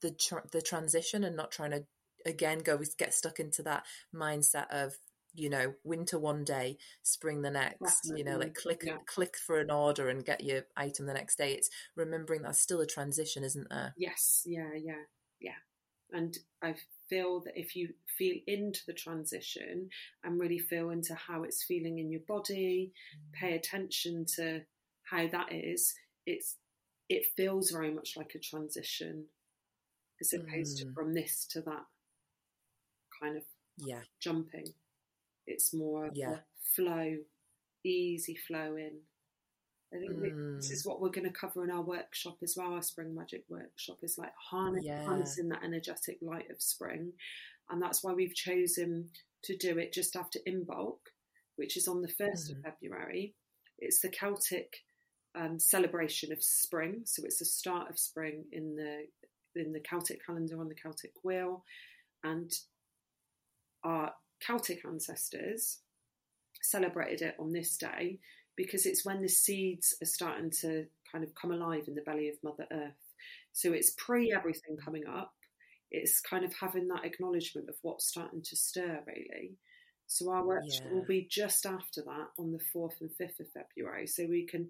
the 0.00 0.10
tr- 0.10 0.46
the 0.52 0.62
transition 0.62 1.24
and 1.24 1.36
not 1.36 1.50
trying 1.50 1.70
to 1.70 1.84
again 2.26 2.58
go 2.58 2.78
get 2.98 3.14
stuck 3.14 3.38
into 3.38 3.62
that 3.62 3.84
mindset 4.14 4.66
of 4.70 4.94
you 5.34 5.50
know 5.50 5.74
winter 5.84 6.18
one 6.18 6.42
day 6.42 6.76
spring 7.02 7.42
the 7.42 7.50
next 7.50 8.10
you 8.16 8.24
know 8.24 8.38
like 8.38 8.54
click 8.54 8.82
yeah. 8.84 8.96
click 9.06 9.36
for 9.36 9.60
an 9.60 9.70
order 9.70 10.08
and 10.08 10.24
get 10.24 10.42
your 10.42 10.62
item 10.76 11.06
the 11.06 11.12
next 11.12 11.36
day 11.36 11.52
it's 11.52 11.70
remembering 11.94 12.42
that's 12.42 12.60
still 12.60 12.80
a 12.80 12.86
transition 12.86 13.44
isn't 13.44 13.68
there 13.68 13.94
Yes, 13.98 14.44
yeah, 14.46 14.70
yeah, 14.74 15.02
yeah. 15.40 15.50
And 16.12 16.38
I 16.62 16.74
feel 17.10 17.40
that 17.40 17.58
if 17.58 17.76
you 17.76 17.90
feel 18.16 18.36
into 18.46 18.80
the 18.86 18.94
transition 18.94 19.90
and 20.24 20.40
really 20.40 20.58
feel 20.58 20.90
into 20.90 21.14
how 21.14 21.42
it's 21.42 21.64
feeling 21.64 21.98
in 21.98 22.10
your 22.10 22.22
body, 22.26 22.92
pay 23.32 23.54
attention 23.54 24.24
to 24.36 24.62
how 25.10 25.26
that 25.28 25.52
is, 25.52 25.94
it's 26.26 26.56
it 27.08 27.24
feels 27.36 27.70
very 27.70 27.90
much 27.90 28.16
like 28.16 28.34
a 28.34 28.38
transition 28.38 29.26
as 30.20 30.32
opposed 30.34 30.76
to 30.78 30.84
Mm. 30.86 30.94
from 30.94 31.14
this 31.14 31.46
to 31.46 31.60
that 31.62 31.86
kind 33.20 33.36
of 33.36 33.44
yeah 33.78 34.02
jumping. 34.20 34.74
It's 35.46 35.72
more 35.72 36.06
of 36.06 36.16
Yeah. 36.16 36.40
a 36.40 36.42
flow, 36.74 37.24
easy 37.82 38.36
flow 38.36 38.76
in. 38.76 39.06
I 39.90 39.96
think 39.96 40.20
that 40.20 40.34
this 40.56 40.68
Mm. 40.68 40.72
is 40.72 40.84
what 40.84 41.00
we're 41.00 41.08
going 41.08 41.26
to 41.32 41.32
cover 41.32 41.64
in 41.64 41.70
our 41.70 41.80
workshop 41.82 42.42
as 42.42 42.54
well. 42.56 42.74
Our 42.74 42.82
spring 42.82 43.14
magic 43.14 43.48
workshop 43.48 44.04
is 44.04 44.18
like 44.18 44.34
harness, 44.34 44.84
Yeah. 44.84 45.02
harnessing 45.04 45.48
that 45.48 45.62
energetic 45.64 46.20
light 46.20 46.50
of 46.50 46.60
spring, 46.60 47.18
and 47.70 47.80
that's 47.80 48.04
why 48.04 48.12
we've 48.12 48.34
chosen 48.34 49.10
to 49.42 49.56
do 49.56 49.78
it 49.78 49.94
just 49.94 50.14
after 50.14 50.40
Imbolc, 50.40 50.98
which 51.56 51.78
is 51.78 51.88
on 51.88 52.02
the 52.02 52.08
1st 52.08 52.50
Mhm. 52.50 52.56
of 52.56 52.62
February. 52.64 53.34
It's 53.78 54.00
the 54.00 54.10
Celtic 54.10 54.84
um, 55.34 55.58
celebration 55.58 56.32
of 56.32 56.42
spring, 56.42 57.02
so 57.04 57.22
it's 57.24 57.38
the 57.38 57.44
start 57.44 57.90
of 57.90 57.98
spring 57.98 58.44
in 58.52 58.76
the 58.76 59.06
in 59.60 59.72
the 59.72 59.80
Celtic 59.80 60.24
calendar 60.24 60.60
on 60.60 60.68
the 60.68 60.74
Celtic 60.74 61.12
wheel, 61.24 61.64
and 62.24 62.52
our 63.84 64.12
Celtic 64.40 64.84
ancestors 64.84 65.80
celebrated 66.62 67.22
it 67.22 67.36
on 67.38 67.52
this 67.52 67.76
day 67.76 68.18
because 68.56 68.86
it's 68.86 69.04
when 69.04 69.22
the 69.22 69.28
seeds 69.28 69.94
are 70.02 70.06
starting 70.06 70.50
to 70.50 70.86
kind 71.10 71.24
of 71.24 71.34
come 71.34 71.52
alive 71.52 71.84
in 71.88 71.94
the 71.94 72.02
belly 72.02 72.28
of 72.28 72.36
Mother 72.42 72.66
Earth. 72.72 72.94
So 73.52 73.72
it's 73.72 73.94
pre 73.98 74.32
everything 74.32 74.76
coming 74.76 75.06
up. 75.06 75.32
It's 75.90 76.20
kind 76.20 76.44
of 76.44 76.52
having 76.54 76.88
that 76.88 77.04
acknowledgement 77.04 77.68
of 77.68 77.76
what's 77.82 78.06
starting 78.08 78.42
to 78.42 78.56
stir, 78.56 79.02
really. 79.06 79.56
So 80.06 80.30
our 80.30 80.44
workshop 80.46 80.84
Yeah. 80.84 80.90
will 80.90 81.04
be 81.04 81.26
just 81.30 81.66
after 81.66 82.02
that 82.02 82.28
on 82.38 82.52
the 82.52 82.60
4th 82.74 83.00
and 83.00 83.10
5th 83.20 83.40
of 83.40 83.46
February. 83.52 84.06
So 84.06 84.26
we 84.26 84.46
can 84.46 84.68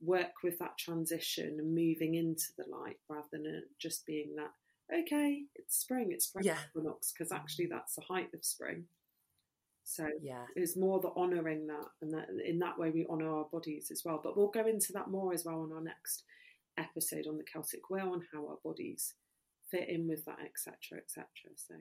work 0.00 0.42
with 0.44 0.58
that 0.58 0.78
transition 0.78 1.56
and 1.58 1.74
moving 1.74 2.14
into 2.14 2.46
the 2.56 2.64
light 2.70 2.98
rather 3.08 3.26
than 3.32 3.46
it 3.46 3.64
just 3.78 4.06
being 4.06 4.36
that, 4.36 4.52
okay, 4.94 5.42
it's 5.54 5.76
spring, 5.76 6.12
it's 6.12 6.26
spring 6.26 6.44
Yeah. 6.46 6.58
equinox, 6.70 7.12
because 7.12 7.32
actually 7.32 7.66
that's 7.66 7.94
the 7.96 8.02
height 8.02 8.32
of 8.34 8.44
spring. 8.44 8.88
So 9.84 10.06
yeah 10.20 10.44
it's 10.54 10.76
more 10.76 11.00
the 11.00 11.08
honouring 11.16 11.66
that, 11.68 11.86
and 12.02 12.12
that 12.12 12.28
in 12.44 12.58
that 12.58 12.78
way 12.78 12.90
we 12.90 13.06
honour 13.06 13.30
our 13.30 13.46
bodies 13.50 13.90
as 13.90 14.02
well. 14.04 14.20
But 14.22 14.36
we'll 14.36 14.48
go 14.48 14.66
into 14.66 14.92
that 14.92 15.08
more 15.10 15.32
as 15.32 15.44
well 15.46 15.62
on 15.62 15.72
our 15.72 15.80
next 15.80 16.24
episode 16.76 17.26
on 17.26 17.38
the 17.38 17.44
Celtic 17.44 17.88
wheel 17.90 18.12
and 18.14 18.22
how 18.32 18.46
our 18.48 18.58
bodies 18.62 19.14
fit 19.70 19.88
in 19.88 20.06
with 20.06 20.24
that, 20.26 20.38
etc., 20.44 20.98
etc. 20.98 21.26
So 21.56 21.74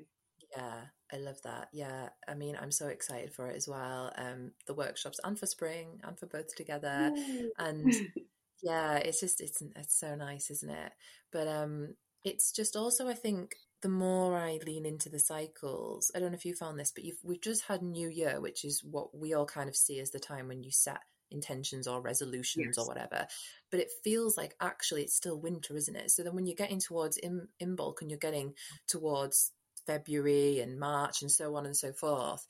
Yeah, 0.56 0.82
I 1.12 1.18
love 1.18 1.42
that. 1.44 1.70
Yeah, 1.74 2.10
I 2.28 2.34
mean, 2.34 2.58
I'm 2.60 2.72
so 2.72 2.88
excited 2.88 3.34
for 3.34 3.48
it 3.48 3.56
as 3.56 3.68
well. 3.68 4.12
Um, 4.18 4.52
the 4.66 4.74
workshops 4.74 5.20
and 5.24 5.38
for 5.38 5.46
spring 5.46 6.00
and 6.04 6.18
for 6.18 6.26
both 6.26 6.56
together, 6.56 7.12
Yay. 7.16 7.50
and 7.58 7.94
yeah, 8.64 8.98
it's 8.98 9.20
just 9.20 9.42
it's 9.42 9.62
it's 9.76 10.00
so 10.00 10.16
nice, 10.16 10.50
isn't 10.50 10.70
it? 10.70 10.92
But 11.32 11.48
um, 11.48 11.96
it's 12.24 12.52
just 12.52 12.76
also 12.76 13.08
I 13.08 13.14
think 13.14 13.56
the 13.82 13.90
more 13.90 14.38
I 14.38 14.60
lean 14.66 14.86
into 14.86 15.10
the 15.10 15.20
cycles, 15.20 16.12
I 16.16 16.20
don't 16.20 16.32
know 16.32 16.38
if 16.38 16.46
you 16.46 16.56
found 16.56 16.80
this, 16.80 16.92
but 16.92 17.04
we've 17.24 17.42
just 17.42 17.66
had 17.66 17.82
New 17.82 18.10
Year, 18.10 18.42
which 18.42 18.66
is 18.66 18.84
what 18.84 19.16
we 19.16 19.34
all 19.34 19.46
kind 19.46 19.70
of 19.70 19.76
see 19.76 20.00
as 20.00 20.12
the 20.12 20.20
time 20.20 20.48
when 20.48 20.64
you 20.64 20.72
set 20.72 21.00
intentions 21.30 21.88
or 21.88 22.02
resolutions 22.02 22.76
yes. 22.76 22.78
or 22.78 22.88
whatever. 22.88 23.28
But 23.70 23.80
it 23.80 23.92
feels 24.04 24.38
like 24.38 24.56
actually 24.60 25.04
it's 25.04 25.16
still 25.16 25.40
winter, 25.40 25.76
isn't 25.76 25.96
it? 25.96 26.12
So 26.12 26.24
then 26.24 26.34
when 26.34 26.46
you're 26.46 26.56
getting 26.56 26.80
towards 26.80 27.18
in, 27.18 27.48
Imbolc 27.62 28.02
and 28.02 28.10
you're 28.10 28.18
getting 28.18 28.54
towards 28.88 29.52
February 29.88 30.60
and 30.60 30.80
March 30.80 31.22
and 31.24 31.32
so 31.32 31.56
on 31.56 31.66
and 31.66 31.76
so 31.76 31.94
forth, 31.94 32.46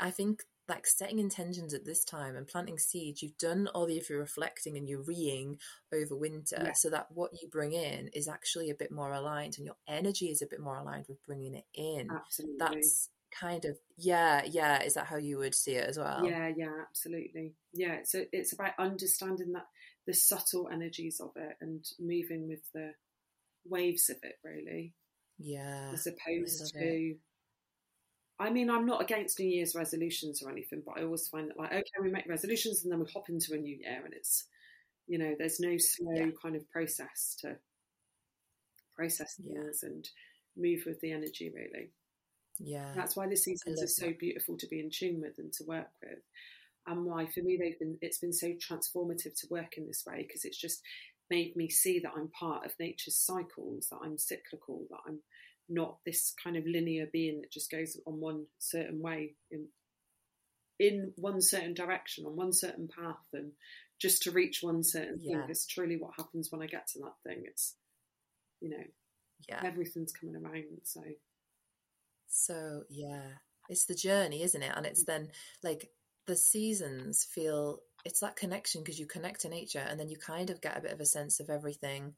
I 0.00 0.10
think 0.10 0.42
like 0.68 0.86
setting 0.86 1.18
intentions 1.18 1.74
at 1.74 1.84
this 1.84 2.04
time 2.04 2.36
and 2.36 2.46
planting 2.46 2.78
seeds, 2.78 3.22
you've 3.22 3.36
done 3.38 3.68
all 3.74 3.84
of 3.84 4.08
your 4.08 4.20
reflecting 4.20 4.76
and 4.76 4.88
your 4.88 5.02
reeing 5.02 5.58
over 5.92 6.16
winter 6.16 6.62
yeah. 6.62 6.72
so 6.74 6.88
that 6.90 7.06
what 7.10 7.30
you 7.40 7.48
bring 7.48 7.72
in 7.72 8.08
is 8.14 8.28
actually 8.28 8.70
a 8.70 8.74
bit 8.74 8.90
more 8.90 9.12
aligned 9.12 9.54
and 9.58 9.66
your 9.66 9.76
energy 9.86 10.26
is 10.26 10.40
a 10.40 10.46
bit 10.46 10.60
more 10.60 10.78
aligned 10.78 11.04
with 11.08 11.22
bringing 11.26 11.54
it 11.54 11.66
in. 11.74 12.08
Absolutely. 12.10 12.56
That's 12.58 13.10
kind 13.38 13.64
of, 13.66 13.76
yeah, 13.98 14.42
yeah. 14.46 14.82
Is 14.82 14.94
that 14.94 15.06
how 15.06 15.16
you 15.16 15.38
would 15.38 15.54
see 15.54 15.72
it 15.72 15.88
as 15.88 15.98
well? 15.98 16.24
Yeah, 16.24 16.50
yeah, 16.56 16.72
absolutely. 16.88 17.54
Yeah. 17.74 17.98
So 18.04 18.24
it's 18.32 18.54
about 18.54 18.72
understanding 18.78 19.52
that 19.52 19.66
the 20.06 20.14
subtle 20.14 20.68
energies 20.72 21.20
of 21.20 21.32
it 21.36 21.56
and 21.60 21.84
moving 22.00 22.48
with 22.48 22.62
the 22.72 22.92
waves 23.66 24.08
of 24.08 24.16
it, 24.22 24.36
really. 24.42 24.94
Yeah. 25.38 25.90
As 25.92 26.06
opposed 26.06 26.74
to. 26.74 26.78
It 26.78 27.16
I 28.38 28.50
mean, 28.50 28.68
I'm 28.68 28.86
not 28.86 29.00
against 29.00 29.38
New 29.38 29.48
Year's 29.48 29.74
resolutions 29.74 30.42
or 30.42 30.50
anything, 30.50 30.82
but 30.84 30.98
I 30.98 31.04
always 31.04 31.28
find 31.28 31.48
that 31.48 31.58
like, 31.58 31.72
okay, 31.72 32.02
we 32.02 32.10
make 32.10 32.26
resolutions 32.28 32.82
and 32.82 32.92
then 32.92 32.98
we 32.98 33.06
hop 33.12 33.28
into 33.28 33.54
a 33.54 33.58
new 33.58 33.76
year, 33.76 34.02
and 34.04 34.12
it's, 34.12 34.44
you 35.06 35.18
know, 35.18 35.34
there's 35.38 35.60
no 35.60 35.76
slow 35.78 36.12
yeah. 36.14 36.26
kind 36.42 36.56
of 36.56 36.68
process 36.70 37.36
to 37.42 37.56
process 38.96 39.36
things 39.36 39.80
yeah. 39.82 39.88
and 39.88 40.08
move 40.56 40.80
with 40.84 41.00
the 41.00 41.12
energy, 41.12 41.52
really. 41.54 41.90
Yeah, 42.58 42.92
that's 42.94 43.16
why 43.16 43.28
the 43.28 43.36
seasons 43.36 43.82
are 43.82 43.86
so 43.86 44.06
that. 44.06 44.18
beautiful 44.18 44.56
to 44.58 44.66
be 44.66 44.80
in 44.80 44.90
tune 44.90 45.20
with 45.20 45.38
and 45.38 45.52
to 45.54 45.64
work 45.64 45.90
with, 46.02 46.18
and 46.86 47.04
why 47.04 47.26
for 47.26 47.40
me 47.40 47.56
they've 47.60 47.78
been 47.78 47.98
it's 48.00 48.18
been 48.18 48.32
so 48.32 48.48
transformative 48.48 49.38
to 49.40 49.46
work 49.50 49.76
in 49.76 49.86
this 49.86 50.04
way 50.06 50.24
because 50.26 50.44
it's 50.44 50.60
just 50.60 50.80
made 51.30 51.56
me 51.56 51.68
see 51.68 52.00
that 52.00 52.12
I'm 52.16 52.28
part 52.28 52.66
of 52.66 52.72
nature's 52.78 53.16
cycles, 53.16 53.88
that 53.90 53.98
I'm 54.02 54.18
cyclical, 54.18 54.86
that 54.90 55.00
I'm 55.06 55.20
not 55.68 55.98
this 56.04 56.34
kind 56.42 56.56
of 56.56 56.66
linear 56.66 57.06
being 57.12 57.40
that 57.40 57.52
just 57.52 57.70
goes 57.70 57.98
on 58.06 58.20
one 58.20 58.46
certain 58.58 59.00
way 59.00 59.34
in 59.50 59.66
in 60.78 61.12
one 61.16 61.40
certain 61.40 61.72
direction 61.72 62.26
on 62.26 62.36
one 62.36 62.52
certain 62.52 62.88
path 62.88 63.24
and 63.32 63.52
just 64.00 64.22
to 64.22 64.32
reach 64.32 64.58
one 64.60 64.82
certain 64.82 65.18
yeah. 65.20 65.40
thing 65.40 65.50
is 65.50 65.66
truly 65.66 65.96
what 65.96 66.10
happens 66.16 66.50
when 66.50 66.60
I 66.60 66.66
get 66.66 66.88
to 66.88 66.98
that 67.00 67.14
thing. 67.26 67.44
It's 67.46 67.76
you 68.60 68.70
know, 68.70 68.84
yeah, 69.48 69.60
everything's 69.64 70.12
coming 70.12 70.36
around. 70.36 70.64
So, 70.82 71.02
so 72.28 72.82
yeah, 72.90 73.22
it's 73.68 73.86
the 73.86 73.94
journey, 73.94 74.42
isn't 74.42 74.62
it? 74.62 74.72
And 74.74 74.86
it's 74.86 75.04
mm. 75.04 75.06
then 75.06 75.28
like 75.62 75.90
the 76.26 76.36
seasons 76.36 77.24
feel 77.24 77.80
it's 78.04 78.20
that 78.20 78.36
connection 78.36 78.82
because 78.82 78.98
you 78.98 79.06
connect 79.06 79.40
to 79.42 79.48
nature 79.48 79.84
and 79.88 79.98
then 79.98 80.08
you 80.08 80.16
kind 80.16 80.50
of 80.50 80.60
get 80.60 80.76
a 80.76 80.80
bit 80.80 80.92
of 80.92 81.00
a 81.00 81.06
sense 81.06 81.40
of 81.40 81.50
everything 81.50 82.14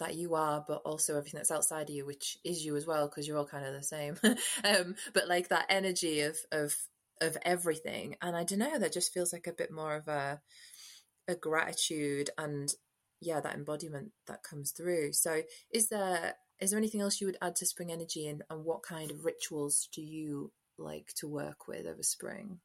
that 0.00 0.16
you 0.16 0.34
are, 0.34 0.64
but 0.66 0.82
also 0.84 1.16
everything 1.16 1.38
that's 1.38 1.52
outside 1.52 1.88
of 1.88 1.94
you, 1.94 2.04
which 2.04 2.38
is 2.44 2.64
you 2.64 2.76
as 2.76 2.86
well, 2.86 3.06
because 3.06 3.28
you're 3.28 3.38
all 3.38 3.46
kind 3.46 3.64
of 3.64 3.72
the 3.72 3.82
same. 3.82 4.18
um, 4.64 4.96
but 5.12 5.28
like 5.28 5.48
that 5.48 5.66
energy 5.68 6.20
of 6.20 6.36
of 6.50 6.74
of 7.20 7.36
everything, 7.42 8.16
and 8.20 8.36
I 8.36 8.44
don't 8.44 8.58
know, 8.58 8.78
that 8.78 8.92
just 8.92 9.12
feels 9.12 9.32
like 9.32 9.46
a 9.46 9.52
bit 9.52 9.70
more 9.70 9.94
of 9.94 10.08
a 10.08 10.40
a 11.28 11.34
gratitude 11.34 12.30
and 12.36 12.74
yeah, 13.20 13.40
that 13.40 13.54
embodiment 13.54 14.10
that 14.26 14.42
comes 14.42 14.72
through. 14.72 15.12
So, 15.12 15.42
is 15.72 15.88
there 15.88 16.34
is 16.60 16.70
there 16.70 16.78
anything 16.78 17.00
else 17.00 17.20
you 17.20 17.26
would 17.26 17.38
add 17.40 17.56
to 17.56 17.66
spring 17.66 17.92
energy, 17.92 18.26
and, 18.26 18.42
and 18.50 18.64
what 18.64 18.82
kind 18.82 19.10
of 19.10 19.24
rituals 19.24 19.88
do 19.92 20.02
you 20.02 20.52
like 20.76 21.12
to 21.16 21.28
work 21.28 21.68
with 21.68 21.86
over 21.86 22.02
spring? 22.02 22.58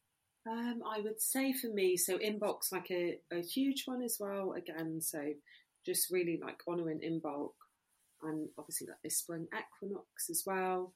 Um, 0.49 0.81
I 0.89 0.99
would 1.01 1.21
say 1.21 1.53
for 1.53 1.67
me, 1.67 1.95
so 1.95 2.17
Imbolc's 2.17 2.71
like 2.71 2.89
a, 2.89 3.19
a 3.31 3.41
huge 3.41 3.83
one 3.85 4.01
as 4.01 4.17
well. 4.19 4.53
Again, 4.53 4.99
so 5.01 5.19
just 5.85 6.11
really 6.11 6.39
like 6.41 6.61
honouring 6.67 7.01
Imbolc 7.01 7.51
and 8.23 8.49
obviously 8.57 8.87
like 8.87 9.01
this 9.03 9.19
spring 9.19 9.47
equinox 9.47 10.29
as 10.29 10.43
well. 10.45 10.91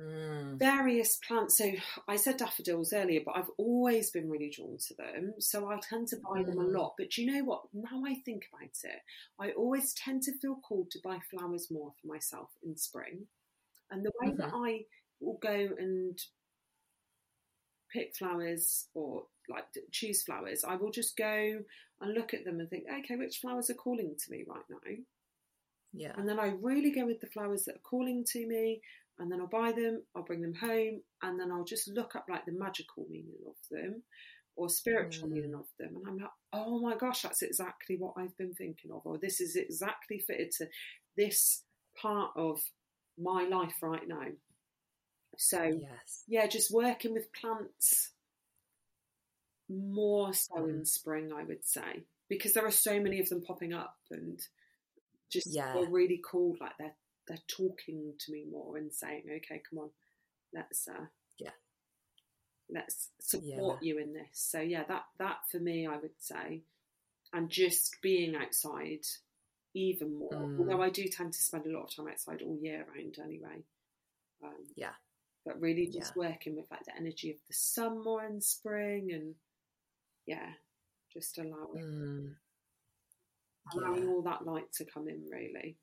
Mm. 0.00 0.58
Various 0.58 1.18
plants. 1.26 1.58
So 1.58 1.70
I 2.08 2.16
said 2.16 2.38
daffodils 2.38 2.92
earlier, 2.92 3.20
but 3.24 3.36
I've 3.36 3.50
always 3.58 4.10
been 4.10 4.30
really 4.30 4.50
drawn 4.54 4.76
to 4.88 4.94
them. 4.94 5.34
So 5.38 5.70
I 5.70 5.78
tend 5.78 6.08
to 6.08 6.16
buy 6.16 6.40
mm. 6.40 6.46
them 6.46 6.58
a 6.58 6.64
mm. 6.64 6.76
lot. 6.76 6.94
But 6.98 7.10
do 7.10 7.22
you 7.22 7.32
know 7.32 7.44
what? 7.44 7.62
Now 7.72 8.02
I 8.06 8.14
think 8.24 8.46
about 8.52 8.70
it, 8.82 9.00
I 9.38 9.50
always 9.52 9.94
tend 9.94 10.22
to 10.22 10.38
feel 10.38 10.56
called 10.56 10.90
to 10.92 10.98
buy 11.04 11.18
flowers 11.30 11.68
more 11.70 11.92
for 12.00 12.06
myself 12.08 12.48
in 12.64 12.76
spring. 12.76 13.26
And 13.90 14.04
the 14.04 14.12
way 14.20 14.30
mm-hmm. 14.30 14.40
that 14.40 14.52
I 14.52 14.84
will 15.20 15.38
go 15.40 15.68
and 15.78 16.18
pick 17.94 18.16
flowers 18.16 18.88
or 18.94 19.22
like 19.48 19.64
choose 19.92 20.22
flowers, 20.22 20.64
I 20.64 20.76
will 20.76 20.90
just 20.90 21.16
go 21.16 21.60
and 22.00 22.14
look 22.14 22.34
at 22.34 22.44
them 22.44 22.60
and 22.60 22.68
think, 22.68 22.84
okay, 23.00 23.16
which 23.16 23.38
flowers 23.38 23.70
are 23.70 23.74
calling 23.74 24.16
to 24.18 24.30
me 24.30 24.44
right 24.46 24.64
now? 24.68 24.94
Yeah. 25.92 26.12
And 26.16 26.28
then 26.28 26.40
I 26.40 26.54
really 26.60 26.90
go 26.90 27.06
with 27.06 27.20
the 27.20 27.28
flowers 27.28 27.64
that 27.64 27.76
are 27.76 27.88
calling 27.88 28.24
to 28.32 28.46
me, 28.46 28.80
and 29.18 29.30
then 29.30 29.40
I'll 29.40 29.46
buy 29.46 29.70
them, 29.70 30.02
I'll 30.16 30.24
bring 30.24 30.42
them 30.42 30.54
home, 30.54 31.00
and 31.22 31.38
then 31.38 31.52
I'll 31.52 31.64
just 31.64 31.88
look 31.88 32.16
up 32.16 32.26
like 32.28 32.44
the 32.46 32.52
magical 32.52 33.06
meaning 33.08 33.38
of 33.46 33.54
them 33.70 34.02
or 34.56 34.68
spiritual 34.68 35.28
mm. 35.28 35.32
meaning 35.32 35.54
of 35.54 35.66
them. 35.78 35.96
And 35.96 36.06
I'm 36.08 36.18
like, 36.18 36.30
oh 36.52 36.80
my 36.80 36.96
gosh, 36.96 37.22
that's 37.22 37.42
exactly 37.42 37.96
what 37.96 38.14
I've 38.16 38.36
been 38.36 38.54
thinking 38.54 38.90
of, 38.92 39.02
or 39.04 39.18
this 39.18 39.40
is 39.40 39.56
exactly 39.56 40.18
fitted 40.18 40.50
to 40.58 40.66
this 41.16 41.62
part 42.00 42.32
of 42.36 42.60
my 43.18 43.46
life 43.48 43.76
right 43.82 44.06
now. 44.06 44.26
So, 45.38 45.62
yes. 45.62 46.24
yeah, 46.26 46.46
just 46.46 46.72
working 46.72 47.12
with 47.12 47.32
plants 47.32 48.10
more 49.68 50.32
so 50.32 50.54
mm. 50.56 50.70
in 50.70 50.84
spring, 50.84 51.30
I 51.32 51.44
would 51.44 51.64
say, 51.64 52.04
because 52.28 52.52
there 52.52 52.66
are 52.66 52.70
so 52.70 53.00
many 53.00 53.20
of 53.20 53.28
them 53.28 53.42
popping 53.42 53.72
up 53.72 53.96
and 54.10 54.40
just 55.30 55.48
yeah. 55.54 55.74
are 55.74 55.86
really 55.86 56.20
cool. 56.24 56.56
Like 56.60 56.72
they're 56.78 56.94
they're 57.26 57.38
talking 57.48 58.12
to 58.18 58.32
me 58.32 58.44
more 58.50 58.76
and 58.76 58.92
saying, 58.92 59.24
"Okay, 59.28 59.62
come 59.68 59.78
on, 59.80 59.90
let's 60.52 60.86
uh, 60.88 61.06
yeah, 61.38 61.50
let's 62.70 63.10
support 63.20 63.78
yeah. 63.82 63.88
you 63.88 63.98
in 63.98 64.12
this." 64.12 64.28
So 64.32 64.60
yeah, 64.60 64.84
that 64.88 65.04
that 65.18 65.38
for 65.50 65.58
me, 65.58 65.86
I 65.86 65.96
would 65.96 66.18
say, 66.18 66.62
and 67.32 67.50
just 67.50 67.96
being 68.02 68.36
outside 68.36 69.06
even 69.74 70.16
more. 70.16 70.30
Mm. 70.30 70.60
Although 70.60 70.82
I 70.82 70.90
do 70.90 71.04
tend 71.08 71.32
to 71.32 71.42
spend 71.42 71.66
a 71.66 71.70
lot 71.70 71.84
of 71.84 71.96
time 71.96 72.08
outside 72.08 72.42
all 72.42 72.58
year 72.60 72.86
round 72.94 73.16
anyway. 73.22 73.64
Um, 74.42 74.54
yeah. 74.76 74.92
But 75.44 75.60
really, 75.60 75.86
just 75.86 76.14
yeah. 76.16 76.28
working 76.28 76.56
with 76.56 76.66
like 76.70 76.84
the 76.86 76.96
energy 76.98 77.30
of 77.30 77.36
the 77.46 77.54
sun 77.54 78.02
more 78.02 78.24
in 78.24 78.40
spring 78.40 79.10
and 79.12 79.34
yeah, 80.26 80.50
just 81.12 81.38
allowing 81.38 81.84
mm. 81.84 83.76
allowing 83.76 84.04
yeah. 84.04 84.08
all 84.08 84.22
that 84.22 84.46
light 84.46 84.72
to 84.74 84.84
come 84.84 85.08
in 85.08 85.22
really. 85.30 85.76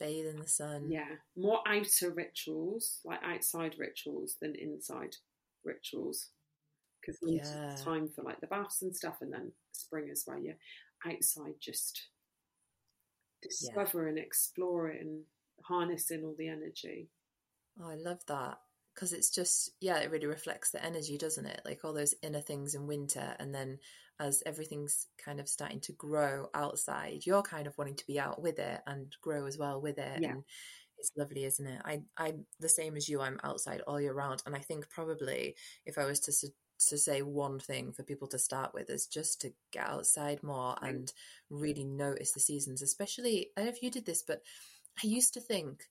Bathe 0.00 0.26
in 0.26 0.40
the 0.40 0.48
sun. 0.48 0.90
Yeah. 0.90 1.08
More 1.36 1.60
outer 1.66 2.10
rituals, 2.10 3.00
like 3.04 3.20
outside 3.24 3.74
rituals 3.78 4.36
than 4.40 4.54
inside 4.56 5.16
rituals. 5.64 6.30
Because 7.00 7.18
yeah. 7.22 7.76
time 7.84 8.08
for 8.08 8.22
like 8.22 8.40
the 8.40 8.46
baths 8.46 8.82
and 8.82 8.94
stuff 8.94 9.18
and 9.20 9.32
then 9.32 9.52
spring 9.72 10.08
as 10.10 10.24
well. 10.26 10.38
Yeah. 10.38 10.54
Outside 11.06 11.54
just 11.60 12.08
discover 13.42 14.04
yeah. 14.04 14.08
and 14.10 14.18
explore 14.18 14.88
it 14.88 15.00
and 15.00 15.22
harnessing 15.62 16.24
all 16.24 16.34
the 16.38 16.48
energy. 16.48 17.08
Oh, 17.80 17.90
I 17.90 17.96
love 17.96 18.20
that. 18.28 18.58
Because 18.94 19.12
it's 19.12 19.30
just 19.30 19.70
yeah 19.80 19.98
it 19.98 20.10
really 20.12 20.26
reflects 20.26 20.70
the 20.70 20.84
energy 20.84 21.18
doesn't 21.18 21.46
it? 21.46 21.62
Like 21.64 21.80
all 21.84 21.92
those 21.92 22.14
inner 22.22 22.40
things 22.40 22.74
in 22.74 22.86
winter 22.86 23.34
and 23.40 23.52
then 23.52 23.78
as 24.20 24.42
everything's 24.46 25.06
kind 25.22 25.40
of 25.40 25.48
starting 25.48 25.80
to 25.80 25.92
grow 25.92 26.48
outside 26.54 27.22
you're 27.24 27.42
kind 27.42 27.66
of 27.66 27.76
wanting 27.76 27.96
to 27.96 28.06
be 28.06 28.18
out 28.18 28.40
with 28.40 28.58
it 28.58 28.80
and 28.86 29.14
grow 29.20 29.46
as 29.46 29.58
well 29.58 29.80
with 29.80 29.98
it 29.98 30.20
yeah. 30.20 30.30
and 30.30 30.44
it's 30.98 31.10
lovely 31.16 31.44
isn't 31.44 31.66
it? 31.66 31.80
I 31.84 32.02
i'm 32.16 32.46
the 32.60 32.68
same 32.68 32.96
as 32.96 33.08
you 33.08 33.20
i'm 33.20 33.40
outside 33.42 33.82
all 33.86 34.00
year 34.00 34.14
round 34.14 34.42
and 34.46 34.54
i 34.54 34.60
think 34.60 34.88
probably 34.88 35.56
if 35.84 35.98
i 35.98 36.04
was 36.04 36.20
to 36.20 36.32
to 36.88 36.98
say 36.98 37.22
one 37.22 37.58
thing 37.58 37.92
for 37.92 38.02
people 38.02 38.28
to 38.28 38.38
start 38.38 38.74
with 38.74 38.90
is 38.90 39.06
just 39.06 39.40
to 39.40 39.52
get 39.72 39.88
outside 39.88 40.42
more 40.42 40.76
and 40.82 41.12
really 41.48 41.84
notice 41.84 42.32
the 42.32 42.40
seasons 42.40 42.82
especially 42.82 43.48
i 43.56 43.60
don't 43.60 43.66
know 43.66 43.72
if 43.74 43.82
you 43.82 43.90
did 43.90 44.06
this 44.06 44.22
but 44.22 44.42
i 45.02 45.06
used 45.06 45.34
to 45.34 45.40
think 45.40 45.84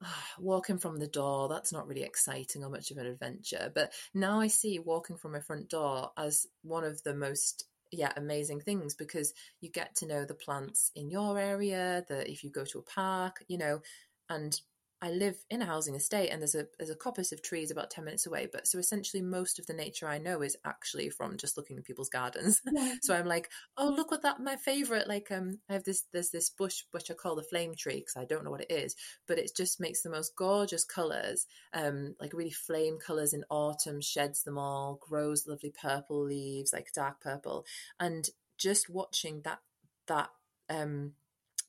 walking 0.38 0.78
from 0.78 0.98
the 0.98 1.06
door, 1.06 1.48
that's 1.48 1.72
not 1.72 1.86
really 1.86 2.02
exciting 2.02 2.64
or 2.64 2.70
much 2.70 2.90
of 2.90 2.98
an 2.98 3.06
adventure. 3.06 3.70
But 3.74 3.92
now 4.14 4.40
I 4.40 4.46
see 4.48 4.78
walking 4.78 5.16
from 5.16 5.32
my 5.32 5.40
front 5.40 5.68
door 5.68 6.10
as 6.16 6.46
one 6.62 6.84
of 6.84 7.02
the 7.02 7.14
most 7.14 7.64
yeah 7.90 8.12
amazing 8.16 8.60
things 8.60 8.94
because 8.94 9.32
you 9.60 9.70
get 9.70 9.94
to 9.94 10.06
know 10.06 10.24
the 10.24 10.34
plants 10.34 10.90
in 10.94 11.10
your 11.10 11.38
area 11.38 12.04
that 12.08 12.28
if 12.28 12.44
you 12.44 12.50
go 12.50 12.64
to 12.64 12.78
a 12.78 12.82
park 12.82 13.42
you 13.48 13.56
know 13.56 13.80
and 14.28 14.60
I 15.00 15.10
live 15.10 15.36
in 15.48 15.62
a 15.62 15.66
housing 15.66 15.94
estate 15.94 16.30
and 16.30 16.42
there's 16.42 16.56
a 16.56 16.66
there's 16.76 16.90
a 16.90 16.96
coppice 16.96 17.30
of 17.30 17.40
trees 17.40 17.70
about 17.70 17.90
10 17.90 18.04
minutes 18.04 18.26
away 18.26 18.48
but 18.50 18.66
so 18.66 18.78
essentially 18.78 19.22
most 19.22 19.58
of 19.58 19.66
the 19.66 19.72
nature 19.72 20.08
I 20.08 20.18
know 20.18 20.42
is 20.42 20.56
actually 20.64 21.08
from 21.10 21.36
just 21.36 21.56
looking 21.56 21.78
at 21.78 21.84
people's 21.84 22.08
gardens 22.08 22.60
yeah. 22.72 22.94
so 23.02 23.14
I'm 23.14 23.26
like 23.26 23.48
oh 23.76 23.88
look 23.88 24.10
what 24.10 24.22
that 24.22 24.40
my 24.40 24.56
favorite 24.56 25.06
like 25.06 25.30
um 25.30 25.60
I 25.68 25.74
have 25.74 25.84
this 25.84 26.04
there's 26.12 26.30
this 26.30 26.50
bush 26.50 26.82
which 26.90 27.10
I 27.10 27.14
call 27.14 27.36
the 27.36 27.44
flame 27.44 27.74
tree 27.76 28.00
because 28.00 28.16
I 28.16 28.24
don't 28.24 28.44
know 28.44 28.50
what 28.50 28.62
it 28.62 28.72
is 28.72 28.96
but 29.28 29.38
it 29.38 29.52
just 29.56 29.80
makes 29.80 30.02
the 30.02 30.10
most 30.10 30.34
gorgeous 30.34 30.84
colors 30.84 31.46
um 31.72 32.16
like 32.20 32.32
really 32.32 32.50
flame 32.50 32.98
colors 32.98 33.32
in 33.32 33.44
autumn 33.50 34.00
sheds 34.00 34.42
them 34.42 34.58
all 34.58 34.98
grows 35.00 35.46
lovely 35.46 35.72
purple 35.80 36.24
leaves 36.24 36.72
like 36.72 36.92
dark 36.92 37.20
purple 37.20 37.64
and 38.00 38.28
just 38.56 38.90
watching 38.90 39.42
that 39.42 39.60
that 40.08 40.30
um 40.68 41.12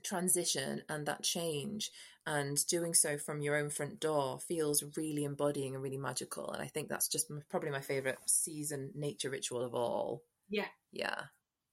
transition 0.04 0.82
and 0.90 1.06
that 1.06 1.24
change 1.24 1.92
and 2.30 2.66
doing 2.68 2.94
so 2.94 3.18
from 3.18 3.42
your 3.42 3.58
own 3.58 3.70
front 3.70 4.00
door 4.00 4.40
feels 4.40 4.84
really 4.96 5.24
embodying 5.24 5.74
and 5.74 5.84
really 5.84 5.98
magical 5.98 6.52
and 6.52 6.62
i 6.62 6.68
think 6.68 6.88
that's 6.88 7.08
just 7.08 7.32
probably 7.50 7.72
my 7.72 7.82
favorite 7.82 8.18
season 8.26 8.92
nature 8.96 9.30
ritual 9.30 9.62
of 9.62 9.74
all 9.74 10.22
yeah 10.50 10.68
yeah 10.92 11.22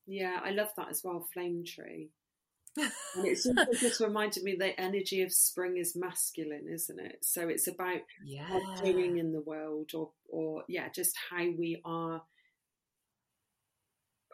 yeah 0.07 0.41
i 0.43 0.51
love 0.51 0.69
that 0.77 0.89
as 0.89 1.03
well 1.05 1.27
flame 1.33 1.63
tree 1.67 2.11
and 2.79 3.25
it's 3.25 3.47
also 3.47 3.73
just 3.73 4.01
reminded 4.01 4.43
me 4.43 4.55
the 4.59 4.79
energy 4.79 5.23
of 5.23 5.33
spring 5.33 5.77
is 5.79 5.97
masculine 5.97 6.67
isn't 6.71 7.01
it 7.01 7.19
so 7.23 7.49
it's 7.49 7.69
about 7.69 8.01
yeah. 8.25 8.61
doing 8.83 9.19
in 9.19 9.33
the 9.33 9.41
world 9.41 9.91
or 9.95 10.11
or 10.29 10.63
yeah 10.69 10.89
just 10.95 11.15
how 11.31 11.45
we 11.59 11.81
are 11.85 12.23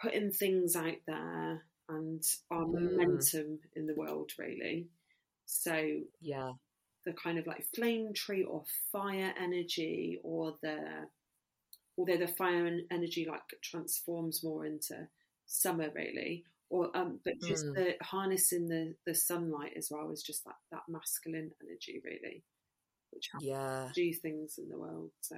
putting 0.01 0.33
things 0.33 0.75
out 0.75 0.97
there 1.07 1.62
and 1.89 2.23
our 2.51 2.64
mm. 2.64 2.73
momentum 2.73 3.61
in 3.75 3.87
the 3.87 3.95
world, 3.95 4.33
really. 4.39 4.89
So, 5.53 6.01
yeah, 6.21 6.53
the 7.05 7.13
kind 7.13 7.39
of 7.39 7.47
like 7.47 7.67
flame 7.75 8.13
tree 8.15 8.45
or 8.45 8.65
fire 8.91 9.35
energy, 9.41 10.19
or 10.23 10.57
the 10.63 10.79
although 11.99 12.17
the 12.17 12.29
fire 12.29 12.79
energy 12.91 13.27
like 13.29 13.43
transforms 13.63 14.43
more 14.43 14.65
into 14.65 15.09
summer, 15.47 15.91
really, 15.95 16.45
or 16.71 16.91
um, 16.97 17.21
but 17.25 17.35
just 17.47 17.67
mm. 17.67 17.75
the 17.75 17.95
harnessing 18.03 18.69
the 18.69 18.95
the 19.07 19.15
sunlight 19.15 19.73
as 19.77 19.89
well 19.91 20.11
is 20.11 20.23
just 20.23 20.45
that 20.45 20.57
that 20.71 20.83
masculine 20.89 21.51
energy, 21.63 22.01
really, 22.05 22.43
which 23.11 23.29
yeah 23.41 23.91
do 23.95 24.13
things 24.15 24.55
in 24.59 24.69
the 24.69 24.79
world. 24.79 25.11
So 25.21 25.37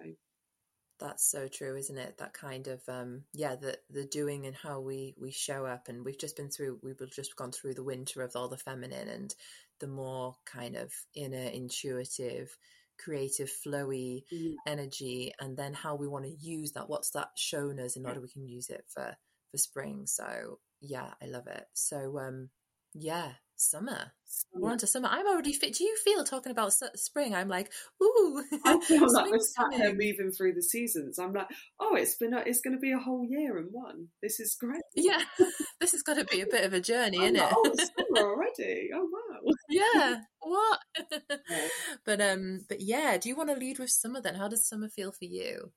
that's 1.00 1.28
so 1.28 1.48
true 1.48 1.76
isn't 1.76 1.98
it 1.98 2.16
that 2.18 2.32
kind 2.32 2.68
of 2.68 2.80
um 2.88 3.22
yeah 3.32 3.56
the 3.56 3.76
the 3.90 4.04
doing 4.04 4.46
and 4.46 4.54
how 4.54 4.78
we 4.78 5.14
we 5.18 5.30
show 5.30 5.66
up 5.66 5.88
and 5.88 6.04
we've 6.04 6.18
just 6.18 6.36
been 6.36 6.48
through 6.48 6.78
we've 6.82 6.98
just 7.10 7.34
gone 7.36 7.50
through 7.50 7.74
the 7.74 7.82
winter 7.82 8.22
of 8.22 8.36
all 8.36 8.48
the 8.48 8.56
feminine 8.56 9.08
and 9.08 9.34
the 9.80 9.86
more 9.86 10.34
kind 10.46 10.76
of 10.76 10.92
inner 11.14 11.36
intuitive 11.36 12.56
creative 12.98 13.50
flowy 13.66 14.22
mm. 14.32 14.54
energy 14.66 15.32
and 15.40 15.56
then 15.56 15.74
how 15.74 15.96
we 15.96 16.06
want 16.06 16.24
to 16.24 16.30
use 16.30 16.72
that 16.72 16.88
what's 16.88 17.10
that 17.10 17.28
shown 17.36 17.80
us 17.80 17.96
in 17.96 18.06
order 18.06 18.20
we 18.20 18.28
can 18.28 18.46
use 18.46 18.70
it 18.70 18.84
for 18.88 19.16
for 19.50 19.58
spring 19.58 20.02
so 20.06 20.58
yeah 20.80 21.10
i 21.20 21.26
love 21.26 21.46
it 21.48 21.64
so 21.74 22.18
um 22.18 22.48
yeah 22.94 23.32
summer. 23.56 24.12
We're 24.52 24.70
on 24.70 24.78
to 24.78 24.86
summer. 24.86 25.08
I'm 25.10 25.26
already 25.26 25.52
fit. 25.52 25.74
Do 25.74 25.84
you 25.84 25.96
feel 26.04 26.24
talking 26.24 26.50
about 26.50 26.72
spring? 26.72 27.34
I'm 27.34 27.48
like, 27.48 27.70
ooh. 28.02 28.42
I 28.64 28.80
feel 28.84 29.12
like 29.12 29.30
we're 29.30 29.38
sat 29.38 29.72
here 29.74 29.92
moving 29.92 30.32
through 30.36 30.54
the 30.54 30.62
seasons. 30.62 31.18
I'm 31.18 31.32
like, 31.32 31.46
oh, 31.78 31.94
it's 31.94 32.16
been 32.16 32.34
a, 32.34 32.38
it's 32.38 32.60
going 32.60 32.74
to 32.74 32.80
be 32.80 32.92
a 32.92 32.98
whole 32.98 33.24
year 33.24 33.58
in 33.58 33.66
one. 33.70 34.08
This 34.22 34.40
is 34.40 34.56
great. 34.58 34.82
Yeah, 34.94 35.22
this 35.80 35.92
has 35.92 36.02
got 36.02 36.14
to 36.14 36.24
be 36.24 36.40
a 36.40 36.46
bit 36.46 36.64
of 36.64 36.72
a 36.72 36.80
journey, 36.80 37.18
isn't 37.18 37.36
like, 37.36 37.50
it? 37.50 37.56
oh, 37.56 37.70
it's 37.72 37.90
summer 38.16 38.28
already. 38.28 38.90
Oh 38.94 39.08
wow. 39.10 39.23
Yeah. 39.68 40.20
What? 40.40 40.78
But 42.04 42.20
um, 42.20 42.66
but 42.68 42.82
yeah. 42.82 43.16
Do 43.16 43.30
you 43.30 43.36
want 43.36 43.48
to 43.48 43.56
lead 43.56 43.78
with 43.78 43.90
summer 43.90 44.20
then? 44.20 44.34
How 44.34 44.46
does 44.46 44.68
summer 44.68 44.90
feel 44.90 45.10
for 45.10 45.24
you? 45.24 45.72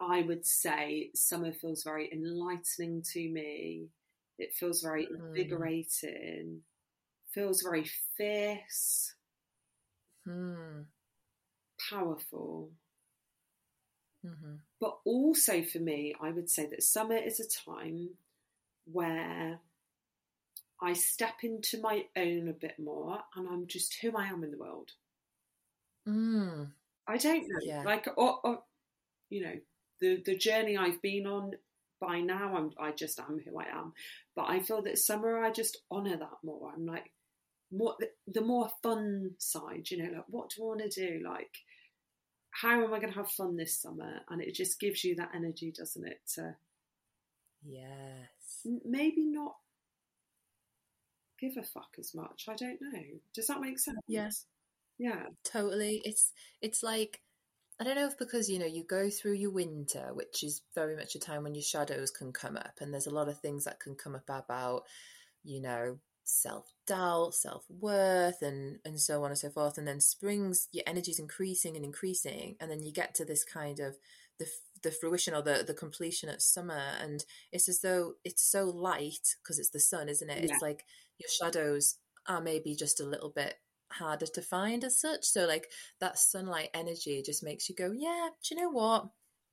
I 0.00 0.22
would 0.22 0.46
say 0.46 1.10
summer 1.14 1.52
feels 1.52 1.82
very 1.82 2.08
enlightening 2.12 3.02
to 3.12 3.28
me. 3.28 3.88
It 4.38 4.54
feels 4.54 4.80
very 4.80 5.06
mm. 5.06 5.16
invigorating 5.16 6.62
feels 7.32 7.62
very 7.62 7.84
fierce, 8.16 9.14
hmm. 10.26 10.82
powerful. 11.90 12.70
Mm-hmm. 14.24 14.56
But 14.80 14.98
also 15.04 15.62
for 15.62 15.78
me, 15.78 16.14
I 16.20 16.30
would 16.30 16.48
say 16.48 16.66
that 16.66 16.82
summer 16.82 17.16
is 17.16 17.40
a 17.40 17.70
time 17.70 18.10
where 18.84 19.58
I 20.82 20.92
step 20.94 21.42
into 21.42 21.80
my 21.80 22.04
own 22.16 22.48
a 22.48 22.52
bit 22.52 22.78
more 22.78 23.18
and 23.36 23.48
I'm 23.48 23.66
just 23.66 23.96
who 24.02 24.16
I 24.16 24.26
am 24.26 24.42
in 24.42 24.50
the 24.50 24.58
world. 24.58 24.90
Mm. 26.08 26.70
I 27.06 27.16
don't 27.16 27.42
know. 27.42 27.60
Yeah. 27.62 27.82
Like, 27.84 28.08
or, 28.16 28.38
or, 28.42 28.62
you 29.30 29.42
know, 29.42 29.54
the, 30.00 30.22
the 30.24 30.36
journey 30.36 30.76
I've 30.76 31.00
been 31.00 31.26
on 31.26 31.52
by 32.00 32.20
now, 32.20 32.56
I'm, 32.56 32.70
I 32.80 32.90
just 32.92 33.20
am 33.20 33.40
who 33.44 33.60
I 33.60 33.66
am. 33.66 33.92
But 34.34 34.48
I 34.48 34.60
feel 34.60 34.82
that 34.82 34.98
summer, 34.98 35.38
I 35.42 35.52
just 35.52 35.78
honour 35.90 36.16
that 36.16 36.38
more. 36.42 36.72
I'm 36.74 36.86
like, 36.86 37.12
more 37.72 37.96
the 38.26 38.42
more 38.42 38.68
fun 38.82 39.30
side 39.38 39.86
you 39.90 39.96
know 39.96 40.16
like 40.16 40.24
what 40.28 40.50
do 40.50 40.62
i 40.62 40.66
want 40.66 40.80
to 40.80 40.88
do 40.88 41.24
like 41.24 41.56
how 42.50 42.84
am 42.84 42.92
i 42.92 42.98
going 42.98 43.12
to 43.12 43.18
have 43.18 43.30
fun 43.30 43.56
this 43.56 43.80
summer 43.80 44.20
and 44.28 44.42
it 44.42 44.54
just 44.54 44.78
gives 44.78 45.02
you 45.02 45.16
that 45.16 45.30
energy 45.34 45.72
doesn't 45.76 46.06
it 46.06 46.20
to 46.34 46.54
yes 47.64 48.66
maybe 48.84 49.24
not 49.24 49.54
give 51.42 51.56
a 51.56 51.66
fuck 51.66 51.96
as 51.98 52.14
much? 52.14 52.46
I 52.48 52.54
don't 52.54 52.80
know. 52.80 53.02
Does 53.34 53.48
that 53.48 53.60
make 53.60 53.78
sense? 53.78 53.98
Yes. 54.06 54.46
Yeah. 54.98 55.24
Totally. 55.44 56.00
It's 56.04 56.32
it's 56.60 56.82
like 56.82 57.20
I 57.80 57.84
don't 57.84 57.96
know 57.96 58.06
if 58.06 58.16
because 58.16 58.48
you 58.48 58.58
know 58.58 58.66
you 58.66 58.84
go 58.84 59.10
through 59.10 59.34
your 59.34 59.50
winter, 59.50 60.10
which 60.12 60.44
is 60.44 60.62
very 60.74 60.94
much 60.96 61.16
a 61.16 61.18
time 61.18 61.42
when 61.42 61.54
your 61.54 61.64
shadows 61.64 62.10
can 62.10 62.32
come 62.32 62.56
up, 62.56 62.74
and 62.80 62.92
there's 62.92 63.08
a 63.08 63.14
lot 63.14 63.28
of 63.28 63.40
things 63.40 63.64
that 63.64 63.80
can 63.80 63.96
come 63.96 64.14
up 64.14 64.28
about, 64.28 64.84
you 65.42 65.60
know, 65.60 65.98
self 66.22 66.72
doubt, 66.86 67.34
self 67.34 67.64
worth, 67.68 68.40
and 68.42 68.78
and 68.84 69.00
so 69.00 69.24
on 69.24 69.30
and 69.30 69.38
so 69.38 69.50
forth. 69.50 69.78
And 69.78 69.88
then 69.88 70.00
springs, 70.00 70.68
your 70.70 70.84
energy 70.86 71.10
is 71.10 71.18
increasing 71.18 71.74
and 71.74 71.84
increasing, 71.84 72.56
and 72.60 72.70
then 72.70 72.82
you 72.82 72.92
get 72.92 73.14
to 73.16 73.24
this 73.24 73.42
kind 73.42 73.80
of 73.80 73.96
the 74.38 74.46
the 74.82 74.90
fruition 74.90 75.34
or 75.34 75.42
the 75.42 75.64
the 75.66 75.74
completion 75.74 76.28
at 76.28 76.42
summer, 76.42 76.80
and 77.00 77.24
it's 77.52 77.68
as 77.68 77.80
though 77.80 78.14
it's 78.24 78.42
so 78.42 78.64
light 78.64 79.36
because 79.42 79.58
it's 79.58 79.70
the 79.70 79.80
sun, 79.80 80.08
isn't 80.08 80.30
it? 80.30 80.44
Yeah. 80.44 80.52
It's 80.52 80.62
like 80.62 80.84
your 81.18 81.28
shadows 81.28 81.96
are 82.28 82.40
maybe 82.40 82.74
just 82.74 83.00
a 83.00 83.06
little 83.06 83.30
bit 83.30 83.54
harder 83.92 84.26
to 84.26 84.42
find 84.42 84.84
as 84.84 85.00
such. 85.00 85.24
So 85.24 85.46
like 85.46 85.68
that 86.00 86.18
sunlight 86.18 86.70
energy 86.74 87.22
just 87.24 87.44
makes 87.44 87.68
you 87.68 87.74
go, 87.74 87.92
yeah, 87.92 88.28
do 88.42 88.54
you 88.54 88.60
know 88.60 88.70
what? 88.70 89.08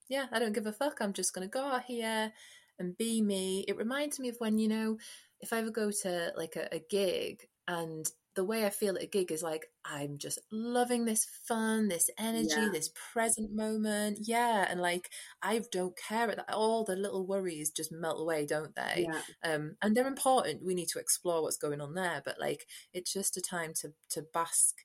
Yeah, 0.08 0.26
I 0.32 0.40
don't 0.40 0.54
give 0.54 0.66
a 0.66 0.72
fuck. 0.72 1.00
I'm 1.02 1.14
just 1.14 1.34
gonna 1.34 1.48
go 1.48 1.64
out 1.64 1.84
here 1.84 2.32
and 2.80 2.98
be 2.98 3.22
me. 3.22 3.66
It 3.68 3.78
reminds 3.78 4.20
me 4.20 4.30
of 4.30 4.38
when 4.40 4.58
you 4.58 4.68
know 4.68 4.98
if 5.42 5.54
I 5.54 5.60
ever 5.60 5.72
go 5.72 5.92
to 5.92 6.34
like 6.36 6.56
a, 6.56 6.76
a 6.76 6.84
gig 6.90 7.48
and 7.68 8.10
the 8.36 8.44
way 8.44 8.66
I 8.66 8.70
feel 8.70 8.96
at 8.96 9.04
a 9.04 9.08
gig 9.08 9.32
is 9.32 9.44
like 9.44 9.68
I'm 9.84 10.18
just 10.18 10.40
loving 10.52 11.06
this 11.06 11.26
fun, 11.48 11.88
this 11.88 12.10
energy, 12.18 12.50
yeah. 12.56 12.70
this 12.72 12.90
present 13.14 13.54
moment. 13.54 14.20
Yeah, 14.22 14.68
and 14.70 14.80
like 14.80 15.10
I 15.42 15.62
don't 15.72 15.98
care 15.98 16.30
at 16.30 16.38
that. 16.38 16.54
All 16.54 16.84
the 16.84 16.96
little 16.96 17.26
worries 17.26 17.72
just 17.72 17.92
melt 17.92 18.22
away, 18.22 18.46
don't 18.46 18.76
they? 18.76 19.08
Yeah. 19.10 19.52
Um, 19.52 19.76
and 19.82 19.96
they're 19.96 20.08
important. 20.08 20.64
We 20.64 20.76
need 20.76 20.90
to 20.90 21.00
explore 21.00 21.42
what's 21.42 21.58
going 21.58 21.82
on 21.82 21.96
there, 21.96 22.22
but 22.24 22.40
like 22.40 22.66
it's 22.94 23.12
just 23.12 23.38
a 23.38 23.42
time 23.42 23.74
to 23.82 23.94
to 24.12 24.24
bask 24.34 24.76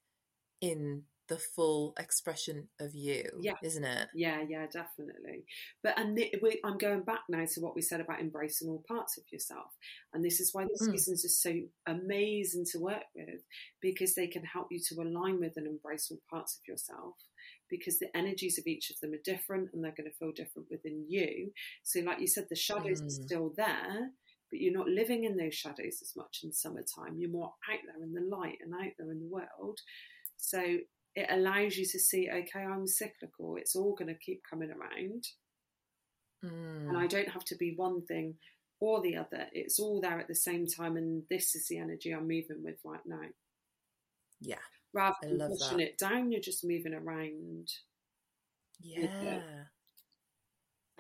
in 0.61 1.03
the 1.29 1.39
full 1.39 1.95
expression 1.99 2.69
of 2.81 2.95
you 2.95 3.25
yeah. 3.41 3.55
isn't 3.63 3.85
it? 3.85 4.09
Yeah 4.15 4.43
yeah 4.49 4.67
definitely. 4.67 5.45
But 5.83 5.99
and 5.99 6.17
the, 6.17 6.33
we, 6.43 6.61
i'm 6.65 6.79
going 6.79 7.03
back 7.03 7.21
now 7.29 7.45
to 7.45 7.61
what 7.61 7.75
we 7.75 7.83
said 7.83 8.01
about 8.01 8.21
embracing 8.21 8.69
all 8.69 8.85
parts 8.87 9.17
of 9.17 9.25
yourself. 9.33 9.73
And 10.13 10.25
this 10.25 10.41
is 10.41 10.53
why 10.53 10.65
the 10.65 10.85
mm. 10.85 10.93
seasons 10.93 11.25
are 11.25 11.29
so 11.29 11.55
amazing 11.87 12.65
to 12.73 12.79
work 12.79 13.05
with 13.15 13.41
because 13.81 14.15
they 14.15 14.27
can 14.27 14.45
help 14.45 14.69
you 14.71 14.81
to 14.89 15.03
align 15.03 15.41
with 15.41 15.53
and 15.57 15.67
embrace 15.67 16.09
all 16.11 16.21
parts 16.31 16.57
of 16.59 16.69
yourself 16.69 17.15
because 17.71 17.99
the 17.99 18.15
energies 18.17 18.59
of 18.59 18.67
each 18.67 18.91
of 18.91 19.01
them 19.01 19.13
are 19.13 19.23
different 19.25 19.71
and 19.73 19.83
they're 19.83 19.95
going 19.97 20.11
to 20.11 20.17
feel 20.17 20.33
different 20.33 20.69
within 20.71 21.05
you. 21.09 21.51
So 21.83 22.01
like 22.01 22.21
you 22.21 22.27
said 22.27 22.47
the 22.51 22.57
shadows 22.57 23.01
mm. 23.01 23.07
are 23.07 23.23
still 23.25 23.53
there 23.57 24.11
but 24.51 24.61
you're 24.61 24.77
not 24.77 24.87
living 24.87 25.25
in 25.25 25.37
those 25.37 25.55
shadows 25.55 25.99
as 26.01 26.13
much 26.17 26.41
in 26.45 26.53
summertime. 26.53 27.17
You're 27.17 27.31
more 27.31 27.53
out 27.71 27.81
there 27.87 28.05
in 28.05 28.13
the 28.13 28.37
light 28.37 28.59
and 28.61 28.73
out 28.75 28.93
there 28.99 29.11
in 29.11 29.19
the 29.19 29.29
world. 29.29 29.81
So 30.37 30.79
it 31.17 31.29
allows 31.31 31.77
you 31.77 31.87
to 31.87 31.99
see, 31.99 32.29
okay, 32.31 32.65
I'm 32.65 32.87
cyclical. 32.87 33.57
It's 33.57 33.77
all 33.77 33.95
going 33.95 34.09
to 34.09 34.19
keep 34.19 34.43
coming 34.49 34.71
around. 34.71 35.27
Mm. 36.45 36.89
And 36.89 36.99
I 36.99 37.07
don't 37.07 37.29
have 37.29 37.45
to 37.47 37.57
be 37.57 37.75
one 37.77 38.03
thing 38.07 38.35
or 38.81 39.01
the 39.01 39.17
other. 39.17 39.47
It's 39.53 39.79
all 39.79 40.01
there 40.01 40.19
at 40.19 40.29
the 40.29 40.35
same 40.35 40.67
time. 40.67 40.97
And 40.97 41.23
this 41.31 41.55
is 41.55 41.69
the 41.69 41.79
energy 41.79 42.13
I'm 42.13 42.29
moving 42.29 42.63
with 42.63 42.77
right 42.85 43.05
now. 43.07 43.29
Yeah. 44.41 44.57
Rather 44.93 45.17
than 45.23 45.49
pushing 45.49 45.79
that. 45.79 45.89
it 45.89 45.99
down, 45.99 46.33
you're 46.33 46.41
just 46.41 46.65
moving 46.65 46.95
around. 46.95 47.69
Yeah. 48.81 49.39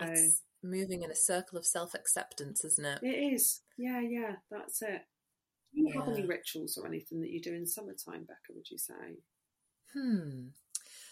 It's 0.01 0.43
moving 0.63 1.03
in 1.03 1.11
a 1.11 1.17
circle 1.17 1.59
of 1.59 1.67
self 1.67 1.95
acceptance, 1.95 2.65
isn't 2.65 2.87
it? 2.87 2.99
It 3.03 3.35
is. 3.35 3.61
Yeah, 3.77 4.01
yeah, 4.01 4.33
that's 4.51 4.83
it. 4.83 5.03
Do 5.73 5.81
you 5.81 5.89
yeah. 5.89 6.01
have 6.01 6.09
any 6.09 6.27
rituals 6.27 6.77
or 6.77 6.87
anything 6.87 7.21
that 7.21 7.31
you 7.31 7.41
do 7.41 7.55
in 7.55 7.67
summertime, 7.67 8.25
Becca, 8.25 8.53
would 8.55 8.71
you 8.71 8.79
say? 8.79 9.19
Hmm. 9.95 10.49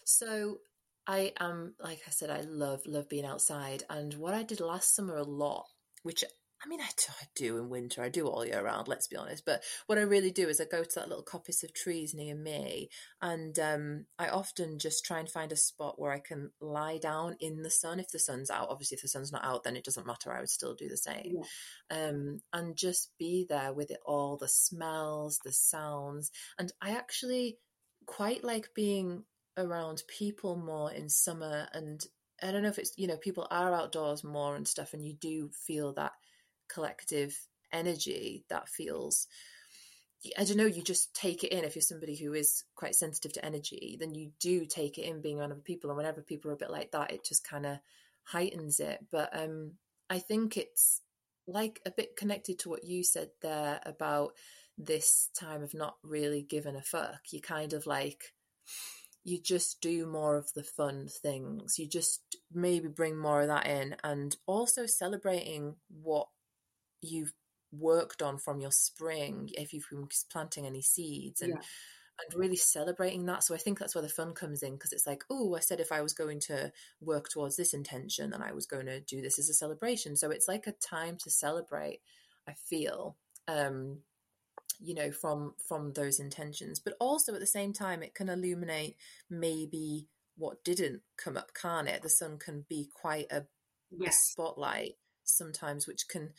So 0.04 0.58
I 1.06 1.32
am, 1.38 1.74
like 1.80 2.02
I 2.06 2.10
said, 2.10 2.30
I 2.30 2.42
love 2.42 2.82
love 2.86 3.08
being 3.08 3.24
outside, 3.24 3.84
and 3.88 4.14
what 4.14 4.34
I 4.34 4.42
did 4.42 4.60
last 4.60 4.94
summer 4.94 5.16
a 5.16 5.24
lot, 5.24 5.66
which 6.02 6.24
I 6.64 6.68
mean, 6.68 6.80
I 6.80 6.88
do, 6.96 7.12
I 7.20 7.24
do 7.34 7.58
in 7.58 7.70
winter. 7.70 8.02
I 8.02 8.08
do 8.08 8.28
all 8.28 8.46
year 8.46 8.62
round. 8.62 8.86
Let's 8.86 9.08
be 9.08 9.16
honest. 9.16 9.44
But 9.44 9.64
what 9.86 9.98
I 9.98 10.02
really 10.02 10.30
do 10.30 10.48
is 10.48 10.60
I 10.60 10.64
go 10.64 10.84
to 10.84 10.94
that 10.94 11.08
little 11.08 11.24
coppice 11.24 11.64
of 11.64 11.74
trees 11.74 12.14
near 12.14 12.36
me, 12.36 12.88
and 13.20 13.58
um, 13.58 14.06
I 14.18 14.28
often 14.28 14.78
just 14.78 15.04
try 15.04 15.18
and 15.18 15.28
find 15.28 15.50
a 15.50 15.56
spot 15.56 16.00
where 16.00 16.12
I 16.12 16.20
can 16.20 16.50
lie 16.60 16.98
down 16.98 17.36
in 17.40 17.62
the 17.62 17.70
sun. 17.70 17.98
If 17.98 18.10
the 18.10 18.20
sun's 18.20 18.50
out, 18.50 18.68
obviously, 18.70 18.94
if 18.94 19.02
the 19.02 19.08
sun's 19.08 19.32
not 19.32 19.44
out, 19.44 19.64
then 19.64 19.76
it 19.76 19.84
doesn't 19.84 20.06
matter. 20.06 20.32
I 20.32 20.38
would 20.38 20.50
still 20.50 20.74
do 20.74 20.88
the 20.88 20.96
same, 20.96 21.38
yeah. 21.90 22.08
um, 22.08 22.40
and 22.52 22.76
just 22.76 23.10
be 23.18 23.44
there 23.48 23.72
with 23.72 23.90
it 23.90 24.00
all 24.06 24.36
the 24.36 24.48
smells, 24.48 25.40
the 25.44 25.52
sounds, 25.52 26.30
and 26.58 26.72
I 26.80 26.90
actually 26.90 27.58
quite 28.06 28.44
like 28.44 28.74
being 28.74 29.24
around 29.56 30.02
people 30.08 30.56
more 30.56 30.90
in 30.92 31.08
summer 31.08 31.68
and 31.72 32.04
I 32.42 32.50
don't 32.50 32.62
know 32.62 32.68
if 32.68 32.78
it's 32.78 32.92
you 32.96 33.06
know 33.06 33.16
people 33.16 33.46
are 33.50 33.74
outdoors 33.74 34.24
more 34.24 34.56
and 34.56 34.66
stuff 34.66 34.94
and 34.94 35.04
you 35.04 35.12
do 35.12 35.50
feel 35.66 35.92
that 35.94 36.12
collective 36.68 37.38
energy 37.72 38.44
that 38.48 38.68
feels 38.68 39.26
I 40.38 40.44
don't 40.44 40.56
know, 40.56 40.66
you 40.66 40.82
just 40.82 41.12
take 41.14 41.42
it 41.42 41.52
in. 41.52 41.64
If 41.64 41.74
you're 41.74 41.82
somebody 41.82 42.14
who 42.14 42.32
is 42.32 42.62
quite 42.76 42.94
sensitive 42.94 43.32
to 43.32 43.44
energy, 43.44 43.96
then 43.98 44.14
you 44.14 44.30
do 44.38 44.66
take 44.66 44.96
it 44.96 45.02
in 45.02 45.20
being 45.20 45.40
around 45.40 45.50
other 45.50 45.60
people. 45.60 45.90
And 45.90 45.96
whenever 45.96 46.22
people 46.22 46.50
are 46.50 46.54
a 46.54 46.58
bit 46.58 46.70
like 46.70 46.92
that, 46.92 47.10
it 47.10 47.24
just 47.24 47.42
kind 47.42 47.66
of 47.66 47.78
heightens 48.22 48.78
it. 48.78 49.04
But 49.10 49.36
um, 49.36 49.72
I 50.08 50.20
think 50.20 50.56
it's 50.56 51.00
like 51.48 51.80
a 51.84 51.90
bit 51.90 52.14
connected 52.16 52.60
to 52.60 52.68
what 52.68 52.84
you 52.84 53.02
said 53.02 53.30
there 53.40 53.80
about 53.84 54.34
this 54.84 55.30
time 55.38 55.62
of 55.62 55.74
not 55.74 55.96
really 56.02 56.42
giving 56.42 56.76
a 56.76 56.82
fuck. 56.82 57.20
You 57.30 57.40
kind 57.40 57.72
of 57.72 57.86
like, 57.86 58.32
you 59.24 59.40
just 59.40 59.80
do 59.80 60.06
more 60.06 60.36
of 60.36 60.52
the 60.54 60.64
fun 60.64 61.08
things. 61.08 61.78
You 61.78 61.88
just 61.88 62.36
maybe 62.52 62.88
bring 62.88 63.16
more 63.16 63.42
of 63.42 63.48
that 63.48 63.66
in 63.66 63.96
and 64.02 64.36
also 64.46 64.86
celebrating 64.86 65.76
what 65.88 66.28
you've 67.00 67.32
worked 67.72 68.22
on 68.22 68.38
from 68.38 68.60
your 68.60 68.70
spring 68.70 69.48
if 69.54 69.72
you've 69.72 69.88
been 69.90 70.06
planting 70.30 70.66
any 70.66 70.82
seeds 70.82 71.40
and 71.40 71.54
yeah. 71.54 71.60
and 72.20 72.38
really 72.38 72.56
celebrating 72.56 73.24
that 73.24 73.42
so 73.42 73.54
i 73.54 73.58
think 73.58 73.78
that's 73.78 73.94
where 73.94 74.02
the 74.02 74.08
fun 74.10 74.34
comes 74.34 74.62
in 74.62 74.74
because 74.74 74.92
it's 74.92 75.06
like 75.06 75.24
oh 75.30 75.56
i 75.56 75.60
said 75.60 75.80
if 75.80 75.90
i 75.90 76.02
was 76.02 76.12
going 76.12 76.38
to 76.38 76.70
work 77.00 77.30
towards 77.30 77.56
this 77.56 77.72
intention 77.72 78.30
then 78.30 78.42
i 78.42 78.52
was 78.52 78.66
going 78.66 78.84
to 78.84 79.00
do 79.00 79.22
this 79.22 79.38
as 79.38 79.48
a 79.48 79.54
celebration 79.54 80.14
so 80.14 80.30
it's 80.30 80.46
like 80.46 80.66
a 80.66 80.72
time 80.72 81.16
to 81.16 81.30
celebrate 81.30 82.00
i 82.46 82.52
feel 82.52 83.16
um 83.48 83.98
you 84.82 84.94
know 84.94 85.10
from 85.10 85.54
from 85.66 85.92
those 85.92 86.18
intentions 86.18 86.80
but 86.80 86.94
also 87.00 87.34
at 87.34 87.40
the 87.40 87.46
same 87.46 87.72
time 87.72 88.02
it 88.02 88.14
can 88.14 88.28
illuminate 88.28 88.96
maybe 89.30 90.08
what 90.36 90.64
didn't 90.64 91.02
come 91.16 91.36
up 91.36 91.52
can't 91.54 91.88
it 91.88 92.02
the 92.02 92.08
sun 92.08 92.38
can 92.38 92.64
be 92.68 92.88
quite 92.94 93.26
a, 93.30 93.44
yes. 93.90 94.14
a 94.14 94.32
spotlight 94.32 94.94
sometimes 95.24 95.86
which 95.86 96.08
can 96.08 96.30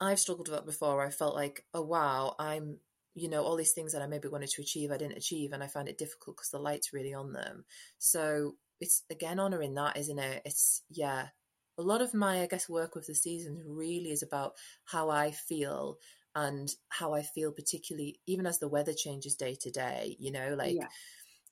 I've 0.00 0.20
struggled 0.20 0.48
with 0.48 0.56
that 0.56 0.66
before. 0.66 1.04
I 1.04 1.10
felt 1.10 1.34
like, 1.34 1.64
oh 1.72 1.82
wow, 1.82 2.34
I'm, 2.38 2.78
you 3.14 3.30
know, 3.30 3.42
all 3.42 3.56
these 3.56 3.72
things 3.72 3.92
that 3.92 4.02
I 4.02 4.06
maybe 4.06 4.28
wanted 4.28 4.50
to 4.50 4.62
achieve, 4.62 4.90
I 4.90 4.98
didn't 4.98 5.16
achieve, 5.16 5.52
and 5.52 5.62
I 5.62 5.68
find 5.68 5.88
it 5.88 5.98
difficult 5.98 6.36
because 6.36 6.50
the 6.50 6.58
light's 6.58 6.92
really 6.92 7.14
on 7.14 7.32
them. 7.32 7.64
So 7.98 8.56
it's 8.80 9.02
again 9.10 9.40
honoring 9.40 9.74
that, 9.74 9.96
isn't 9.96 10.18
it? 10.18 10.42
It's 10.44 10.82
yeah. 10.90 11.28
A 11.78 11.82
lot 11.82 12.00
of 12.00 12.14
my, 12.14 12.40
I 12.40 12.46
guess, 12.46 12.70
work 12.70 12.94
with 12.94 13.06
the 13.06 13.14
seasons 13.14 13.60
really 13.66 14.10
is 14.10 14.22
about 14.22 14.54
how 14.86 15.10
I 15.10 15.30
feel 15.32 15.98
and 16.36 16.72
how 16.90 17.14
I 17.14 17.22
feel, 17.22 17.50
particularly 17.50 18.20
even 18.26 18.46
as 18.46 18.60
the 18.60 18.68
weather 18.68 18.92
changes 18.92 19.34
day 19.34 19.56
to 19.62 19.70
day. 19.72 20.16
You 20.20 20.30
know, 20.30 20.54
like. 20.56 20.76
Yeah 20.76 20.86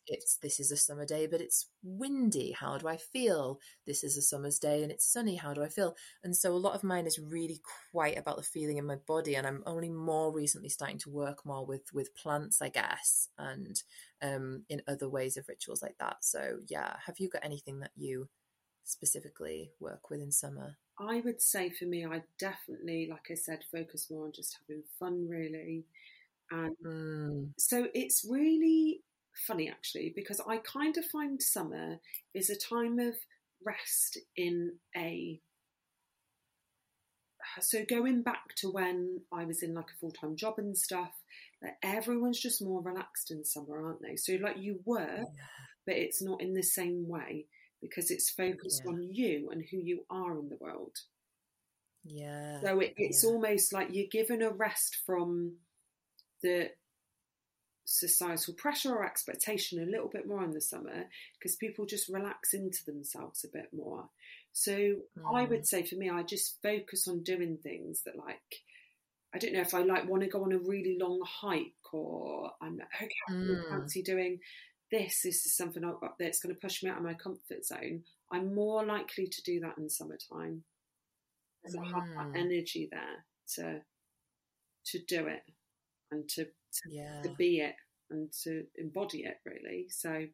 it's 0.06 0.36
this 0.36 0.60
is 0.60 0.70
a 0.70 0.76
summer 0.76 1.06
day 1.06 1.26
but 1.26 1.40
it's 1.40 1.66
windy 1.82 2.52
how 2.52 2.76
do 2.76 2.86
i 2.88 2.96
feel 2.96 3.58
this 3.86 4.04
is 4.04 4.16
a 4.16 4.22
summer's 4.22 4.58
day 4.58 4.82
and 4.82 4.92
it's 4.92 5.10
sunny 5.10 5.34
how 5.34 5.54
do 5.54 5.62
i 5.62 5.68
feel 5.68 5.96
and 6.22 6.36
so 6.36 6.52
a 6.52 6.56
lot 6.56 6.74
of 6.74 6.84
mine 6.84 7.06
is 7.06 7.18
really 7.18 7.60
quite 7.90 8.18
about 8.18 8.36
the 8.36 8.42
feeling 8.42 8.76
in 8.76 8.86
my 8.86 8.96
body 9.06 9.34
and 9.34 9.46
i'm 9.46 9.62
only 9.66 9.88
more 9.88 10.32
recently 10.32 10.68
starting 10.68 10.98
to 10.98 11.10
work 11.10 11.44
more 11.46 11.64
with 11.64 11.92
with 11.94 12.14
plants 12.14 12.60
i 12.60 12.68
guess 12.68 13.28
and 13.38 13.82
um 14.22 14.62
in 14.68 14.82
other 14.86 15.08
ways 15.08 15.36
of 15.36 15.48
rituals 15.48 15.82
like 15.82 15.96
that 15.98 16.16
so 16.20 16.58
yeah 16.68 16.96
have 17.06 17.18
you 17.18 17.28
got 17.28 17.44
anything 17.44 17.80
that 17.80 17.92
you 17.96 18.28
specifically 18.84 19.70
work 19.80 20.10
with 20.10 20.20
in 20.20 20.30
summer 20.30 20.76
i 21.00 21.20
would 21.24 21.40
say 21.40 21.70
for 21.70 21.86
me 21.86 22.04
i 22.04 22.22
definitely 22.38 23.08
like 23.10 23.26
i 23.30 23.34
said 23.34 23.60
focus 23.72 24.08
more 24.10 24.26
on 24.26 24.32
just 24.32 24.56
having 24.60 24.82
fun 24.98 25.26
really 25.28 25.84
and 26.50 26.76
mm. 26.84 27.48
so 27.58 27.86
it's 27.94 28.26
really 28.28 29.00
funny 29.46 29.68
actually 29.68 30.12
because 30.14 30.40
I 30.46 30.58
kind 30.58 30.96
of 30.96 31.04
find 31.06 31.42
summer 31.42 31.98
is 32.34 32.50
a 32.50 32.56
time 32.56 32.98
of 32.98 33.14
rest 33.64 34.18
in 34.36 34.74
a 34.96 35.40
so 37.60 37.84
going 37.88 38.22
back 38.22 38.54
to 38.56 38.70
when 38.70 39.20
I 39.32 39.44
was 39.44 39.62
in 39.62 39.74
like 39.74 39.90
a 39.94 39.98
full 40.00 40.10
time 40.10 40.34
job 40.34 40.54
and 40.58 40.76
stuff, 40.76 41.12
like 41.62 41.74
everyone's 41.82 42.40
just 42.40 42.64
more 42.64 42.82
relaxed 42.82 43.30
in 43.30 43.44
summer, 43.44 43.84
aren't 43.84 44.02
they? 44.02 44.16
So 44.16 44.32
like 44.42 44.56
you 44.58 44.80
work, 44.84 45.08
yeah. 45.08 45.24
but 45.86 45.94
it's 45.94 46.20
not 46.20 46.40
in 46.40 46.54
the 46.54 46.62
same 46.62 47.06
way 47.06 47.46
because 47.84 48.10
it's 48.10 48.30
focused 48.30 48.82
yeah. 48.84 48.90
on 48.90 49.08
you 49.12 49.50
and 49.50 49.62
who 49.70 49.76
you 49.76 50.04
are 50.10 50.38
in 50.38 50.48
the 50.48 50.56
world. 50.60 50.96
Yeah. 52.04 52.60
So 52.60 52.80
it, 52.80 52.94
it's 52.96 53.24
yeah. 53.24 53.30
almost 53.30 53.72
like 53.72 53.88
you're 53.92 54.06
given 54.10 54.42
a 54.42 54.50
rest 54.50 54.98
from 55.06 55.54
the 56.42 56.70
societal 57.84 58.54
pressure 58.54 58.94
or 58.94 59.04
expectation 59.04 59.82
a 59.82 59.90
little 59.90 60.08
bit 60.08 60.26
more 60.26 60.42
in 60.42 60.52
the 60.52 60.60
summer 60.60 61.04
because 61.38 61.56
people 61.56 61.84
just 61.84 62.08
relax 62.08 62.54
into 62.54 62.84
themselves 62.84 63.44
a 63.44 63.48
bit 63.48 63.68
more. 63.72 64.08
So 64.52 64.72
mm. 64.72 64.98
I 65.34 65.44
would 65.44 65.66
say 65.66 65.84
for 65.84 65.96
me, 65.96 66.08
I 66.08 66.22
just 66.22 66.62
focus 66.62 67.06
on 67.08 67.22
doing 67.22 67.58
things 67.62 68.02
that 68.04 68.16
like 68.16 68.62
I 69.34 69.38
don't 69.38 69.52
know 69.52 69.60
if 69.60 69.74
I 69.74 69.82
like 69.82 70.08
want 70.08 70.22
to 70.22 70.28
go 70.28 70.44
on 70.44 70.52
a 70.52 70.58
really 70.58 70.96
long 70.98 71.20
hike 71.26 71.72
or 71.92 72.52
I'm 72.62 72.76
like, 72.76 72.88
okay, 73.02 73.10
mm. 73.30 73.68
fancy 73.68 74.02
doing 74.02 74.38
this. 74.94 75.22
This 75.22 75.46
is 75.46 75.56
something 75.56 75.82
that's 76.18 76.40
going 76.40 76.54
to 76.54 76.60
push 76.60 76.82
me 76.82 76.90
out 76.90 76.98
of 76.98 77.02
my 77.02 77.14
comfort 77.14 77.64
zone. 77.64 78.02
I'm 78.32 78.54
more 78.54 78.84
likely 78.84 79.26
to 79.26 79.42
do 79.42 79.60
that 79.60 79.78
in 79.78 79.88
summertime 79.88 80.62
because 81.62 81.76
mm. 81.76 81.82
I 81.82 81.88
have 81.88 82.32
that 82.32 82.38
energy 82.38 82.88
there 82.90 83.24
to 83.56 83.80
to 84.86 84.98
do 85.06 85.26
it 85.26 85.42
and 86.10 86.28
to 86.28 86.44
to, 86.44 86.90
yeah. 86.90 87.22
to 87.22 87.30
be 87.30 87.60
it 87.60 87.74
and 88.10 88.30
to 88.44 88.64
embody 88.76 89.24
it 89.24 89.38
really 89.46 89.86
so 89.88 90.26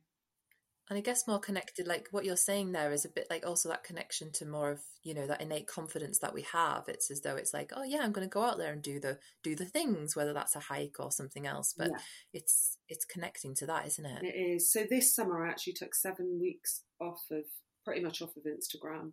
and 0.91 0.99
I 0.99 1.03
guess 1.03 1.29
more 1.29 1.39
connected, 1.39 1.87
like 1.87 2.09
what 2.11 2.25
you're 2.25 2.37
saying 2.37 2.73
there 2.73 2.93
is 2.93 3.05
a 3.05 3.09
bit 3.09 3.29
like 3.31 3.47
also 3.47 3.69
that 3.69 3.85
connection 3.85 4.33
to 4.33 4.45
more 4.45 4.73
of, 4.73 4.81
you 5.05 5.15
know, 5.15 5.25
that 5.29 5.41
innate 5.41 5.69
confidence 5.69 6.19
that 6.19 6.35
we 6.35 6.43
have. 6.53 6.89
It's 6.89 7.13
as 7.13 7.21
though 7.21 7.37
it's 7.37 7.55
like, 7.55 7.73
oh 7.77 7.85
yeah, 7.85 8.01
I'm 8.03 8.11
going 8.11 8.27
to 8.27 8.33
go 8.33 8.43
out 8.43 8.59
there 8.59 8.73
and 8.73 8.83
do 8.83 8.99
the 8.99 9.19
do 9.45 9.55
the 9.55 9.65
things, 9.65 10.17
whether 10.17 10.33
that's 10.33 10.57
a 10.57 10.61
hike 10.61 10.97
or 10.99 11.13
something 11.13 11.47
else. 11.47 11.75
But 11.79 11.91
yeah. 11.93 11.99
it's 12.33 12.77
it's 12.89 13.05
connecting 13.05 13.55
to 13.57 13.67
that, 13.67 13.87
isn't 13.87 14.05
it? 14.05 14.25
It 14.25 14.37
is. 14.37 14.73
So 14.73 14.85
this 14.91 15.15
summer 15.15 15.47
I 15.47 15.51
actually 15.51 15.75
took 15.75 15.95
seven 15.95 16.41
weeks 16.41 16.83
off 17.01 17.23
of 17.31 17.45
pretty 17.85 18.03
much 18.03 18.21
off 18.21 18.37
of 18.37 18.43
Instagram, 18.43 19.13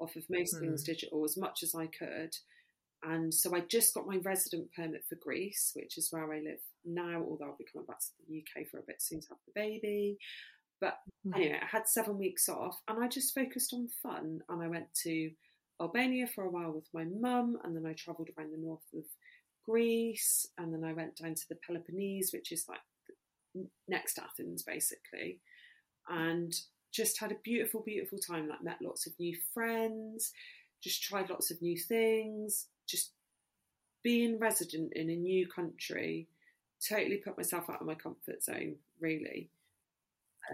off 0.00 0.16
of 0.16 0.24
most 0.30 0.56
mm. 0.56 0.60
things 0.60 0.82
digital 0.82 1.26
as 1.26 1.36
much 1.36 1.62
as 1.62 1.74
I 1.74 1.88
could. 1.88 2.34
And 3.02 3.32
so 3.32 3.54
I 3.54 3.60
just 3.60 3.94
got 3.94 4.06
my 4.06 4.16
resident 4.24 4.72
permit 4.74 5.04
for 5.08 5.16
Greece, 5.22 5.72
which 5.74 5.98
is 5.98 6.08
where 6.10 6.32
I 6.32 6.38
live 6.38 6.58
now, 6.84 7.22
although 7.22 7.44
I'll 7.44 7.56
be 7.56 7.66
coming 7.70 7.86
back 7.86 8.00
to 8.00 8.06
the 8.26 8.38
UK 8.38 8.66
for 8.66 8.78
a 8.78 8.86
bit 8.86 9.00
soon 9.00 9.20
to 9.20 9.26
have 9.28 9.38
the 9.46 9.52
baby. 9.54 10.18
But 10.80 10.98
mm-hmm. 11.26 11.34
anyway, 11.34 11.60
I 11.62 11.66
had 11.66 11.88
seven 11.88 12.18
weeks 12.18 12.48
off 12.48 12.80
and 12.88 13.02
I 13.02 13.08
just 13.08 13.34
focused 13.34 13.72
on 13.74 13.88
fun. 14.02 14.40
And 14.48 14.62
I 14.62 14.68
went 14.68 14.92
to 15.04 15.30
Albania 15.80 16.26
for 16.26 16.44
a 16.44 16.50
while 16.50 16.72
with 16.72 16.88
my 16.92 17.04
mum, 17.04 17.58
and 17.62 17.76
then 17.76 17.86
I 17.86 17.92
travelled 17.92 18.28
around 18.36 18.52
the 18.52 18.58
north 18.58 18.82
of 18.94 19.04
Greece, 19.64 20.46
and 20.56 20.72
then 20.72 20.82
I 20.82 20.92
went 20.92 21.16
down 21.16 21.34
to 21.34 21.48
the 21.48 21.58
Peloponnese, 21.66 22.32
which 22.32 22.52
is 22.52 22.66
like 22.68 22.80
next 23.86 24.14
to 24.14 24.24
Athens, 24.24 24.62
basically, 24.62 25.40
and 26.08 26.52
just 26.92 27.20
had 27.20 27.30
a 27.30 27.36
beautiful, 27.44 27.82
beautiful 27.82 28.18
time. 28.18 28.48
Like 28.48 28.62
met 28.62 28.82
lots 28.82 29.06
of 29.06 29.12
new 29.20 29.36
friends, 29.54 30.32
just 30.82 31.02
tried 31.02 31.30
lots 31.30 31.50
of 31.50 31.62
new 31.62 31.78
things, 31.78 32.66
just 32.88 33.12
being 34.02 34.38
resident 34.38 34.92
in 34.94 35.10
a 35.10 35.16
new 35.16 35.46
country 35.46 36.28
totally 36.86 37.16
put 37.16 37.36
myself 37.36 37.68
out 37.68 37.80
of 37.80 37.86
my 37.86 37.94
comfort 37.94 38.42
zone 38.42 38.76
really 39.00 39.50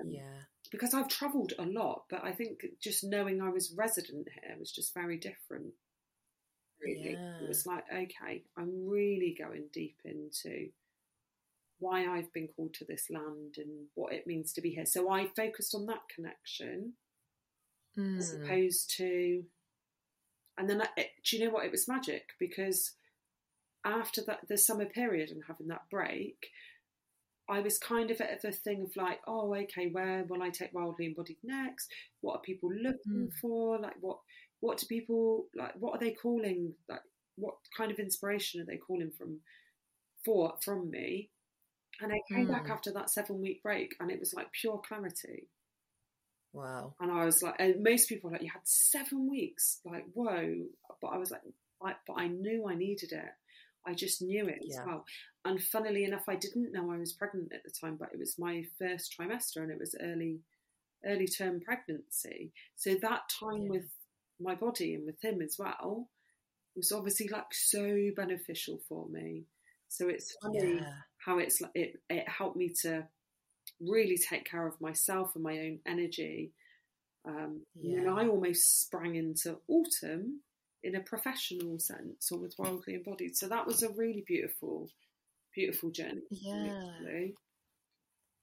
um, 0.01 0.11
yeah 0.11 0.42
because 0.70 0.95
i've 0.95 1.09
traveled 1.09 1.53
a 1.59 1.64
lot 1.64 2.05
but 2.11 2.24
i 2.24 2.32
think 2.32 2.61
just 2.82 3.05
knowing 3.05 3.40
i 3.40 3.49
was 3.49 3.74
resident 3.76 4.26
here 4.42 4.57
was 4.59 4.72
just 4.72 4.95
very 4.95 5.16
different 5.16 5.72
really 6.82 7.12
yeah. 7.12 7.36
it 7.42 7.49
was 7.49 7.66
like 7.66 7.84
okay 7.92 8.42
i'm 8.57 8.88
really 8.88 9.36
going 9.38 9.64
deep 9.72 9.97
into 10.05 10.68
why 11.78 12.07
i've 12.07 12.32
been 12.32 12.49
called 12.57 12.74
to 12.74 12.84
this 12.84 13.07
land 13.11 13.55
and 13.57 13.86
what 13.95 14.12
it 14.12 14.26
means 14.26 14.53
to 14.53 14.61
be 14.61 14.70
here 14.70 14.86
so 14.86 15.11
i 15.11 15.26
focused 15.36 15.74
on 15.74 15.86
that 15.86 16.03
connection 16.14 16.92
mm. 17.99 18.18
as 18.18 18.32
hmm. 18.32 18.42
opposed 18.42 18.95
to 18.97 19.45
and 20.57 20.70
then, 20.70 20.82
it, 20.97 21.11
do 21.24 21.36
you 21.36 21.45
know 21.45 21.51
what? 21.51 21.64
It 21.64 21.72
was 21.72 21.88
magic 21.88 22.30
because 22.38 22.92
after 23.84 24.22
that, 24.26 24.40
the 24.49 24.57
summer 24.57 24.86
period 24.86 25.30
and 25.30 25.42
having 25.47 25.68
that 25.68 25.88
break, 25.90 26.49
I 27.49 27.61
was 27.61 27.78
kind 27.78 28.11
of 28.11 28.20
at 28.20 28.42
the 28.42 28.53
thing 28.53 28.82
of 28.84 28.97
like, 28.97 29.20
oh, 29.26 29.55
okay, 29.55 29.88
where 29.90 30.24
will 30.28 30.42
I 30.42 30.51
take 30.51 30.72
wildly 30.72 31.07
embodied 31.07 31.36
next? 31.42 31.90
What 32.20 32.36
are 32.36 32.40
people 32.40 32.70
looking 32.72 33.28
mm. 33.28 33.32
for? 33.40 33.78
Like, 33.78 33.97
what 34.01 34.18
what 34.61 34.78
do 34.78 34.86
people 34.86 35.47
like? 35.55 35.72
What 35.78 35.95
are 35.95 35.99
they 35.99 36.12
calling? 36.12 36.72
Like, 36.88 37.03
what 37.36 37.55
kind 37.76 37.90
of 37.90 37.99
inspiration 37.99 38.61
are 38.61 38.64
they 38.64 38.78
calling 38.78 39.11
from 39.16 39.40
for 40.24 40.55
from 40.62 40.90
me? 40.90 41.30
And 42.01 42.12
I 42.12 42.20
came 42.32 42.47
mm. 42.47 42.51
back 42.51 42.70
after 42.70 42.92
that 42.92 43.11
seven 43.11 43.40
week 43.40 43.62
break, 43.62 43.95
and 44.01 44.11
it 44.11 44.20
was 44.20 44.34
like 44.34 44.51
pure 44.53 44.80
clarity. 44.86 45.49
Wow. 46.55 46.95
And 47.01 47.11
I 47.11 47.24
was 47.24 47.42
like, 47.42 47.57
and 47.59 47.82
most 47.82 48.09
people 48.09 48.30
like, 48.30 48.40
you 48.40 48.51
had 48.51 48.62
seven 48.64 49.28
weeks, 49.28 49.80
like, 49.84 50.05
whoa. 50.14 50.55
But 51.03 51.09
I 51.09 51.18
was 51.18 51.32
like, 51.32 51.40
I, 51.82 51.95
but 52.07 52.14
I 52.14 52.28
knew 52.28 52.68
I 52.68 52.76
needed 52.76 53.12
it. 53.12 53.32
I 53.87 53.95
just 53.95 54.22
knew 54.22 54.47
it 54.47 54.61
yeah. 54.62 54.80
as 54.80 54.87
well. 54.87 55.05
And 55.45 55.62
funnily 55.62 56.05
enough, 56.05 56.24
I 56.28 56.37
didn't 56.37 56.72
know 56.72 56.91
I 56.91 56.99
was 56.99 57.12
pregnant 57.12 57.53
at 57.53 57.62
the 57.64 57.70
time, 57.70 57.97
but 57.99 58.11
it 58.12 58.18
was 58.18 58.39
my 58.39 58.64
first 58.78 59.14
trimester 59.18 59.59
and 59.59 59.70
it 59.70 59.78
was 59.78 59.95
early, 60.01 60.41
early 61.05 61.26
term 61.26 61.61
pregnancy. 61.61 62.53
So 62.76 62.95
that 63.03 63.22
time 63.41 63.64
yeah. 63.64 63.70
with 63.70 63.91
my 64.41 64.55
body 64.55 64.95
and 64.95 65.07
with 65.07 65.22
him 65.22 65.43
as 65.43 65.57
well 65.59 66.09
was 66.74 66.93
obviously 66.93 67.28
like 67.28 67.53
so 67.53 68.11
beneficial 68.16 68.80
for 68.89 69.07
me. 69.09 69.45
So 69.89 70.09
it's 70.09 70.35
funny 70.43 70.76
yeah. 70.76 70.93
how 71.24 71.39
it's 71.39 71.61
like 71.61 71.70
it, 71.74 72.01
it 72.09 72.28
helped 72.28 72.57
me 72.57 72.72
to 72.82 73.07
really 73.80 74.16
take 74.18 74.45
care 74.45 74.66
of 74.66 74.80
myself 74.80 75.32
and 75.35 75.45
my 75.45 75.59
own 75.59 75.78
energy. 75.87 76.53
Um, 77.26 77.62
yeah. 77.74 78.01
And 78.01 78.11
I 78.11 78.26
almost 78.28 78.82
sprang 78.82 79.14
into 79.14 79.59
autumn 79.68 80.41
in 80.85 80.95
a 80.97 81.01
professional 81.01 81.78
sense 81.78 82.30
or 82.30 82.39
with 82.39 82.55
wildly 82.59 82.95
embodied. 82.95 83.37
So 83.37 83.49
that 83.49 83.66
was 83.66 83.82
a 83.82 83.91
really 83.91 84.22
beautiful, 84.26 84.89
beautiful 85.55 85.91
journey. 85.91 86.22
Yeah. 86.30 86.91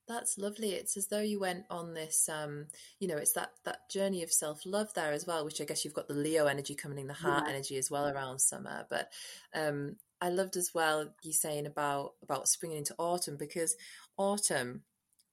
That's 0.07 0.37
lovely. 0.37 0.71
It's 0.71 0.97
as 0.97 1.07
though 1.07 1.21
you 1.21 1.39
went 1.39 1.65
on 1.69 1.93
this, 1.93 2.27
um, 2.27 2.65
you 2.99 3.07
know, 3.07 3.17
it's 3.17 3.33
that 3.33 3.51
that 3.63 3.89
journey 3.89 4.23
of 4.23 4.31
self 4.31 4.65
love 4.65 4.93
there 4.93 5.13
as 5.13 5.25
well, 5.25 5.45
which 5.45 5.61
I 5.61 5.63
guess 5.63 5.85
you've 5.85 5.93
got 5.93 6.07
the 6.07 6.15
Leo 6.15 6.47
energy 6.47 6.75
coming 6.75 6.97
in, 6.97 7.07
the 7.07 7.13
heart 7.13 7.43
yeah. 7.45 7.53
energy 7.53 7.77
as 7.77 7.89
well 7.89 8.09
around 8.09 8.39
summer. 8.39 8.85
But 8.89 9.09
um, 9.55 9.95
I 10.19 10.29
loved 10.29 10.57
as 10.57 10.71
well 10.73 11.13
you 11.23 11.31
saying 11.31 11.65
about 11.65 12.13
about 12.23 12.49
springing 12.49 12.79
into 12.79 12.95
autumn 12.97 13.37
because 13.37 13.75
autumn 14.17 14.81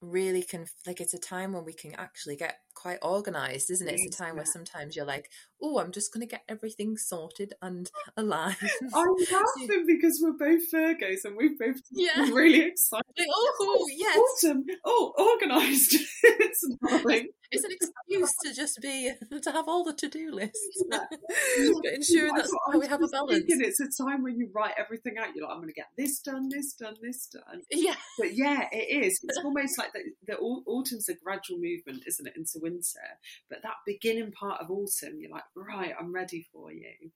really 0.00 0.42
can 0.42 0.66
like 0.86 1.00
it's 1.00 1.14
a 1.14 1.18
time 1.18 1.54
when 1.54 1.64
we 1.64 1.72
can 1.72 1.94
actually 1.96 2.36
get 2.36 2.58
quite 2.78 2.98
organized 3.02 3.70
isn't 3.70 3.88
it? 3.88 3.96
It's 3.98 4.14
a 4.14 4.22
time 4.22 4.36
where 4.36 4.46
sometimes 4.46 4.94
you're 4.94 5.04
like 5.04 5.30
oh 5.60 5.78
i'm 5.78 5.90
just 5.90 6.12
going 6.12 6.24
to 6.26 6.30
get 6.30 6.44
everything 6.48 6.96
sorted 6.96 7.52
and 7.60 7.90
alive 8.16 8.56
i'm 8.94 9.08
laughing 9.32 9.84
because 9.86 10.20
we're 10.22 10.38
both 10.38 10.70
virgos 10.72 11.24
and 11.24 11.36
we've 11.36 11.58
both 11.58 11.80
yeah. 11.90 12.20
really 12.30 12.60
excited. 12.60 13.04
Oh 13.18 13.86
yes. 13.96 14.16
Autumn 14.44 14.64
oh 14.84 15.12
organized. 15.40 15.96
It's 16.40 17.04
like 17.04 17.26
it's 17.50 17.64
an 17.64 17.70
excuse 17.70 18.32
to 18.44 18.54
just 18.54 18.78
be 18.82 19.12
to 19.42 19.50
have 19.50 19.68
all 19.68 19.84
the 19.84 19.92
to-do 19.92 20.30
lists 20.32 20.84
yeah. 20.90 21.00
but 21.10 21.92
ensuring 21.92 22.34
that's 22.34 22.52
how 22.72 22.78
we 22.78 22.86
have 22.86 23.02
a 23.02 23.08
balance. 23.08 23.44
It's 23.46 23.80
a 23.80 24.02
time 24.02 24.22
when 24.22 24.36
you 24.36 24.50
write 24.54 24.74
everything 24.78 25.14
out. 25.18 25.34
You're 25.34 25.46
like 25.46 25.54
i'm 25.54 25.60
going 25.60 25.68
to 25.68 25.74
get 25.74 25.86
this 25.96 26.20
done 26.20 26.48
this 26.50 26.74
done 26.74 26.94
this 27.02 27.28
done. 27.28 27.62
Yeah. 27.70 27.94
But 28.18 28.34
yeah 28.34 28.66
it 28.72 29.04
is. 29.04 29.20
It's 29.22 29.38
almost 29.44 29.78
like 29.78 29.92
the, 29.92 30.00
the 30.26 30.36
autumn's 30.38 31.08
a 31.08 31.14
gradual 31.14 31.58
movement 31.58 32.04
isn't 32.06 32.26
it 32.26 32.34
into 32.36 32.58
winter 32.70 33.08
but 33.48 33.58
that 33.62 33.76
beginning 33.86 34.32
part 34.32 34.60
of 34.60 34.70
autumn 34.70 35.18
you're 35.18 35.30
like 35.30 35.42
right 35.54 35.94
i'm 36.00 36.12
ready 36.12 36.46
for 36.52 36.72
you 36.72 37.10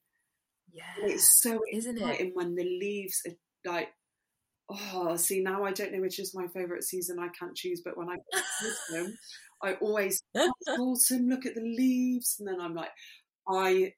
yeah 0.72 0.82
it's 1.06 1.40
so 1.42 1.60
isn't 1.72 1.98
it 1.98 2.30
when 2.34 2.54
the 2.54 2.64
leaves 2.64 3.22
are 3.26 3.72
like 3.72 3.88
oh 4.70 5.16
see 5.16 5.40
now 5.40 5.64
i 5.64 5.72
don't 5.72 5.92
know 5.92 6.00
which 6.00 6.18
is 6.18 6.34
my 6.34 6.46
favorite 6.48 6.84
season 6.84 7.18
i 7.18 7.28
can't 7.38 7.56
choose 7.56 7.82
but 7.84 7.96
when 7.96 8.08
i 8.08 8.16
them 8.90 9.16
I 9.62 9.74
always 9.74 10.22
autumn, 10.68 11.28
look 11.28 11.46
at 11.46 11.54
the 11.54 11.62
leaves, 11.62 12.36
and 12.38 12.48
then 12.48 12.60
I'm 12.60 12.74
like, 12.74 12.90
I 13.48 13.92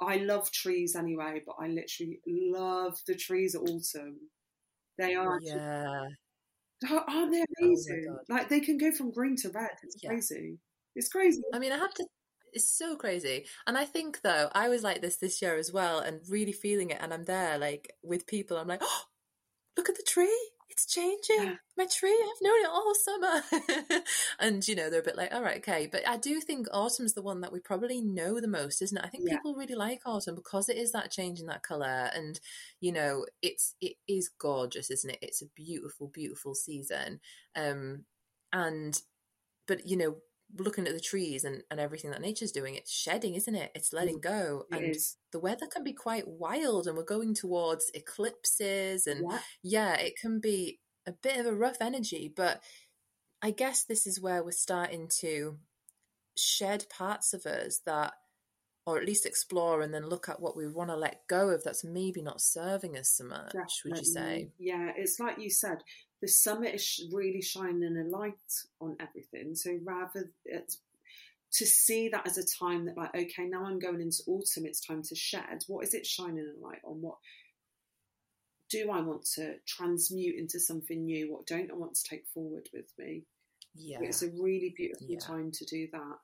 I 0.00 0.16
love 0.16 0.50
trees 0.50 0.94
anyway, 0.96 1.42
but 1.44 1.56
I 1.60 1.68
literally 1.68 2.20
love 2.26 2.98
the 3.06 3.14
trees 3.14 3.54
at 3.54 3.62
autumn. 3.62 4.18
They 4.98 5.16
oh, 5.16 5.22
are 5.22 5.38
yeah. 5.40 6.02
Just, 6.82 6.92
aren't 7.08 7.32
they 7.32 7.40
oh 7.40 7.64
amazing? 7.64 8.06
Oh 8.10 8.18
like 8.28 8.48
they 8.48 8.60
can 8.60 8.76
go 8.76 8.92
from 8.92 9.10
green 9.10 9.36
to 9.36 9.50
red. 9.50 9.70
It's 9.82 9.96
yeah. 10.02 10.10
crazy. 10.10 10.58
It's 10.94 11.08
crazy. 11.08 11.42
I 11.52 11.58
mean, 11.58 11.72
I 11.72 11.78
have 11.78 11.94
to. 11.94 12.06
It's 12.52 12.70
so 12.78 12.94
crazy, 12.96 13.46
and 13.66 13.76
I 13.76 13.84
think 13.84 14.20
though 14.22 14.48
I 14.52 14.68
was 14.68 14.84
like 14.84 15.02
this 15.02 15.16
this 15.16 15.42
year 15.42 15.56
as 15.56 15.72
well, 15.72 15.98
and 15.98 16.20
really 16.28 16.52
feeling 16.52 16.90
it. 16.90 16.98
And 17.00 17.12
I'm 17.12 17.24
there 17.24 17.58
like 17.58 17.92
with 18.02 18.26
people. 18.26 18.56
I'm 18.56 18.68
like, 18.68 18.82
oh, 18.82 19.02
look 19.76 19.88
at 19.88 19.96
the 19.96 20.04
tree 20.06 20.38
it's 20.74 20.86
changing. 20.86 21.44
Yeah. 21.44 21.54
My 21.78 21.86
tree, 21.86 22.10
I've 22.10 22.42
known 22.42 22.60
it 22.60 22.68
all 22.68 22.94
summer. 22.94 24.02
and, 24.40 24.66
you 24.66 24.74
know, 24.74 24.90
they're 24.90 25.00
a 25.00 25.04
bit 25.04 25.16
like, 25.16 25.32
all 25.32 25.42
right, 25.42 25.58
okay. 25.58 25.88
But 25.90 26.06
I 26.06 26.16
do 26.16 26.40
think 26.40 26.66
autumn's 26.72 27.14
the 27.14 27.22
one 27.22 27.40
that 27.42 27.52
we 27.52 27.60
probably 27.60 28.00
know 28.00 28.40
the 28.40 28.48
most, 28.48 28.82
isn't 28.82 28.96
it? 28.96 29.04
I 29.04 29.08
think 29.08 29.24
yeah. 29.26 29.36
people 29.36 29.54
really 29.54 29.76
like 29.76 30.00
autumn 30.04 30.34
because 30.34 30.68
it 30.68 30.76
is 30.76 30.90
that 30.92 31.12
change 31.12 31.38
in 31.38 31.46
that 31.46 31.62
colour. 31.62 32.10
And, 32.12 32.40
you 32.80 32.90
know, 32.90 33.24
it's, 33.40 33.76
it 33.80 33.94
is 34.08 34.28
gorgeous, 34.28 34.90
isn't 34.90 35.10
it? 35.10 35.18
It's 35.22 35.42
a 35.42 35.46
beautiful, 35.54 36.08
beautiful 36.08 36.54
season. 36.56 37.20
Um, 37.54 38.04
and, 38.52 39.00
but, 39.68 39.86
you 39.86 39.96
know, 39.96 40.16
looking 40.56 40.86
at 40.86 40.94
the 40.94 41.00
trees 41.00 41.44
and, 41.44 41.62
and 41.70 41.80
everything 41.80 42.10
that 42.10 42.20
nature's 42.20 42.52
doing, 42.52 42.74
it's 42.74 42.92
shedding, 42.92 43.34
isn't 43.34 43.54
it? 43.54 43.72
It's 43.74 43.92
letting 43.92 44.18
mm, 44.18 44.22
go. 44.22 44.64
It 44.70 44.76
and 44.76 44.96
is. 44.96 45.16
the 45.32 45.40
weather 45.40 45.66
can 45.66 45.84
be 45.84 45.92
quite 45.92 46.28
wild 46.28 46.86
and 46.86 46.96
we're 46.96 47.04
going 47.04 47.34
towards 47.34 47.90
eclipses 47.94 49.06
and 49.06 49.24
yeah. 49.30 49.38
yeah, 49.62 49.94
it 49.94 50.14
can 50.20 50.40
be 50.40 50.80
a 51.06 51.12
bit 51.12 51.38
of 51.38 51.46
a 51.46 51.54
rough 51.54 51.78
energy, 51.80 52.32
but 52.34 52.62
I 53.42 53.50
guess 53.50 53.84
this 53.84 54.06
is 54.06 54.20
where 54.20 54.42
we're 54.42 54.52
starting 54.52 55.08
to 55.20 55.58
shed 56.36 56.86
parts 56.88 57.34
of 57.34 57.46
us 57.46 57.80
that 57.86 58.14
or 58.86 58.98
at 58.98 59.06
least 59.06 59.24
explore 59.24 59.80
and 59.80 59.94
then 59.94 60.06
look 60.06 60.28
at 60.28 60.40
what 60.40 60.56
we 60.56 60.68
want 60.68 60.90
to 60.90 60.96
let 60.96 61.26
go 61.26 61.48
of 61.48 61.64
that's 61.64 61.84
maybe 61.84 62.20
not 62.20 62.40
serving 62.40 62.96
us 62.98 63.08
so 63.08 63.24
much 63.24 63.52
Definitely. 63.52 63.68
would 63.86 63.98
you 63.98 64.04
say 64.04 64.48
yeah 64.58 64.92
it's 64.96 65.18
like 65.18 65.38
you 65.38 65.50
said 65.50 65.78
the 66.24 66.28
summit 66.28 66.74
is 66.74 67.06
really 67.12 67.42
shining 67.42 67.98
a 67.98 68.08
light 68.08 68.32
on 68.80 68.96
everything. 68.98 69.54
So 69.54 69.78
rather 69.84 70.30
to 70.46 71.66
see 71.66 72.08
that 72.08 72.26
as 72.26 72.38
a 72.38 72.46
time 72.46 72.86
that 72.86 72.96
like, 72.96 73.14
okay, 73.14 73.44
now 73.44 73.66
I'm 73.66 73.78
going 73.78 74.00
into 74.00 74.22
autumn, 74.26 74.64
it's 74.64 74.80
time 74.80 75.02
to 75.02 75.14
shed. 75.14 75.64
What 75.66 75.84
is 75.84 75.92
it 75.92 76.06
shining 76.06 76.50
a 76.50 76.66
light 76.66 76.80
on? 76.82 77.02
What 77.02 77.16
do 78.70 78.90
I 78.90 79.02
want 79.02 79.26
to 79.34 79.56
transmute 79.68 80.36
into 80.38 80.58
something 80.58 81.04
new? 81.04 81.30
What 81.30 81.46
don't 81.46 81.70
I 81.70 81.74
want 81.74 81.94
to 81.94 82.08
take 82.08 82.26
forward 82.32 82.70
with 82.72 82.90
me? 82.98 83.24
Yeah. 83.74 83.98
It's 84.00 84.22
a 84.22 84.30
really 84.30 84.72
beautiful 84.74 85.06
yeah. 85.10 85.18
time 85.18 85.50
to 85.52 85.64
do 85.66 85.88
that. 85.92 86.16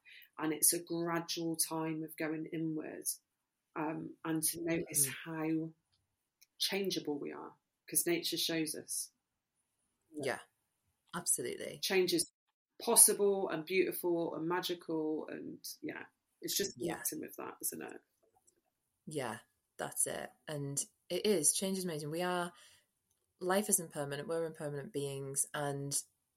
And 0.42 0.52
it's 0.52 0.72
a 0.72 0.82
gradual 0.82 1.56
time 1.56 2.02
of 2.02 2.16
going 2.16 2.46
inwards 2.52 3.18
um, 3.76 4.10
and 4.24 4.42
to 4.42 4.64
notice 4.64 5.06
mm-hmm. 5.06 5.30
how 5.30 5.68
changeable 6.58 7.18
we 7.18 7.32
are 7.32 7.52
because 7.86 8.06
nature 8.06 8.36
shows 8.36 8.74
us 8.74 9.10
yeah, 10.16 10.38
absolutely. 11.14 11.80
Change 11.82 12.12
is 12.12 12.30
possible 12.82 13.48
and 13.50 13.64
beautiful 13.64 14.34
and 14.36 14.48
magical, 14.48 15.26
and 15.30 15.58
yeah, 15.82 16.02
it's 16.40 16.56
just 16.56 16.72
yeah. 16.76 16.96
with 17.12 17.36
that, 17.36 17.54
isn't 17.62 17.82
it? 17.82 18.00
Yeah, 19.06 19.36
that's 19.78 20.06
it. 20.06 20.30
And 20.48 20.78
it 21.08 21.26
is 21.26 21.52
change 21.52 21.78
is 21.78 21.84
amazing. 21.84 22.10
We 22.10 22.22
are 22.22 22.52
life 23.40 23.68
is 23.68 23.80
impermanent. 23.80 24.28
We're 24.28 24.46
impermanent 24.46 24.92
beings, 24.92 25.46
and 25.54 25.96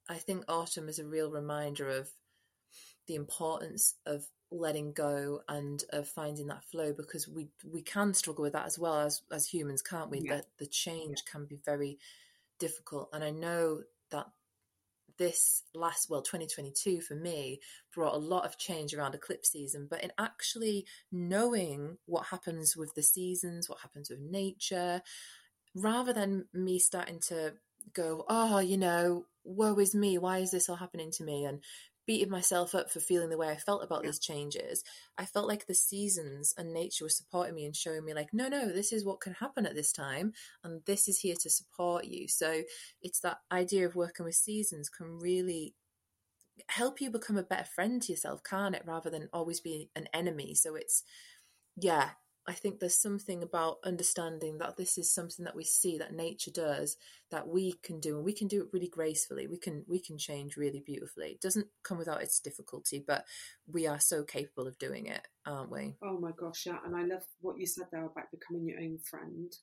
I 0.10 0.16
think 0.16 0.46
autumn 0.48 0.90
is 0.90 1.00
a 1.00 1.06
real 1.06 1.32
reminder 1.32 1.90
of 1.90 2.10
the 3.08 3.16
importance 3.16 3.96
of 4.06 4.26
letting 4.52 4.94
go 4.94 5.42
and 5.50 5.84
of 5.92 6.08
finding 6.08 6.48
that 6.48 6.64
flow 6.66 6.94
because 6.94 7.28
we 7.28 7.48
we 7.66 7.82
can 7.82 8.14
struggle 8.14 8.44
with 8.44 8.54
that 8.54 8.68
as 8.68 8.78
well 8.78 9.00
as 9.00 9.24
as 9.32 9.48
humans 9.48 9.82
can't 9.82 10.12
we 10.12 10.22
yeah. 10.22 10.36
that 10.36 10.46
the 10.60 10.68
change 10.68 11.24
yeah. 11.26 11.32
can 11.32 11.46
be 11.46 11.60
very 11.66 11.98
difficult. 12.60 13.10
And 13.12 13.24
I 13.24 13.32
know 13.32 13.82
that 14.12 14.28
this 15.18 15.64
last, 15.76 16.10
well, 16.10 16.22
2022 16.22 17.02
for 17.02 17.16
me 17.16 17.60
brought 17.94 18.16
a 18.16 18.18
lot 18.18 18.46
of 18.46 18.58
change 18.58 18.94
around 18.94 19.14
eclipse 19.14 19.52
season, 19.52 19.88
but 19.90 20.04
in 20.04 20.12
actually 20.18 20.86
knowing 21.12 21.98
what 22.06 22.28
happens 22.28 22.76
with 22.76 22.96
the 22.96 23.04
seasons, 23.04 23.70
what 23.70 23.80
happens 23.82 24.10
with 24.10 24.20
nature, 24.20 25.02
rather 25.76 26.14
than 26.14 26.46
me 26.54 26.80
starting 26.80 27.20
to 27.20 27.54
go, 27.94 28.26
oh, 28.30 28.60
you 28.60 28.78
know, 28.78 29.26
woe 29.44 29.78
is 29.78 29.94
me, 29.94 30.18
why 30.18 30.40
is 30.40 30.52
this 30.52 30.70
all 30.70 30.78
happening 30.78 31.12
to 31.12 31.24
me? 31.24 31.46
And 31.46 31.62
beating 32.06 32.30
myself 32.30 32.76
up 32.76 32.92
for 32.92 33.00
feeling 33.00 33.30
the 33.30 33.38
way 33.38 33.50
I 33.50 33.56
felt 33.56 33.84
about 33.84 34.04
yeah. 34.04 34.10
these 34.10 34.20
changes. 34.20 34.84
I 35.18 35.26
felt 35.26 35.48
like 35.48 35.68
the 35.68 35.74
seasons 35.74 36.54
and 36.58 36.74
nature 36.74 37.06
was 37.06 37.18
supporting 37.18 37.56
me 37.56 37.66
and 37.66 37.76
showing 37.76 38.04
me, 38.04 38.14
like, 38.14 38.30
no, 38.34 38.48
no, 38.48 38.72
this 38.72 38.92
is 38.92 39.06
what 39.06 39.22
can 39.22 39.34
happen 39.34 39.66
at 39.66 39.76
this 39.76 39.92
time, 39.92 40.34
and 40.64 40.82
this 40.86 41.08
is 41.08 41.20
here 41.20 41.36
to 41.42 41.50
support 41.50 42.06
you. 42.06 42.28
So 42.28 42.64
it's 43.02 43.20
that 43.22 43.38
idea 43.52 43.86
of 43.86 43.96
working 43.96 44.26
with 44.26 44.36
seasons 44.36 44.90
can 44.90 45.20
really 45.20 45.76
help 46.68 47.02
you 47.02 47.10
become 47.10 47.38
a 47.38 47.44
better 47.44 47.66
friend 47.66 48.02
to 48.02 48.12
yourself, 48.12 48.44
can't 48.44 48.76
it? 48.76 48.84
Rather 48.86 49.10
than 49.10 49.30
always 49.34 49.60
be 49.60 49.90
an 49.96 50.08
enemy. 50.14 50.54
So 50.56 50.76
it's, 50.76 51.04
yeah, 51.76 52.10
I 52.46 52.54
think 52.54 52.80
there's 52.80 52.98
something 52.98 53.42
about 53.42 53.78
understanding 53.86 54.58
that 54.58 54.76
this 54.76 54.98
is 54.98 55.10
something 55.10 55.46
that 55.46 55.56
we 55.56 55.64
see 55.64 55.98
that 55.98 56.14
nature 56.14 56.52
does 56.52 56.98
that 57.32 57.48
we 57.48 57.74
can 57.84 58.02
do 58.02 58.18
and 58.18 58.26
we 58.26 58.34
can 58.34 58.48
do 58.48 58.62
it 58.62 58.68
really 58.74 58.90
gracefully. 58.90 59.48
We 59.48 59.58
can 59.58 59.86
we 59.88 60.00
can 60.00 60.18
change 60.18 60.58
really 60.58 60.84
beautifully. 60.86 61.28
It 61.28 61.42
doesn't 61.42 61.68
come 61.84 61.98
without 61.98 62.22
its 62.22 62.42
difficulty, 62.42 63.02
but 63.06 63.26
we 63.72 63.88
are 63.88 64.00
so 64.00 64.24
capable 64.24 64.68
of 64.68 64.78
doing 64.78 65.08
it, 65.08 65.26
aren't 65.46 65.72
we? 65.72 65.96
Oh 66.04 66.20
my 66.20 66.32
gosh, 66.38 66.66
yeah. 66.66 66.80
And 66.86 66.96
I 66.98 67.04
love 67.04 67.24
what 67.40 67.58
you 67.58 67.66
said 67.66 67.86
there 67.92 68.06
about 68.06 68.32
becoming 68.32 68.68
your 68.68 68.80
own 68.80 68.98
friend. 68.98 69.56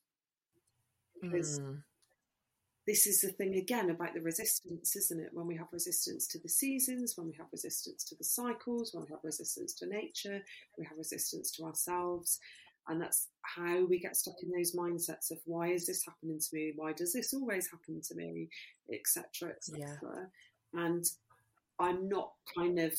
Because 1.20 1.60
mm. 1.60 1.82
this 2.86 3.06
is 3.06 3.20
the 3.20 3.28
thing 3.28 3.56
again 3.56 3.90
about 3.90 4.14
the 4.14 4.22
resistance, 4.22 4.96
isn't 4.96 5.20
it? 5.20 5.28
When 5.34 5.46
we 5.46 5.56
have 5.56 5.68
resistance 5.70 6.26
to 6.28 6.38
the 6.38 6.48
seasons, 6.48 7.12
when 7.14 7.26
we 7.26 7.34
have 7.36 7.48
resistance 7.52 8.04
to 8.04 8.14
the 8.14 8.24
cycles, 8.24 8.94
when 8.94 9.04
we 9.04 9.10
have 9.10 9.20
resistance 9.22 9.74
to 9.74 9.86
nature, 9.86 10.40
we 10.78 10.86
have 10.86 10.96
resistance 10.96 11.50
to 11.52 11.64
ourselves 11.64 12.40
and 12.88 13.00
that's 13.00 13.28
how 13.42 13.84
we 13.84 13.98
get 13.98 14.16
stuck 14.16 14.34
in 14.42 14.50
those 14.50 14.74
mindsets 14.74 15.30
of 15.30 15.38
why 15.44 15.68
is 15.68 15.86
this 15.86 16.04
happening 16.04 16.38
to 16.38 16.48
me 16.52 16.72
why 16.76 16.92
does 16.92 17.12
this 17.12 17.34
always 17.34 17.68
happen 17.70 18.00
to 18.02 18.14
me 18.14 18.48
etc 18.92 19.54
etc 19.54 19.88
yeah. 20.74 20.84
and 20.84 21.04
i'm 21.78 22.08
not 22.08 22.32
kind 22.56 22.78
of 22.78 22.92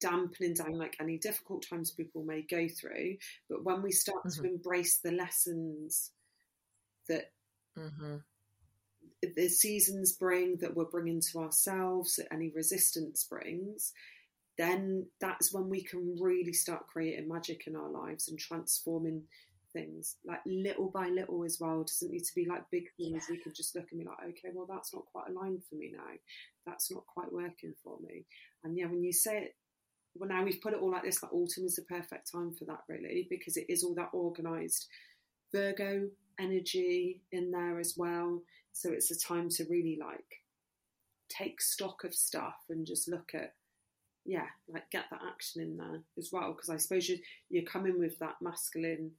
dampening 0.00 0.54
down 0.54 0.76
like 0.76 0.96
any 1.00 1.16
difficult 1.16 1.64
times 1.68 1.92
people 1.92 2.24
may 2.24 2.42
go 2.42 2.66
through 2.68 3.16
but 3.48 3.64
when 3.64 3.82
we 3.82 3.92
start 3.92 4.24
mm-hmm. 4.24 4.42
to 4.42 4.48
embrace 4.48 4.98
the 4.98 5.12
lessons 5.12 6.10
that 7.08 7.30
mm-hmm. 7.78 8.16
the 9.36 9.48
seasons 9.48 10.12
bring 10.12 10.56
that 10.56 10.74
we're 10.74 10.84
bringing 10.84 11.20
to 11.20 11.38
ourselves 11.38 12.16
that 12.16 12.32
any 12.32 12.50
resistance 12.54 13.24
brings 13.24 13.92
then 14.62 15.06
that's 15.20 15.52
when 15.52 15.68
we 15.68 15.82
can 15.82 16.16
really 16.20 16.52
start 16.52 16.86
creating 16.86 17.28
magic 17.28 17.66
in 17.66 17.74
our 17.74 17.90
lives 17.90 18.28
and 18.28 18.38
transforming 18.38 19.24
things 19.72 20.16
like 20.24 20.38
little 20.46 20.88
by 20.88 21.08
little 21.08 21.44
as 21.44 21.58
well. 21.60 21.80
It 21.80 21.88
doesn't 21.88 22.12
need 22.12 22.24
to 22.24 22.34
be 22.34 22.46
like 22.46 22.70
big 22.70 22.84
things. 22.96 23.26
We 23.28 23.38
can 23.38 23.52
just 23.52 23.74
look 23.74 23.86
and 23.90 24.00
be 24.00 24.06
like, 24.06 24.18
okay, 24.22 24.50
well, 24.54 24.68
that's 24.68 24.94
not 24.94 25.06
quite 25.06 25.30
aligned 25.30 25.64
for 25.68 25.74
me 25.74 25.90
now. 25.92 26.14
That's 26.64 26.92
not 26.92 27.06
quite 27.06 27.32
working 27.32 27.74
for 27.82 27.98
me. 28.06 28.24
And 28.62 28.78
yeah, 28.78 28.86
when 28.86 29.02
you 29.02 29.12
say 29.12 29.38
it, 29.38 29.56
well, 30.14 30.28
now 30.28 30.44
we've 30.44 30.60
put 30.60 30.74
it 30.74 30.80
all 30.80 30.92
like 30.92 31.02
this, 31.02 31.22
like 31.22 31.32
autumn 31.32 31.64
is 31.64 31.76
the 31.76 31.82
perfect 31.82 32.30
time 32.30 32.52
for 32.52 32.66
that, 32.66 32.82
really, 32.88 33.26
because 33.30 33.56
it 33.56 33.66
is 33.68 33.82
all 33.82 33.94
that 33.94 34.10
organized 34.12 34.86
Virgo 35.52 36.08
energy 36.38 37.22
in 37.32 37.50
there 37.50 37.80
as 37.80 37.94
well. 37.96 38.42
So 38.72 38.92
it's 38.92 39.10
a 39.10 39.18
time 39.18 39.48
to 39.50 39.64
really 39.68 39.98
like 40.00 40.42
take 41.28 41.60
stock 41.60 42.04
of 42.04 42.14
stuff 42.14 42.56
and 42.68 42.86
just 42.86 43.08
look 43.08 43.32
at 43.34 43.54
yeah, 44.24 44.46
like 44.68 44.90
get 44.90 45.04
that 45.10 45.20
action 45.28 45.62
in 45.62 45.76
there 45.76 46.02
as 46.18 46.30
well. 46.32 46.52
Because 46.52 46.70
I 46.70 46.76
suppose 46.76 47.08
you 47.08 47.18
you're 47.50 47.64
coming 47.64 47.98
with 47.98 48.18
that 48.18 48.36
masculine 48.40 49.12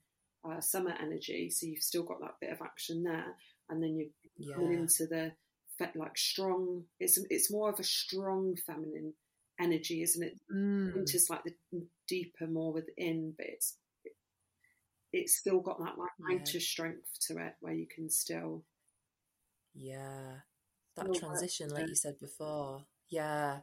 uh, 0.48 0.62
summer 0.62 0.94
energy, 1.02 1.50
so 1.50 1.66
you've 1.66 1.84
still 1.84 2.04
got 2.04 2.22
that 2.22 2.36
bit 2.40 2.52
of 2.52 2.62
action 2.62 3.04
there, 3.04 3.36
and 3.70 3.82
then 3.82 3.96
you're 3.96 4.08
yeah. 4.38 4.56
coming 4.56 4.74
into 4.74 5.06
the 5.08 5.32
like 5.96 6.18
strong. 6.18 6.84
It's 7.00 7.20
it's 7.30 7.52
more 7.52 7.70
of 7.70 7.80
a 7.80 7.84
strong 7.84 8.56
feminine 8.66 9.14
energy, 9.60 10.02
isn't 10.02 10.24
it? 10.24 10.40
Mm. 10.54 10.96
Winter's 10.96 11.30
like 11.30 11.44
the 11.44 11.84
deeper, 12.08 12.48
more 12.48 12.74
within, 12.74 13.34
but 13.38 13.48
it's 13.48 13.78
it's 15.12 15.38
still 15.38 15.60
got 15.60 15.80
that 15.80 15.98
like 15.98 16.12
yeah. 16.54 16.60
strength 16.60 17.10
to 17.28 17.38
it, 17.38 17.56
where 17.60 17.74
you 17.74 17.88
can 17.94 18.10
still 18.10 18.64
yeah 19.76 20.38
that 20.96 21.14
transition, 21.16 21.70
like 21.70 21.88
you 21.88 21.96
said 21.96 22.20
before, 22.20 22.86
yeah. 23.10 23.60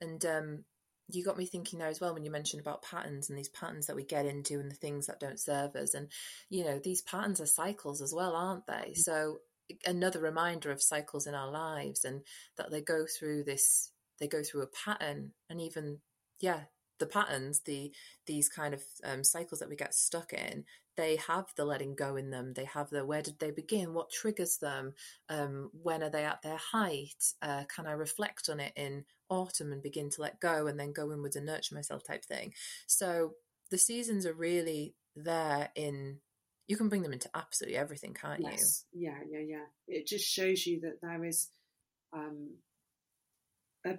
And 0.00 0.24
um, 0.26 0.64
you 1.08 1.24
got 1.24 1.36
me 1.36 1.46
thinking 1.46 1.78
there 1.78 1.88
as 1.88 2.00
well 2.00 2.14
when 2.14 2.24
you 2.24 2.30
mentioned 2.30 2.60
about 2.60 2.82
patterns 2.82 3.28
and 3.28 3.38
these 3.38 3.48
patterns 3.48 3.86
that 3.86 3.96
we 3.96 4.04
get 4.04 4.26
into 4.26 4.58
and 4.60 4.70
the 4.70 4.76
things 4.76 5.06
that 5.06 5.20
don't 5.20 5.40
serve 5.40 5.76
us. 5.76 5.94
And, 5.94 6.08
you 6.48 6.64
know, 6.64 6.78
these 6.82 7.02
patterns 7.02 7.40
are 7.40 7.46
cycles 7.46 8.00
as 8.00 8.14
well, 8.14 8.34
aren't 8.34 8.66
they? 8.66 8.92
Mm. 8.92 8.96
So, 8.96 9.38
another 9.86 10.20
reminder 10.20 10.70
of 10.70 10.82
cycles 10.82 11.26
in 11.26 11.34
our 11.34 11.50
lives 11.50 12.04
and 12.04 12.22
that 12.58 12.70
they 12.70 12.80
go 12.80 13.06
through 13.06 13.44
this, 13.44 13.90
they 14.20 14.28
go 14.28 14.42
through 14.42 14.62
a 14.62 14.66
pattern 14.84 15.32
and 15.48 15.60
even, 15.60 15.98
yeah, 16.40 16.64
the 16.98 17.06
patterns, 17.06 17.60
the 17.64 17.92
these 18.26 18.48
kind 18.48 18.74
of 18.74 18.82
um, 19.04 19.24
cycles 19.24 19.60
that 19.60 19.68
we 19.68 19.76
get 19.76 19.94
stuck 19.94 20.32
in, 20.32 20.64
they 20.96 21.16
have 21.16 21.46
the 21.56 21.64
letting 21.64 21.94
go 21.94 22.16
in 22.16 22.30
them. 22.30 22.52
They 22.54 22.64
have 22.66 22.90
the 22.90 23.04
where 23.04 23.22
did 23.22 23.38
they 23.38 23.50
begin? 23.50 23.94
What 23.94 24.10
triggers 24.10 24.58
them? 24.58 24.94
Um, 25.28 25.70
when 25.72 26.02
are 26.02 26.10
they 26.10 26.24
at 26.24 26.42
their 26.42 26.58
height? 26.72 27.32
Uh, 27.42 27.64
can 27.74 27.86
I 27.86 27.92
reflect 27.92 28.48
on 28.48 28.60
it 28.60 28.72
in 28.76 29.04
autumn 29.28 29.72
and 29.72 29.82
begin 29.82 30.10
to 30.10 30.22
let 30.22 30.40
go 30.40 30.66
and 30.66 30.78
then 30.78 30.92
go 30.92 31.12
inwards 31.12 31.36
and 31.36 31.46
nurture 31.46 31.74
myself 31.74 32.04
type 32.04 32.24
thing? 32.24 32.54
So 32.86 33.34
the 33.70 33.78
seasons 33.78 34.26
are 34.26 34.34
really 34.34 34.94
there 35.16 35.70
in. 35.74 36.18
You 36.66 36.76
can 36.76 36.88
bring 36.88 37.02
them 37.02 37.12
into 37.12 37.28
absolutely 37.34 37.76
everything, 37.76 38.14
can't 38.14 38.40
yes. 38.40 38.84
you? 38.92 39.08
Yeah, 39.08 39.18
yeah, 39.30 39.44
yeah. 39.46 39.64
It 39.86 40.06
just 40.06 40.26
shows 40.26 40.64
you 40.66 40.80
that 40.80 41.00
there 41.02 41.22
is 41.24 41.50
um, 42.14 42.54
a 43.84 43.98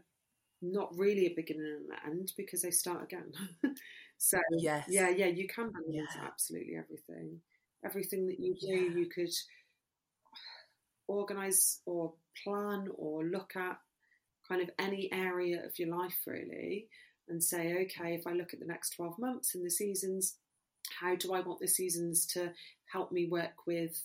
not 0.62 0.90
really 0.98 1.28
a 1.28 1.34
beginning 1.36 1.64
and 1.64 1.90
an 1.92 2.12
end 2.12 2.32
because 2.38 2.62
they 2.62 2.72
start 2.72 3.04
again. 3.04 3.32
so 4.18 4.40
yes. 4.58 4.86
yeah, 4.90 5.10
yeah, 5.10 5.28
you 5.28 5.48
can 5.48 5.70
bring 5.70 5.94
yeah. 5.94 6.02
into 6.02 6.26
absolutely 6.26 6.76
everything. 6.76 7.40
Everything 7.84 8.28
that 8.28 8.40
you 8.40 8.56
do, 8.60 8.68
yeah. 8.68 8.98
you 8.98 9.10
could 9.14 9.30
organize 11.08 11.82
or 11.86 12.14
plan 12.44 12.88
or 12.98 13.24
look 13.26 13.56
at 13.56 13.78
kind 14.48 14.62
of 14.62 14.70
any 14.80 15.10
area 15.12 15.66
of 15.66 15.78
your 15.80 15.96
life 15.96 16.18
really 16.26 16.88
and 17.28 17.43
say, 17.43 17.74
okay, 17.84 18.14
if 18.14 18.28
I 18.28 18.34
look 18.34 18.54
at 18.54 18.60
the 18.60 18.66
next 18.66 18.91
12 18.91 19.18
months 19.18 19.56
and 19.56 19.66
the 19.66 19.72
seasons, 19.72 20.38
how 21.00 21.16
do 21.16 21.34
I 21.34 21.41
want 21.41 21.60
the 21.60 21.68
seasons 21.68 22.26
to 22.34 22.52
help 22.91 23.12
me 23.12 23.28
work 23.30 23.66
with 23.66 24.00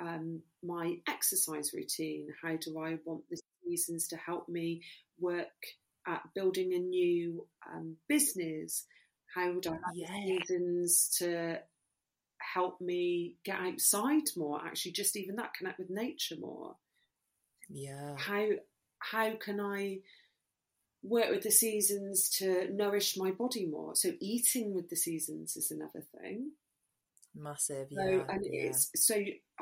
um, 0.00 0.42
my 0.62 0.96
exercise 1.08 1.72
routine? 1.72 2.28
How 2.42 2.56
do 2.56 2.78
I 2.78 2.98
want 3.04 3.22
the 3.30 3.40
seasons 3.64 4.08
to 4.08 4.16
help 4.16 4.48
me 4.48 4.82
work 5.20 5.46
at 6.06 6.22
building 6.34 6.74
a 6.74 6.78
new 6.78 7.46
um, 7.72 7.96
business? 8.08 8.86
How 9.34 9.52
would 9.52 9.66
I 9.66 9.70
like 9.70 9.80
yeah. 9.94 10.08
seasons 10.26 11.14
to 11.18 11.58
help 12.54 12.80
me 12.80 13.36
get 13.44 13.60
outside 13.60 14.24
more? 14.36 14.60
Actually, 14.64 14.92
just 14.92 15.16
even 15.16 15.36
that, 15.36 15.54
connect 15.54 15.78
with 15.78 15.90
nature 15.90 16.36
more. 16.38 16.76
Yeah. 17.70 18.16
How 18.18 18.46
how 19.10 19.34
can 19.36 19.60
I 19.60 19.98
work 21.02 21.30
with 21.30 21.42
the 21.42 21.50
seasons 21.50 22.28
to 22.38 22.68
nourish 22.72 23.16
my 23.16 23.30
body 23.32 23.66
more? 23.66 23.94
So 23.94 24.12
eating 24.20 24.74
with 24.74 24.88
the 24.88 24.96
seasons 24.96 25.56
is 25.56 25.70
another 25.70 26.04
thing 26.20 26.52
massive 27.34 27.88
yeah 27.90 28.04
so, 28.04 28.24
and 28.28 28.46
yeah. 28.50 28.62
it's 28.64 28.90
so 28.94 29.14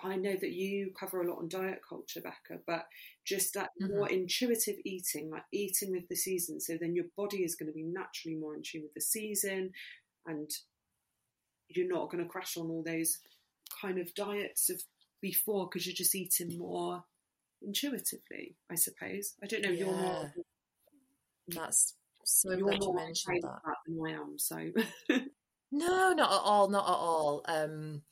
i 0.02 0.16
know 0.16 0.34
that 0.40 0.50
you 0.50 0.90
cover 0.98 1.22
a 1.22 1.28
lot 1.28 1.38
on 1.38 1.48
diet 1.48 1.80
culture 1.88 2.20
becca 2.20 2.60
but 2.66 2.86
just 3.24 3.54
that 3.54 3.70
mm-hmm. 3.80 3.96
more 3.96 4.08
intuitive 4.08 4.76
eating 4.84 5.30
like 5.30 5.44
eating 5.52 5.92
with 5.92 6.06
the 6.08 6.16
season 6.16 6.60
so 6.60 6.76
then 6.80 6.94
your 6.94 7.04
body 7.16 7.38
is 7.38 7.54
going 7.54 7.68
to 7.68 7.72
be 7.72 7.84
naturally 7.84 8.36
more 8.36 8.54
in 8.56 8.62
tune 8.62 8.82
with 8.82 8.94
the 8.94 9.00
season 9.00 9.70
and 10.26 10.50
you're 11.68 11.88
not 11.88 12.10
going 12.10 12.22
to 12.22 12.28
crash 12.28 12.56
on 12.56 12.68
all 12.68 12.82
those 12.84 13.18
kind 13.80 13.98
of 13.98 14.12
diets 14.14 14.68
of 14.70 14.82
before 15.20 15.68
because 15.68 15.86
you're 15.86 15.94
just 15.94 16.14
eating 16.14 16.58
more 16.58 17.04
intuitively 17.62 18.56
i 18.70 18.74
suppose 18.74 19.34
i 19.42 19.46
don't 19.46 19.62
know 19.62 19.70
yeah. 19.70 19.84
you're 19.84 19.96
more 19.96 20.32
that's 21.48 21.94
so 22.24 22.52
you're 22.52 22.76
more 22.78 22.94
mentioned 22.94 23.42
that. 23.42 23.60
that 23.64 23.76
than 23.86 23.98
i 24.06 24.10
am 24.12 24.38
so 24.38 24.70
No, 25.72 26.12
not 26.12 26.32
at 26.32 26.40
all. 26.44 26.68
Not 26.68 26.88
at 26.88 26.94
all. 26.94 27.42
Um, 27.46 28.02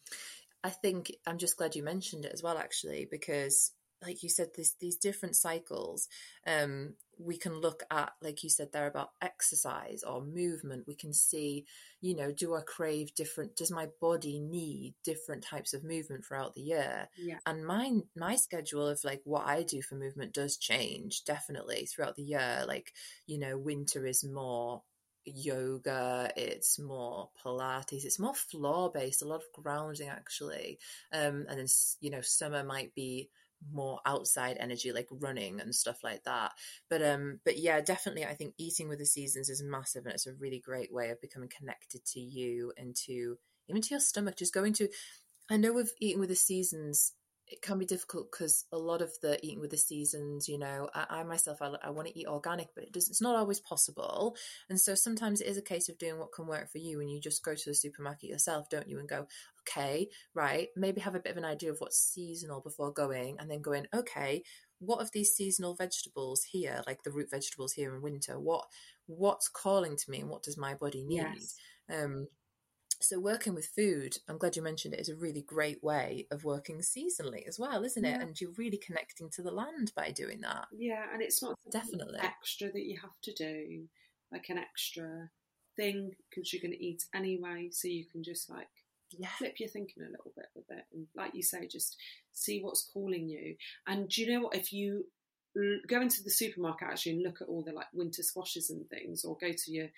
I 0.63 0.71
think 0.71 1.13
I'm 1.27 1.39
just 1.39 1.57
glad 1.57 1.75
you 1.75 1.83
mentioned 1.83 2.25
it 2.25 2.33
as 2.33 2.43
well, 2.43 2.59
actually, 2.59 3.09
because 3.11 3.73
like 4.03 4.23
you 4.23 4.29
said, 4.29 4.49
this, 4.57 4.75
these 4.81 4.97
different 4.97 5.37
cycles, 5.37 6.09
um, 6.47 6.95
we 7.19 7.37
can 7.37 7.61
look 7.61 7.83
at, 7.91 8.13
like 8.23 8.45
you 8.45 8.51
said 8.51 8.73
there 8.73 8.87
about 8.87 9.11
exercise 9.21 10.05
or 10.05 10.23
movement. 10.23 10.87
We 10.87 10.95
can 10.95 11.13
see, 11.13 11.67
you 12.01 12.15
know, 12.15 12.31
do 12.31 12.55
I 12.55 12.61
crave 12.61 13.15
different, 13.15 13.57
does 13.57 13.73
my 13.73 13.89
body 14.01 14.39
need 14.39 14.95
different 15.05 15.43
types 15.43 15.75
of 15.75 15.83
movement 15.83 16.25
throughout 16.25 16.55
the 16.55 16.63
year? 16.63 17.09
Yeah. 17.17 17.39
And 17.45 17.67
my, 17.67 17.93
my 18.17 18.37
schedule 18.37 18.87
of 18.87 19.03
like 19.03 19.21
what 19.25 19.47
I 19.47 19.65
do 19.65 19.83
for 19.83 19.97
movement 19.97 20.33
does 20.33 20.57
change 20.57 21.25
definitely 21.25 21.87
throughout 21.87 22.15
the 22.15 22.23
year. 22.23 22.65
Like, 22.67 22.93
you 23.27 23.39
know, 23.39 23.59
winter 23.59 24.07
is 24.07 24.23
more 24.23 24.83
yoga, 25.25 26.31
it's 26.37 26.79
more 26.79 27.31
Pilates, 27.45 28.05
it's 28.05 28.19
more 28.19 28.35
floor 28.35 28.91
based, 28.93 29.23
a 29.23 29.27
lot 29.27 29.43
of 29.43 29.63
grounding 29.63 30.09
actually. 30.09 30.79
Um, 31.13 31.47
and 31.49 31.59
then, 31.59 31.67
you 32.01 32.11
know, 32.11 32.21
summer 32.21 32.63
might 32.63 32.95
be 32.95 33.29
more 33.73 34.01
outside 34.07 34.57
energy 34.59 34.93
like 34.93 35.09
running 35.11 35.61
and 35.61 35.75
stuff 35.75 36.05
like 36.05 36.25
that. 36.25 36.53
But 36.89 37.03
um 37.03 37.41
but 37.45 37.59
yeah 37.59 37.81
definitely 37.81 38.25
i 38.25 38.35
think 38.35 38.55
eating 38.59 38.89
with 38.89 38.99
the 38.99 39.07
seasons 39.07 39.49
is 39.49 39.63
massive 39.63 40.05
and 40.05 40.15
it's 40.15 40.27
a 40.27 40.35
really 40.35 40.59
great 40.59 40.93
way 40.93 41.11
of 41.11 41.21
becoming 41.21 41.49
connected 41.49 42.05
to 42.05 42.21
you 42.21 42.73
and 42.77 42.95
to 42.95 43.39
even 43.69 43.83
to 43.83 43.91
your 43.91 44.01
stomach 44.01 44.37
just 44.37 44.55
going 44.55 44.73
to 44.75 44.89
i 45.51 45.57
know 45.57 45.73
with 45.73 45.93
eating 46.01 46.21
with 46.21 46.29
the 46.29 46.37
seasons 46.37 47.13
it 47.51 47.63
can 47.63 47.79
be 47.79 47.87
difficult 47.87 48.31
because 48.31 48.67
a 48.73 48.79
lot 48.79 49.01
of 49.01 49.11
the 49.23 49.45
eating 49.45 49.61
with 49.61 49.71
the 49.71 49.77
seasons, 49.79 50.49
you 50.49 50.59
know, 50.59 50.89
I, 50.95 51.07
I 51.11 51.23
myself, 51.23 51.63
I, 51.63 51.73
I, 51.83 51.91
want 51.91 52.09
to 52.09 52.19
eat 52.19 52.27
organic, 52.27 52.69
but 52.75 52.85
it 52.85 52.93
does, 52.93 53.09
it's 53.09 53.23
not 53.23 53.37
always 53.37 53.61
possible. 53.61 54.37
And 54.69 54.79
so 54.79 54.95
sometimes 54.95 55.41
it 55.41 55.47
is 55.47 55.57
a 55.57 55.63
case 55.63 55.89
of 55.89 55.99
doing 55.99 56.19
what 56.19 56.33
can 56.33 56.47
work 56.47 56.71
for 56.71 56.79
you. 56.79 57.01
And 57.01 57.11
you 57.11 57.21
just 57.21 57.43
go 57.43 57.55
to 57.55 57.71
the 57.71 57.75
supermarket 57.75 58.29
yourself, 58.29 58.69
don't 58.69 58.89
you? 58.89 58.99
And 58.99 59.09
go, 59.09 59.27
okay, 59.67 60.09
right, 60.35 60.69
maybe 60.77 61.01
have 61.01 61.15
a 61.15 61.21
bit 61.21 61.33
of 61.33 61.39
an 61.39 61.45
idea 61.45 61.71
of 61.71 61.79
what's 61.79 61.99
seasonal 61.99 62.61
before 62.61 62.93
going 62.93 63.37
and 63.39 63.51
then 63.51 63.63
going, 63.63 63.87
okay, 63.95 64.43
what 64.79 65.01
of 65.01 65.11
these 65.13 65.33
seasonal 65.33 65.75
vegetables 65.75 66.45
here, 66.45 66.83
like 66.87 67.03
the 67.03 67.11
root 67.11 67.31
vegetables 67.31 67.73
here 67.73 67.95
in 67.95 68.03
winter, 68.03 68.39
what, 68.39 68.67
what's 69.07 69.49
calling 69.49 69.97
to 69.97 70.11
me 70.11 70.21
and 70.21 70.31
what 70.31 70.43
does 70.43 70.59
my 70.59 70.75
body 70.75 71.03
need? 71.03 71.17
Yes. 71.17 71.57
Um, 71.91 72.29
so 73.01 73.19
working 73.19 73.55
with 73.55 73.67
food 73.67 74.19
i'm 74.29 74.39
glad 74.39 74.57
you 74.57 74.63
mentioned 74.63 74.95
it 74.95 75.01
is 75.01 75.09
a 75.09 75.15
really 75.15 75.43
great 75.43 75.83
way 75.83 76.27
of 76.31 76.45
working 76.45 76.79
seasonally 76.79 77.47
as 77.47 77.59
well 77.59 77.85
isn't 77.85 78.05
it 78.05 78.17
yeah. 78.17 78.21
and 78.21 78.41
you're 78.41 78.51
really 78.57 78.79
connecting 78.79 79.31
to 79.31 79.43
the 79.43 79.51
land 79.51 79.93
by 79.97 80.11
doing 80.11 80.41
that 80.41 80.67
yeah 80.77 81.05
and 81.13 81.23
it's 81.23 81.43
not 81.43 81.57
definitely 81.71 82.19
extra 82.21 82.71
that 82.71 82.85
you 82.85 82.99
have 83.01 83.19
to 83.23 83.33
do 83.35 83.85
like 84.33 84.47
an 84.49 84.59
extra 84.59 85.31
thing 85.77 86.11
because 86.29 86.53
you're 86.53 86.63
going 86.63 86.73
to 86.73 86.85
eat 86.85 87.05
anyway 87.15 87.69
so 87.71 87.87
you 87.89 88.05
can 88.11 88.23
just 88.23 88.51
like 88.51 88.69
yeah. 89.17 89.29
flip 89.39 89.55
your 89.59 89.69
thinking 89.69 90.03
a 90.03 90.11
little 90.11 90.33
bit 90.37 90.47
with 90.55 90.67
it 90.71 90.85
and 90.93 91.07
like 91.17 91.35
you 91.35 91.43
say 91.43 91.67
just 91.67 91.97
see 92.33 92.61
what's 92.61 92.91
calling 92.93 93.29
you 93.29 93.55
and 93.87 94.09
do 94.09 94.23
you 94.23 94.33
know 94.33 94.43
what 94.43 94.57
if 94.57 94.73
you 94.73 95.05
go 95.89 96.01
into 96.01 96.23
the 96.23 96.31
supermarket 96.31 96.89
actually 96.89 97.13
and 97.13 97.23
look 97.23 97.41
at 97.41 97.49
all 97.49 97.63
the 97.63 97.73
like 97.73 97.87
winter 97.93 98.23
squashes 98.23 98.71
and 98.71 98.89
things 98.91 99.25
or 99.25 99.37
go 99.41 99.51
to 99.51 99.73
your 99.73 99.89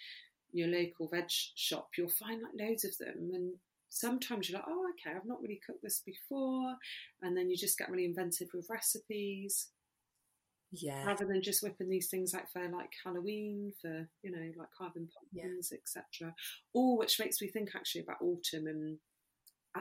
your 0.53 0.69
local 0.69 1.09
veg 1.09 1.27
shop, 1.29 1.91
you'll 1.97 2.09
find 2.09 2.43
like 2.43 2.69
loads 2.69 2.85
of 2.85 2.97
them. 2.99 3.31
And 3.35 3.55
sometimes 3.89 4.49
you're 4.49 4.59
like, 4.59 4.69
oh, 4.69 4.91
okay, 4.91 5.17
I've 5.17 5.27
not 5.27 5.41
really 5.43 5.61
cooked 5.65 5.83
this 5.83 6.03
before. 6.05 6.75
And 7.23 7.37
then 7.37 7.51
you 7.51 7.57
just 7.57 7.79
get 7.79 7.91
really 7.91 8.05
inventive 8.05 8.49
with 8.55 8.69
recipes. 8.71 9.69
Yeah. 10.73 11.05
Rather 11.05 11.25
than 11.25 11.43
just 11.43 11.63
whipping 11.63 11.89
these 11.89 12.09
things 12.09 12.33
out 12.33 12.51
for 12.53 12.63
like 12.69 12.93
Halloween, 13.05 13.73
for, 13.83 14.09
you 14.23 14.31
know, 14.31 14.53
like 14.57 14.69
carving 14.77 15.09
pumpkins, 15.09 15.73
yeah. 15.73 15.79
etc. 15.79 16.35
Or 16.73 16.97
which 16.97 17.19
makes 17.19 17.41
me 17.41 17.49
think 17.49 17.71
actually 17.75 18.03
about 18.03 18.23
autumn 18.23 18.67
and 18.67 18.99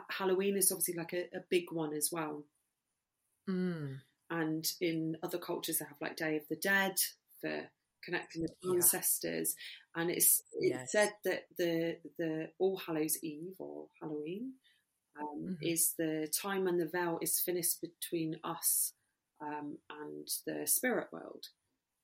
Halloween 0.09 0.57
is 0.57 0.71
obviously 0.71 0.95
like 0.95 1.13
a, 1.13 1.37
a 1.37 1.41
big 1.49 1.65
one 1.71 1.93
as 1.93 2.09
well. 2.11 2.43
Mm. 3.49 3.97
And 4.29 4.71
in 4.79 5.17
other 5.23 5.37
cultures, 5.37 5.79
they 5.79 5.85
have 5.85 6.01
like 6.01 6.15
Day 6.15 6.37
of 6.37 6.47
the 6.47 6.55
Dead 6.55 6.95
for 7.41 7.69
connecting 8.03 8.41
with 8.43 8.53
yeah. 8.63 8.73
ancestors. 8.73 9.55
And 9.95 10.09
it's 10.09 10.41
it 10.59 10.71
yes. 10.71 10.91
said 10.91 11.11
that 11.25 11.43
the 11.57 11.97
the 12.17 12.49
All 12.59 12.77
Hallows 12.77 13.17
Eve 13.23 13.55
or 13.59 13.87
Halloween 14.01 14.53
um, 15.19 15.41
mm-hmm. 15.41 15.53
is 15.61 15.93
the 15.97 16.31
time 16.41 16.65
when 16.65 16.77
the 16.77 16.87
veil 16.87 17.19
is 17.21 17.39
finished 17.39 17.81
between 17.81 18.37
us 18.43 18.93
um, 19.41 19.77
and 19.89 20.27
the 20.45 20.67
spirit 20.67 21.07
world. 21.11 21.45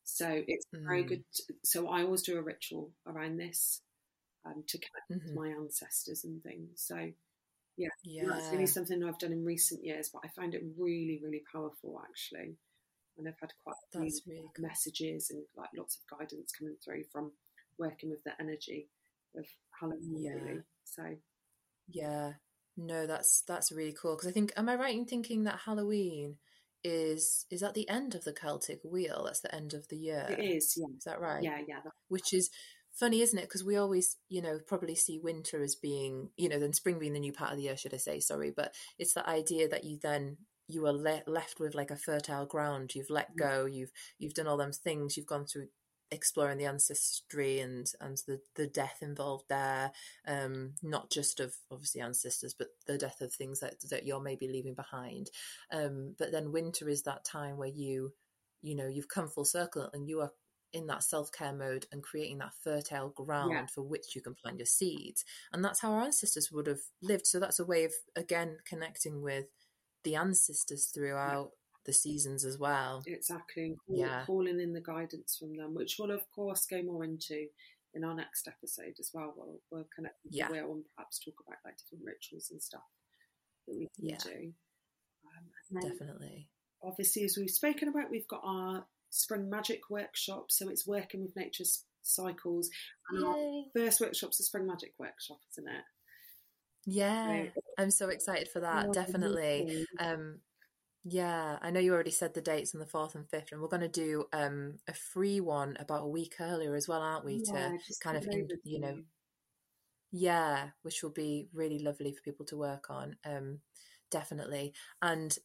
So 0.04 0.43
it's 0.48 0.66
mm. 0.76 0.86
very 0.86 1.04
good. 1.04 1.24
To, 1.36 1.54
so 1.64 1.89
I 1.89 2.04
always 2.04 2.22
do 2.22 2.38
a 2.38 2.41
ritual 2.41 2.91
around 3.08 3.38
this 3.38 3.82
um, 4.46 4.64
to 4.68 4.78
connect 4.78 5.12
mm-hmm. 5.12 5.36
with 5.36 5.36
my 5.36 5.60
ancestors 5.60 6.24
and 6.24 6.41
things. 6.43 6.70
So 6.76 7.12
yeah, 7.78 7.89
yeah, 8.04 8.24
that's 8.28 8.52
really 8.52 8.68
something 8.68 9.04
I've 9.04 9.20
done 9.20 9.34
in 9.34 9.43
recent 9.43 9.84
years, 9.84 10.10
but 10.14 10.22
I 10.24 10.30
find 10.30 10.54
it 10.54 10.64
really, 10.78 11.20
really 11.24 11.43
powerful 11.52 12.02
actually 12.08 12.56
and 13.18 13.28
I've 13.28 13.39
had 13.39 13.51
quite 13.63 13.76
a 13.93 13.99
few 13.99 14.22
really 14.28 14.49
messages 14.59 15.30
and 15.30 15.43
like 15.55 15.70
lots 15.78 15.97
of 15.97 16.18
guidance 16.18 16.51
coming 16.57 16.76
through 16.84 17.03
from 17.11 17.32
working 17.78 18.09
with 18.09 18.24
the 18.24 18.32
energy 18.39 18.89
of 19.38 19.45
Halloween. 19.80 20.24
Yeah. 20.24 20.32
Really. 20.32 20.61
So, 20.84 21.03
yeah, 21.88 22.34
no, 22.78 23.07
that's 23.07 23.43
that's 23.47 23.72
really 23.72 23.95
cool 23.99 24.16
because 24.16 24.30
I 24.30 24.34
think 24.34 24.53
am 24.57 24.70
I 24.70 24.76
right 24.76 24.95
in 24.95 25.05
thinking 25.05 25.43
that 25.43 25.61
Halloween 25.66 26.38
is 26.84 27.45
is 27.49 27.63
at 27.63 27.74
the 27.74 27.89
end 27.89 28.16
of 28.16 28.24
the 28.24 28.34
Celtic 28.34 28.80
wheel? 28.84 29.24
That's 29.26 29.41
the 29.41 29.53
end 29.53 29.74
of 29.74 29.88
the 29.88 29.97
year. 29.97 30.28
It 30.30 30.41
is. 30.41 30.76
Yeah. 30.78 30.95
Is 30.97 31.03
that 31.05 31.22
right? 31.22 31.43
Yeah, 31.43 31.59
yeah. 31.68 31.80
Which 32.07 32.34
is 32.34 32.49
funny, 32.93 33.22
isn't 33.22 33.38
it? 33.38 33.43
Because 33.43 33.63
we 33.63 33.76
always, 33.76 34.18
you 34.30 34.41
know, 34.41 34.59
probably 34.66 34.95
see 34.95 35.20
winter 35.22 35.61
as 35.61 35.76
being, 35.76 36.30
you 36.38 36.47
know, 36.47 36.59
then 36.59 36.74
spring 36.74 36.97
being 36.97 37.13
the 37.13 37.20
new 37.20 37.34
part 37.34 37.51
of 37.51 37.57
the 37.57 37.63
year, 37.63 37.78
should 37.78 37.93
I 37.93 37.97
say? 37.97 38.20
Sorry, 38.20 38.53
but 38.55 38.74
it's 38.97 39.13
the 39.13 39.28
idea 39.28 39.68
that 39.68 39.84
you 39.84 39.99
then 40.01 40.38
you 40.68 40.86
are 40.86 40.93
le- 40.93 41.24
left 41.28 41.59
with 41.59 41.76
like 41.76 41.91
a 41.91 41.95
fertile 41.95 42.45
ground. 42.45 42.95
You've 42.95 43.09
let 43.09 43.34
mm. 43.34 43.38
go. 43.38 43.66
You've 43.66 43.91
you've 44.18 44.34
done 44.34 44.47
all 44.47 44.57
them 44.57 44.72
things. 44.72 45.18
You've 45.18 45.26
gone 45.26 45.45
through 45.45 45.68
exploring 46.11 46.57
the 46.57 46.66
ancestry 46.66 47.59
and 47.59 47.91
and 47.99 48.18
the 48.28 48.39
the 48.55 48.68
death 48.68 48.97
involved 49.01 49.45
there. 49.49 49.91
Um, 50.28 50.74
not 50.82 51.11
just 51.11 51.39
of 51.39 51.55
obviously 51.72 52.01
ancestors, 52.01 52.55
but 52.57 52.70
the 52.88 52.97
death 52.97 53.22
of 53.22 53.34
things 53.34 53.59
that 53.59 53.76
that 53.89 54.05
you're 54.05 54.22
maybe 54.22 54.47
leaving 54.47 54.76
behind. 54.76 55.30
Um, 55.72 56.16
but 56.18 56.32
then 56.32 56.51
winter 56.51 56.89
is 56.89 57.03
that 57.03 57.26
time 57.26 57.57
where 57.57 57.70
you 57.70 58.13
you 58.61 58.76
know 58.76 58.88
you've 58.88 59.09
come 59.09 59.28
full 59.28 59.45
circle 59.45 59.89
and 59.93 60.07
you 60.07 60.22
are 60.22 60.32
in 60.74 60.88
that 60.88 61.03
self 61.03 61.32
care 61.32 61.53
mode 61.53 61.86
and 61.91 62.03
creating 62.03 62.39
that 62.39 62.53
fertile 62.63 63.09
ground 63.09 63.51
yeah. 63.51 63.66
for 63.74 63.82
which 63.82 64.16
you 64.16 64.22
can 64.22 64.36
plant 64.36 64.59
your 64.59 64.66
seeds. 64.66 65.24
And 65.53 65.63
that's 65.63 65.82
how 65.82 65.93
our 65.93 66.01
ancestors 66.01 66.51
would 66.51 66.68
have 66.68 66.82
lived. 67.01 67.28
So 67.28 67.39
that's 67.39 67.59
a 67.59 67.66
way 67.66 67.86
of 67.86 67.93
again 68.16 68.57
connecting 68.68 69.22
with 69.22 69.45
the 70.06 70.16
ancestors 70.16 70.86
throughout 70.86 71.51
the 71.86 71.93
seasons 71.93 72.45
as 72.45 72.58
well. 72.58 73.03
Exactly. 73.06 73.76
yeah. 73.88 74.24
Calling 74.26 74.60
in 74.60 74.74
the 74.74 74.82
guidance 74.82 75.38
from 75.38 75.56
them, 75.56 75.76
which 75.76 75.97
we'll 75.99 76.12
of 76.12 76.24
course 76.34 76.66
go 76.66 76.82
more 76.82 77.03
into 77.03 77.47
in 77.93 78.03
our 78.03 78.16
next 78.16 78.47
episode 78.47 78.95
as 78.99 79.12
well. 79.14 79.34
We'll, 79.36 79.60
we'll 79.72 79.88
connect 79.93 80.16
yeah. 80.30 80.49
Will 80.49 80.74
and 80.74 80.84
perhaps 80.95 81.20
talk 81.20 81.36
about 81.45 81.60
like 81.64 81.78
different 81.78 82.06
rituals 82.06 82.49
and 82.51 82.62
stuff 82.62 82.82
that 83.68 83.76
we 83.78 83.89
can 83.95 84.10
yeah. 84.10 84.18
do. 84.24 84.53
Um, 85.38 85.82
Definitely. 85.82 86.47
Obviously, 86.84 87.24
as 87.24 87.38
we've 87.38 87.49
spoken 87.49 87.88
about, 87.88 88.12
we've 88.12 88.28
got 88.28 88.41
our 88.43 88.86
spring 89.10 89.49
magic 89.49 89.89
workshop. 89.89 90.45
So 90.49 90.70
it's 90.70 90.88
working 90.88 91.22
with 91.22 91.36
nature's 91.36 91.84
cycles. 92.01 92.70
And 93.10 93.22
Yay. 93.22 93.28
our 93.28 93.64
first 93.74 94.01
workshop's 94.01 94.39
a 94.39 94.43
spring 94.43 94.68
magic 94.68 94.93
workshop, 94.99 95.39
isn't 95.53 95.68
it? 95.68 95.84
Yeah, 96.86 97.46
I'm 97.78 97.92
so 97.92 98.10
excited 98.10 98.48
for 98.48 98.60
that. 98.60 98.94
Definitely. 98.94 99.86
Um, 100.00 100.40
yeah, 101.04 101.58
I 101.62 101.70
know 101.70 101.80
you 101.80 101.94
already 101.94 102.12
said 102.12 102.34
the 102.34 102.42
dates 102.42 102.74
on 102.74 102.80
the 102.80 102.86
fourth 102.86 103.16
and 103.16 103.30
fifth, 103.30 103.52
and 103.52 103.62
we're 103.62 103.68
going 103.68 103.82
to 103.82 103.88
do 103.88 104.26
um, 104.34 104.78
a 104.88 104.94
free 104.94 105.40
one 105.40 105.78
about 105.80 106.04
a 106.04 106.08
week 106.08 106.36
earlier 106.40 106.76
as 106.76 106.88
well, 106.88 107.02
aren't 107.02 107.26
we? 107.26 107.44
Yeah, 107.46 107.70
to 107.70 107.94
kind 108.02 108.18
of, 108.18 108.28
in, 108.28 108.48
you 108.64 108.80
know, 108.80 108.98
yeah, 110.12 110.70
which 110.82 111.04
will 111.04 111.12
be 111.12 111.48
really 111.54 111.80
lovely 111.80 112.12
for 112.14 112.22
people 112.22 112.46
to 112.48 112.58
work 112.58 112.90
on. 112.90 113.18
Um, 113.26 113.60
definitely. 114.10 114.74
And 115.02 115.38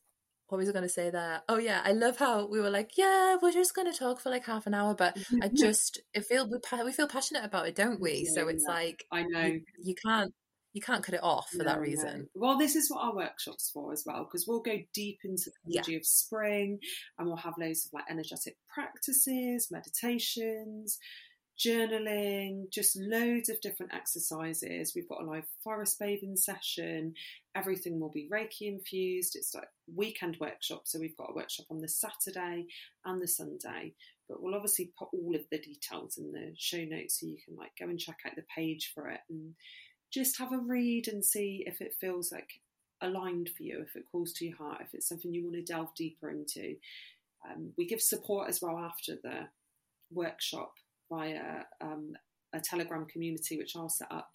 what 0.49 0.59
was 0.59 0.69
I 0.69 0.73
going 0.73 0.83
to 0.83 0.89
say 0.89 1.11
there? 1.11 1.43
Oh 1.49 1.59
yeah, 1.59 1.81
I 1.85 1.93
love 1.93 2.17
how 2.17 2.47
we 2.47 2.61
were 2.61 2.71
like, 2.71 2.93
yeah, 2.97 3.37
we're 3.41 3.53
just 3.53 3.75
going 3.75 3.91
to 3.91 3.99
talk 3.99 4.21
for 4.21 4.31
like 4.31 4.47
half 4.47 4.67
an 4.67 4.75
hour, 4.75 4.95
but 4.95 5.17
I 5.43 5.49
just 5.55 6.01
it 6.15 6.25
feel 6.25 6.49
we, 6.49 6.59
we 6.85 6.93
feel 6.93 7.09
passionate 7.09 7.45
about 7.45 7.69
it, 7.69 7.75
don't 7.75 8.01
we? 8.01 8.25
Yeah, 8.27 8.33
so 8.35 8.49
it's 8.49 8.65
yeah. 8.67 8.75
like 8.75 9.05
I 9.13 9.23
know 9.23 9.45
you, 9.45 9.63
you, 9.83 9.95
can't 9.95 10.33
you 10.73 10.81
can't 10.81 11.03
cut 11.03 11.15
it 11.15 11.23
off 11.23 11.51
for 11.51 11.59
no, 11.59 11.65
that 11.65 11.81
reason. 11.81 12.29
No. 12.35 12.49
Well, 12.49 12.59
this 12.59 12.77
is 12.77 12.91
what 12.91 13.05
our 13.05 13.15
workshop's 13.15 13.71
for 13.71 13.93
as 13.93 14.05
well, 14.07 14.25
because 14.25 14.47
we'll 14.47 14.61
go 14.61 14.79
deep 14.95 15.21
into 15.25 15.51
the 15.67 15.79
energy 15.79 15.93
yeah. 15.93 15.99
of 15.99 16.07
spring 16.07 16.79
and 17.19 17.27
we'll 17.27 17.37
have 17.37 17.55
loads 17.59 17.87
of 17.87 17.93
like 17.93 18.05
energetic 18.09 18.57
practices, 18.73 19.69
meditations, 19.71 20.99
journaling, 21.59 22.71
just 22.71 22.97
loads 22.97 23.49
of 23.49 23.61
different 23.61 23.93
exercises. 23.93 24.93
We've 24.95 25.09
got 25.09 25.23
a 25.23 25.27
live 25.27 25.47
forest 25.63 25.99
bathing 25.99 26.37
session. 26.37 27.15
Everything 27.55 28.01
will 28.01 28.11
be 28.11 28.29
Reiki 28.33 28.69
infused. 28.69 29.37
It's 29.37 29.55
like 29.55 29.69
weekend 29.95 30.39
workshop. 30.41 30.83
So 30.85 30.99
we've 30.99 31.17
got 31.17 31.31
a 31.31 31.35
workshop 31.35 31.67
on 31.71 31.81
the 31.81 31.89
Saturday 31.89 32.67
and 33.05 33.21
the 33.21 33.29
Sunday. 33.29 33.95
But 34.29 34.41
we'll 34.41 34.55
obviously 34.55 34.93
put 34.97 35.09
all 35.13 35.35
of 35.35 35.43
the 35.51 35.59
details 35.59 36.17
in 36.17 36.31
the 36.31 36.55
show 36.57 36.85
notes 36.85 37.19
so 37.21 37.27
you 37.27 37.39
can 37.45 37.57
like 37.57 37.73
go 37.79 37.87
and 37.87 37.99
check 37.99 38.19
out 38.25 38.37
the 38.37 38.45
page 38.57 38.93
for 38.95 39.09
it 39.09 39.21
and 39.29 39.55
just 40.13 40.39
have 40.39 40.53
a 40.53 40.59
read 40.59 41.09
and 41.09 41.25
see 41.25 41.65
if 41.67 41.81
it 41.81 41.95
feels 42.01 42.33
like 42.33 42.61
aligned 43.03 43.51
for 43.57 43.63
you, 43.63 43.81
if 43.81 43.97
it 43.97 44.05
calls 44.11 44.33
to 44.35 44.47
your 44.47 44.57
heart, 44.57 44.81
if 44.83 44.89
it's 44.93 45.09
something 45.09 45.33
you 45.33 45.45
want 45.45 45.57
to 45.57 45.63
delve 45.63 45.95
deeper 45.95 46.31
into. 46.31 46.77
Um, 47.49 47.73
we 47.79 47.87
give 47.87 48.03
support 48.03 48.49
as 48.49 48.61
well 48.61 48.79
after 48.79 49.17
the 49.23 49.49
workshop 50.13 50.75
via 51.11 51.65
um, 51.81 52.13
a 52.53 52.61
Telegram 52.61 53.07
community, 53.07 53.57
which 53.57 53.77
I'll 53.77 53.89
set 53.89 54.11
up. 54.11 54.31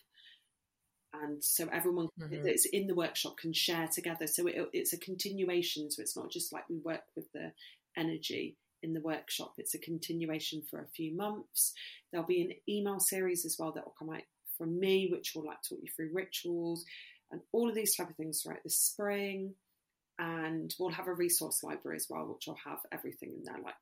And 1.14 1.44
so 1.44 1.68
everyone 1.72 2.10
mm-hmm. 2.20 2.44
that's 2.44 2.66
in 2.66 2.88
the 2.88 2.96
workshop 2.96 3.38
can 3.38 3.54
share 3.54 3.88
together. 3.88 4.28
So 4.28 4.48
it, 4.48 4.70
it's 4.74 4.94
a 4.94 4.98
continuation. 4.98 5.90
So 5.90 6.02
it's 6.02 6.18
not 6.18 6.32
just 6.32 6.52
like 6.52 6.70
we 6.70 6.78
work 6.78 7.04
with 7.16 7.32
the 7.34 7.52
energy 7.96 8.58
in 8.84 8.94
the 8.94 9.02
workshop, 9.02 9.54
it's 9.58 9.74
a 9.74 9.80
continuation 9.80 10.62
for 10.70 10.80
a 10.80 10.88
few 10.96 11.16
months. 11.16 11.74
There'll 12.12 12.28
be 12.28 12.42
an 12.42 12.52
email 12.70 13.00
series 13.00 13.44
as 13.44 13.56
well 13.58 13.72
that 13.72 13.84
will 13.84 13.96
come 13.98 14.12
out 14.12 14.22
from 14.58 14.80
me, 14.80 15.10
which 15.12 15.34
will 15.36 15.46
like 15.46 15.62
talk 15.62 15.80
you 15.82 15.90
through 15.96 16.12
rituals 16.14 16.86
and 17.32 17.42
all 17.52 17.70
of 17.70 17.76
these 17.76 17.96
type 17.96 18.10
of 18.10 18.16
things 18.16 18.42
throughout 18.42 18.64
the 18.64 18.70
spring. 18.70 19.54
And 20.18 20.74
we'll 20.80 20.92
have 20.92 21.08
a 21.08 21.14
resource 21.14 21.64
library 21.64 21.98
as 21.98 22.08
well, 22.10 22.26
which 22.26 22.48
will 22.48 22.58
have 22.66 22.80
everything 22.92 23.34
in 23.38 23.44
there, 23.44 23.62
like 23.62 23.76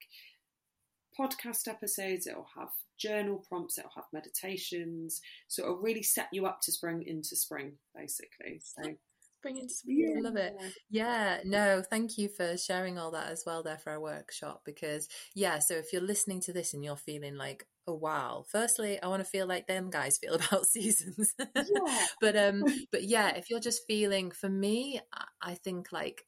podcast 1.20 1.68
episodes, 1.68 2.28
it'll 2.28 2.48
have 2.58 2.70
journal 2.98 3.44
prompts, 3.48 3.78
it'll 3.78 3.92
have 3.96 4.06
meditations. 4.12 5.22
So 5.48 5.64
it'll 5.64 5.78
really 5.78 6.04
set 6.04 6.30
you 6.32 6.46
up 6.46 6.62
to 6.62 6.72
spring 6.72 7.04
into 7.06 7.36
spring, 7.36 7.74
basically. 7.96 8.62
So 8.64 8.96
spring 9.40 9.58
into 9.58 9.74
spring. 9.74 9.98
Yeah. 10.00 10.18
I 10.18 10.22
love 10.22 10.38
it. 10.38 10.56
Yeah, 10.90 11.40
no, 11.46 11.84
thank 11.88 12.18
you 12.18 12.30
for 12.30 12.58
sharing 12.58 12.98
all 12.98 13.12
that 13.12 13.30
as 13.30 13.44
well 13.46 13.62
there 13.62 13.78
for 13.78 13.92
our 13.92 14.00
workshop 14.00 14.62
because 14.66 15.08
yeah, 15.36 15.60
so 15.60 15.76
if 15.76 15.94
you're 15.94 16.02
listening 16.02 16.42
to 16.42 16.54
this 16.54 16.74
and 16.74 16.84
you're 16.84 16.96
feeling 16.96 17.36
like, 17.36 17.68
oh 17.88 17.96
wow, 17.96 18.46
firstly, 18.48 19.02
I 19.02 19.08
want 19.08 19.24
to 19.24 19.30
feel 19.30 19.48
like 19.48 19.68
them 19.68 19.90
guys 19.90 20.18
feel 20.18 20.36
about 20.50 20.66
seasons. 20.66 21.34
Yeah. 21.40 22.06
but 22.22 22.36
um 22.36 22.64
but 22.92 23.04
yeah, 23.04 23.36
if 23.36 23.50
you're 23.50 23.60
just 23.60 23.86
feeling 23.88 24.32
for 24.32 24.50
me, 24.50 25.00
I 25.42 25.56
think 25.56 25.92
like 25.92 26.26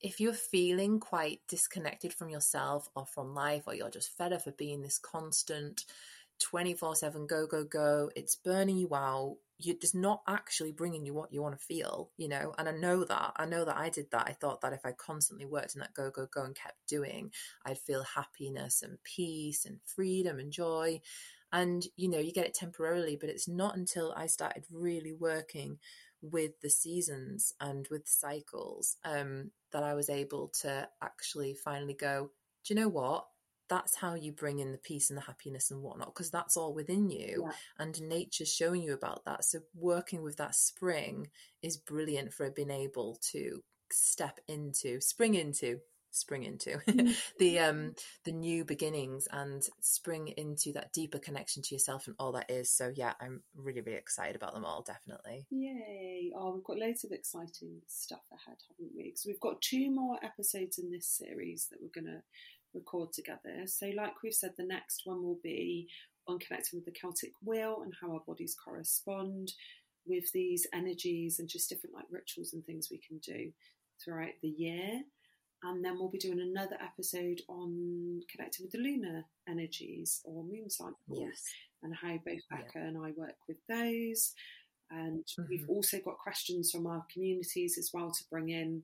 if 0.00 0.20
you're 0.20 0.34
feeling 0.34 1.00
quite 1.00 1.40
disconnected 1.48 2.12
from 2.12 2.28
yourself 2.28 2.88
or 2.94 3.06
from 3.06 3.34
life 3.34 3.64
or 3.66 3.74
you're 3.74 3.90
just 3.90 4.16
fed 4.16 4.32
up 4.32 4.46
of 4.46 4.56
being 4.56 4.82
this 4.82 4.98
constant 4.98 5.84
24 6.40 6.96
7 6.96 7.26
go 7.26 7.46
go 7.46 7.64
go 7.64 8.10
it's 8.16 8.36
burning 8.36 8.76
you 8.76 8.92
out 8.94 9.36
you, 9.58 9.74
it's 9.80 9.94
not 9.94 10.22
actually 10.28 10.72
bringing 10.72 11.06
you 11.06 11.14
what 11.14 11.32
you 11.32 11.42
want 11.42 11.58
to 11.58 11.64
feel 11.64 12.10
you 12.16 12.28
know? 12.28 12.54
And 12.58 12.68
i 12.68 12.72
know 12.72 13.04
that 13.04 13.32
i 13.36 13.46
know 13.46 13.64
that 13.64 13.76
i 13.76 13.88
did 13.88 14.10
that. 14.10 14.26
I 14.28 14.32
thought 14.32 14.60
that 14.62 14.72
if 14.72 14.84
i 14.84 14.92
constantly 14.92 15.46
worked 15.46 15.74
in 15.74 15.80
that 15.80 15.94
go 15.94 16.10
go 16.10 16.26
go 16.32 16.42
and 16.42 16.54
kept 16.54 16.86
doing 16.88 17.30
i'd 17.66 17.78
feel 17.78 18.02
happiness 18.02 18.82
and 18.82 18.98
peace 19.04 19.64
and 19.64 19.78
freedom 19.84 20.38
and 20.38 20.52
joy. 20.52 21.00
And 21.52 21.86
you 21.96 22.08
know 22.08 22.18
you 22.18 22.32
get 22.32 22.46
it 22.46 22.54
temporarily 22.54 23.16
but 23.20 23.30
it's 23.30 23.46
not 23.48 23.76
until 23.76 24.12
i 24.16 24.26
started 24.26 24.64
really 24.72 25.12
working 25.12 25.78
with 26.20 26.58
the 26.62 26.70
seasons 26.70 27.52
and 27.60 27.86
with 27.90 28.08
cycles 28.08 28.96
um, 29.04 29.50
that 29.72 29.84
i 29.84 29.94
was 29.94 30.08
able 30.08 30.48
to 30.62 30.88
actually 31.02 31.54
finally 31.54 31.94
go 31.94 32.30
do 32.64 32.74
you 32.74 32.80
know 32.80 32.88
what 32.88 33.26
that's 33.68 33.96
how 33.96 34.14
you 34.14 34.32
bring 34.32 34.58
in 34.58 34.72
the 34.72 34.78
peace 34.78 35.10
and 35.10 35.16
the 35.16 35.22
happiness 35.22 35.70
and 35.70 35.82
whatnot 35.82 36.14
because 36.14 36.30
that's 36.30 36.56
all 36.56 36.74
within 36.74 37.10
you 37.10 37.44
yeah. 37.46 37.52
and 37.78 38.00
nature's 38.02 38.52
showing 38.52 38.82
you 38.82 38.92
about 38.92 39.24
that. 39.24 39.44
So 39.44 39.60
working 39.74 40.22
with 40.22 40.36
that 40.36 40.54
spring 40.54 41.28
is 41.62 41.76
brilliant 41.76 42.32
for 42.32 42.50
being 42.50 42.70
able 42.70 43.18
to 43.32 43.62
step 43.90 44.40
into 44.48 45.00
spring 45.00 45.34
into 45.34 45.78
spring 46.10 46.44
into 46.44 46.78
mm. 46.88 47.14
the 47.38 47.58
um 47.58 47.92
the 48.24 48.32
new 48.32 48.64
beginnings 48.64 49.26
and 49.32 49.62
spring 49.80 50.28
into 50.36 50.72
that 50.72 50.92
deeper 50.92 51.18
connection 51.18 51.62
to 51.62 51.74
yourself 51.74 52.06
and 52.06 52.14
all 52.18 52.32
that 52.32 52.50
is. 52.50 52.70
So 52.70 52.92
yeah 52.94 53.14
i'm 53.20 53.42
really 53.56 53.80
really 53.80 53.98
excited 53.98 54.36
about 54.36 54.54
them 54.54 54.64
all 54.64 54.82
definitely. 54.82 55.46
Yay. 55.50 56.32
Oh 56.36 56.54
we've 56.54 56.64
got 56.64 56.78
loads 56.78 57.04
of 57.04 57.12
exciting 57.12 57.80
stuff 57.88 58.22
ahead 58.32 58.58
haven't 58.68 58.94
we? 58.96 59.04
Because 59.04 59.24
we've 59.26 59.40
got 59.40 59.60
two 59.60 59.90
more 59.90 60.18
episodes 60.22 60.78
in 60.78 60.90
this 60.90 61.08
series 61.08 61.68
that 61.70 61.80
we're 61.82 62.00
going 62.00 62.12
to 62.14 62.22
record 62.74 63.12
together. 63.12 63.66
So, 63.66 63.90
like 63.96 64.22
we've 64.22 64.34
said, 64.34 64.52
the 64.56 64.66
next 64.66 65.02
one 65.04 65.22
will 65.22 65.38
be 65.42 65.88
on 66.26 66.38
connecting 66.38 66.78
with 66.78 66.84
the 66.86 66.98
Celtic 66.98 67.32
wheel 67.42 67.80
and 67.82 67.92
how 68.00 68.12
our 68.12 68.22
bodies 68.26 68.56
correspond 68.62 69.52
with 70.06 70.30
these 70.32 70.66
energies 70.74 71.38
and 71.38 71.48
just 71.48 71.68
different 71.68 71.94
like 71.94 72.06
rituals 72.10 72.52
and 72.52 72.64
things 72.64 72.88
we 72.90 72.98
can 72.98 73.18
do 73.18 73.52
throughout 74.02 74.34
the 74.42 74.48
year. 74.48 75.02
And 75.62 75.82
then 75.82 75.98
we'll 75.98 76.10
be 76.10 76.18
doing 76.18 76.40
another 76.40 76.76
episode 76.82 77.40
on 77.48 78.20
connecting 78.30 78.66
with 78.66 78.72
the 78.72 78.78
lunar 78.78 79.24
energies 79.48 80.20
or 80.24 80.44
moon 80.44 80.68
cycles 80.68 80.94
yes. 81.08 81.42
and 81.82 81.94
how 81.94 82.18
both 82.24 82.42
Becca 82.50 82.72
yeah. 82.74 82.82
and 82.82 82.98
I 82.98 83.12
work 83.16 83.36
with 83.48 83.56
those. 83.68 84.34
And 84.90 85.24
mm-hmm. 85.24 85.42
we've 85.48 85.68
also 85.68 85.98
got 86.04 86.18
questions 86.18 86.70
from 86.70 86.86
our 86.86 87.04
communities 87.10 87.78
as 87.78 87.90
well 87.94 88.10
to 88.10 88.24
bring 88.30 88.50
in 88.50 88.82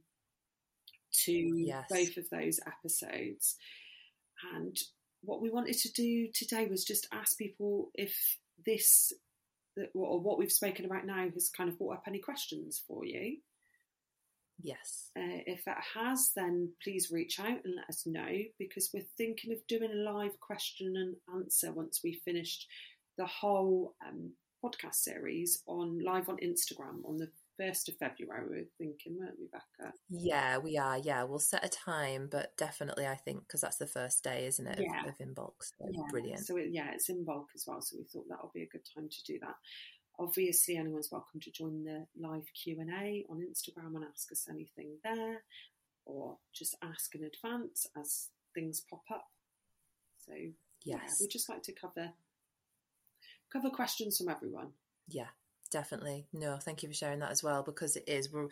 to 1.24 1.32
yes. 1.32 1.84
both 1.90 2.16
of 2.16 2.30
those 2.30 2.60
episodes. 2.66 3.56
And 4.54 4.76
what 5.22 5.42
we 5.42 5.50
wanted 5.50 5.76
to 5.78 5.92
do 5.92 6.28
today 6.34 6.66
was 6.66 6.84
just 6.84 7.08
ask 7.12 7.36
people 7.36 7.90
if 7.94 8.14
this, 8.64 9.12
or 9.94 10.20
what 10.20 10.38
we've 10.38 10.52
spoken 10.52 10.84
about 10.84 11.06
now, 11.06 11.28
has 11.32 11.50
kind 11.54 11.68
of 11.68 11.78
brought 11.78 11.96
up 11.96 12.04
any 12.06 12.18
questions 12.18 12.82
for 12.86 13.04
you. 13.04 13.38
Yes. 14.62 15.10
Uh, 15.16 15.40
if 15.46 15.64
that 15.64 15.82
has, 15.94 16.32
then 16.36 16.70
please 16.82 17.10
reach 17.10 17.40
out 17.40 17.64
and 17.64 17.76
let 17.76 17.88
us 17.88 18.06
know 18.06 18.28
because 18.58 18.90
we're 18.92 19.02
thinking 19.16 19.52
of 19.52 19.66
doing 19.68 19.90
a 19.90 20.10
live 20.10 20.38
question 20.40 20.94
and 20.96 21.16
answer 21.34 21.72
once 21.72 22.00
we've 22.04 22.20
finished 22.24 22.66
the 23.16 23.26
whole 23.26 23.94
um, 24.06 24.32
podcast 24.64 24.96
series 24.96 25.62
on 25.66 26.02
live 26.04 26.28
on 26.28 26.36
Instagram 26.38 27.04
on 27.06 27.16
the 27.16 27.30
1st 27.60 27.88
of 27.88 27.96
February, 27.96 28.46
we 28.48 28.56
are 28.58 28.64
thinking, 28.78 29.18
weren't 29.18 29.38
we, 29.38 29.46
Becca? 29.52 29.92
Yeah, 30.08 30.58
we 30.58 30.78
are. 30.78 30.98
Yeah, 30.98 31.24
we'll 31.24 31.38
set 31.38 31.64
a 31.64 31.68
time, 31.68 32.28
but 32.30 32.56
definitely, 32.56 33.06
I 33.06 33.16
think, 33.16 33.46
because 33.46 33.60
that's 33.60 33.76
the 33.76 33.86
first 33.86 34.24
day, 34.24 34.46
isn't 34.46 34.66
it, 34.66 34.80
yeah. 34.80 35.02
of, 35.02 35.08
of 35.08 35.18
Imbolc. 35.18 35.52
So 35.60 35.88
yeah. 35.90 36.02
brilliant. 36.10 36.46
So, 36.46 36.56
it, 36.56 36.68
yeah, 36.70 36.90
it's 36.94 37.10
Imbolc 37.10 37.46
as 37.54 37.64
well. 37.66 37.82
So, 37.82 37.96
we 37.98 38.04
thought 38.04 38.26
that'll 38.28 38.52
be 38.54 38.62
a 38.62 38.68
good 38.68 38.86
time 38.94 39.08
to 39.08 39.24
do 39.24 39.38
that. 39.40 39.56
Obviously, 40.18 40.76
anyone's 40.76 41.10
welcome 41.12 41.40
to 41.40 41.50
join 41.50 41.84
the 41.84 42.06
live 42.18 42.46
Q&A 42.62 43.24
on 43.30 43.38
Instagram 43.40 43.94
and 43.96 44.04
ask 44.04 44.30
us 44.32 44.46
anything 44.48 44.96
there 45.04 45.42
or 46.06 46.36
just 46.54 46.76
ask 46.82 47.14
in 47.14 47.24
advance 47.24 47.86
as 47.98 48.28
things 48.54 48.82
pop 48.88 49.02
up. 49.12 49.26
So, 50.26 50.32
yes. 50.34 50.52
yeah, 50.84 50.98
we 51.20 51.28
just 51.28 51.48
like 51.48 51.62
to 51.64 51.72
cover 51.72 52.10
cover 53.52 53.70
questions 53.70 54.18
from 54.18 54.28
everyone. 54.28 54.68
Yeah, 55.08 55.26
definitely. 55.70 56.26
No, 56.32 56.56
thank 56.56 56.82
you 56.82 56.88
for 56.88 56.94
sharing 56.94 57.20
that 57.20 57.30
as 57.30 57.42
well 57.42 57.62
because 57.62 57.96
it 57.96 58.04
is 58.06 58.32
we're 58.32 58.48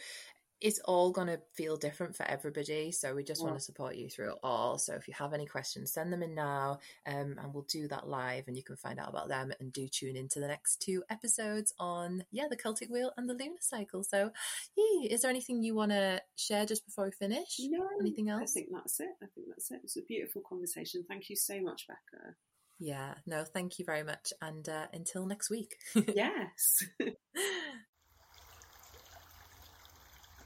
it's 0.60 0.80
all 0.80 1.12
going 1.12 1.28
to 1.28 1.40
feel 1.54 1.76
different 1.76 2.16
for 2.16 2.24
everybody. 2.24 2.90
So 2.90 3.14
we 3.14 3.22
just 3.22 3.40
yeah. 3.40 3.46
want 3.46 3.58
to 3.58 3.64
support 3.64 3.96
you 3.96 4.08
through 4.08 4.32
it 4.32 4.38
all. 4.42 4.78
So 4.78 4.94
if 4.94 5.06
you 5.06 5.14
have 5.14 5.32
any 5.32 5.46
questions, 5.46 5.92
send 5.92 6.12
them 6.12 6.22
in 6.22 6.34
now, 6.34 6.80
um, 7.06 7.36
and 7.38 7.54
we'll 7.54 7.66
do 7.68 7.86
that 7.88 8.08
live, 8.08 8.44
and 8.48 8.56
you 8.56 8.64
can 8.64 8.76
find 8.76 8.98
out 8.98 9.08
about 9.08 9.28
them. 9.28 9.52
And 9.60 9.72
do 9.72 9.86
tune 9.88 10.16
into 10.16 10.40
the 10.40 10.48
next 10.48 10.80
two 10.80 11.02
episodes 11.10 11.72
on 11.78 12.24
yeah 12.32 12.46
the 12.50 12.56
Celtic 12.56 12.90
Wheel 12.90 13.12
and 13.16 13.28
the 13.28 13.34
lunar 13.34 13.56
cycle. 13.60 14.02
So, 14.02 14.30
yeah, 14.76 15.08
is 15.08 15.22
there 15.22 15.30
anything 15.30 15.62
you 15.62 15.74
want 15.74 15.92
to 15.92 16.20
share 16.36 16.66
just 16.66 16.84
before 16.84 17.04
we 17.04 17.12
finish? 17.12 17.56
No, 17.60 17.86
anything 18.00 18.28
else? 18.28 18.42
I 18.42 18.60
think 18.60 18.68
that's 18.72 18.98
it. 19.00 19.10
I 19.22 19.26
think 19.34 19.48
that's 19.48 19.70
it. 19.70 19.80
It's 19.84 19.96
a 19.96 20.02
beautiful 20.02 20.42
conversation. 20.48 21.04
Thank 21.08 21.30
you 21.30 21.36
so 21.36 21.60
much, 21.60 21.86
Becca. 21.86 22.34
Yeah, 22.78 23.14
no, 23.26 23.44
thank 23.44 23.78
you 23.78 23.84
very 23.84 24.04
much. 24.04 24.32
And 24.40 24.68
uh, 24.68 24.86
until 24.92 25.26
next 25.26 25.50
week. 25.50 25.76
yes. 26.14 26.84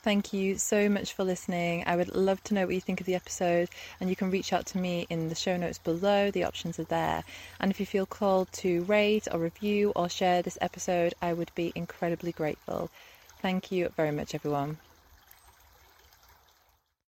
Thank 0.02 0.32
you 0.32 0.58
so 0.58 0.88
much 0.88 1.12
for 1.12 1.22
listening. 1.22 1.84
I 1.86 1.94
would 1.94 2.14
love 2.14 2.42
to 2.44 2.54
know 2.54 2.66
what 2.66 2.74
you 2.74 2.80
think 2.80 3.00
of 3.00 3.06
the 3.06 3.14
episode, 3.14 3.68
and 4.00 4.10
you 4.10 4.16
can 4.16 4.30
reach 4.32 4.52
out 4.52 4.66
to 4.66 4.78
me 4.78 5.06
in 5.10 5.28
the 5.28 5.34
show 5.36 5.56
notes 5.56 5.78
below. 5.78 6.30
The 6.30 6.42
options 6.44 6.80
are 6.80 6.84
there. 6.84 7.22
And 7.60 7.70
if 7.70 7.78
you 7.78 7.86
feel 7.86 8.06
called 8.06 8.50
to 8.54 8.82
rate 8.84 9.28
or 9.30 9.38
review 9.38 9.92
or 9.94 10.08
share 10.08 10.42
this 10.42 10.58
episode, 10.60 11.14
I 11.22 11.32
would 11.34 11.52
be 11.54 11.72
incredibly 11.76 12.32
grateful. 12.32 12.90
Thank 13.40 13.70
you 13.70 13.90
very 13.96 14.10
much, 14.10 14.34
everyone. 14.34 14.78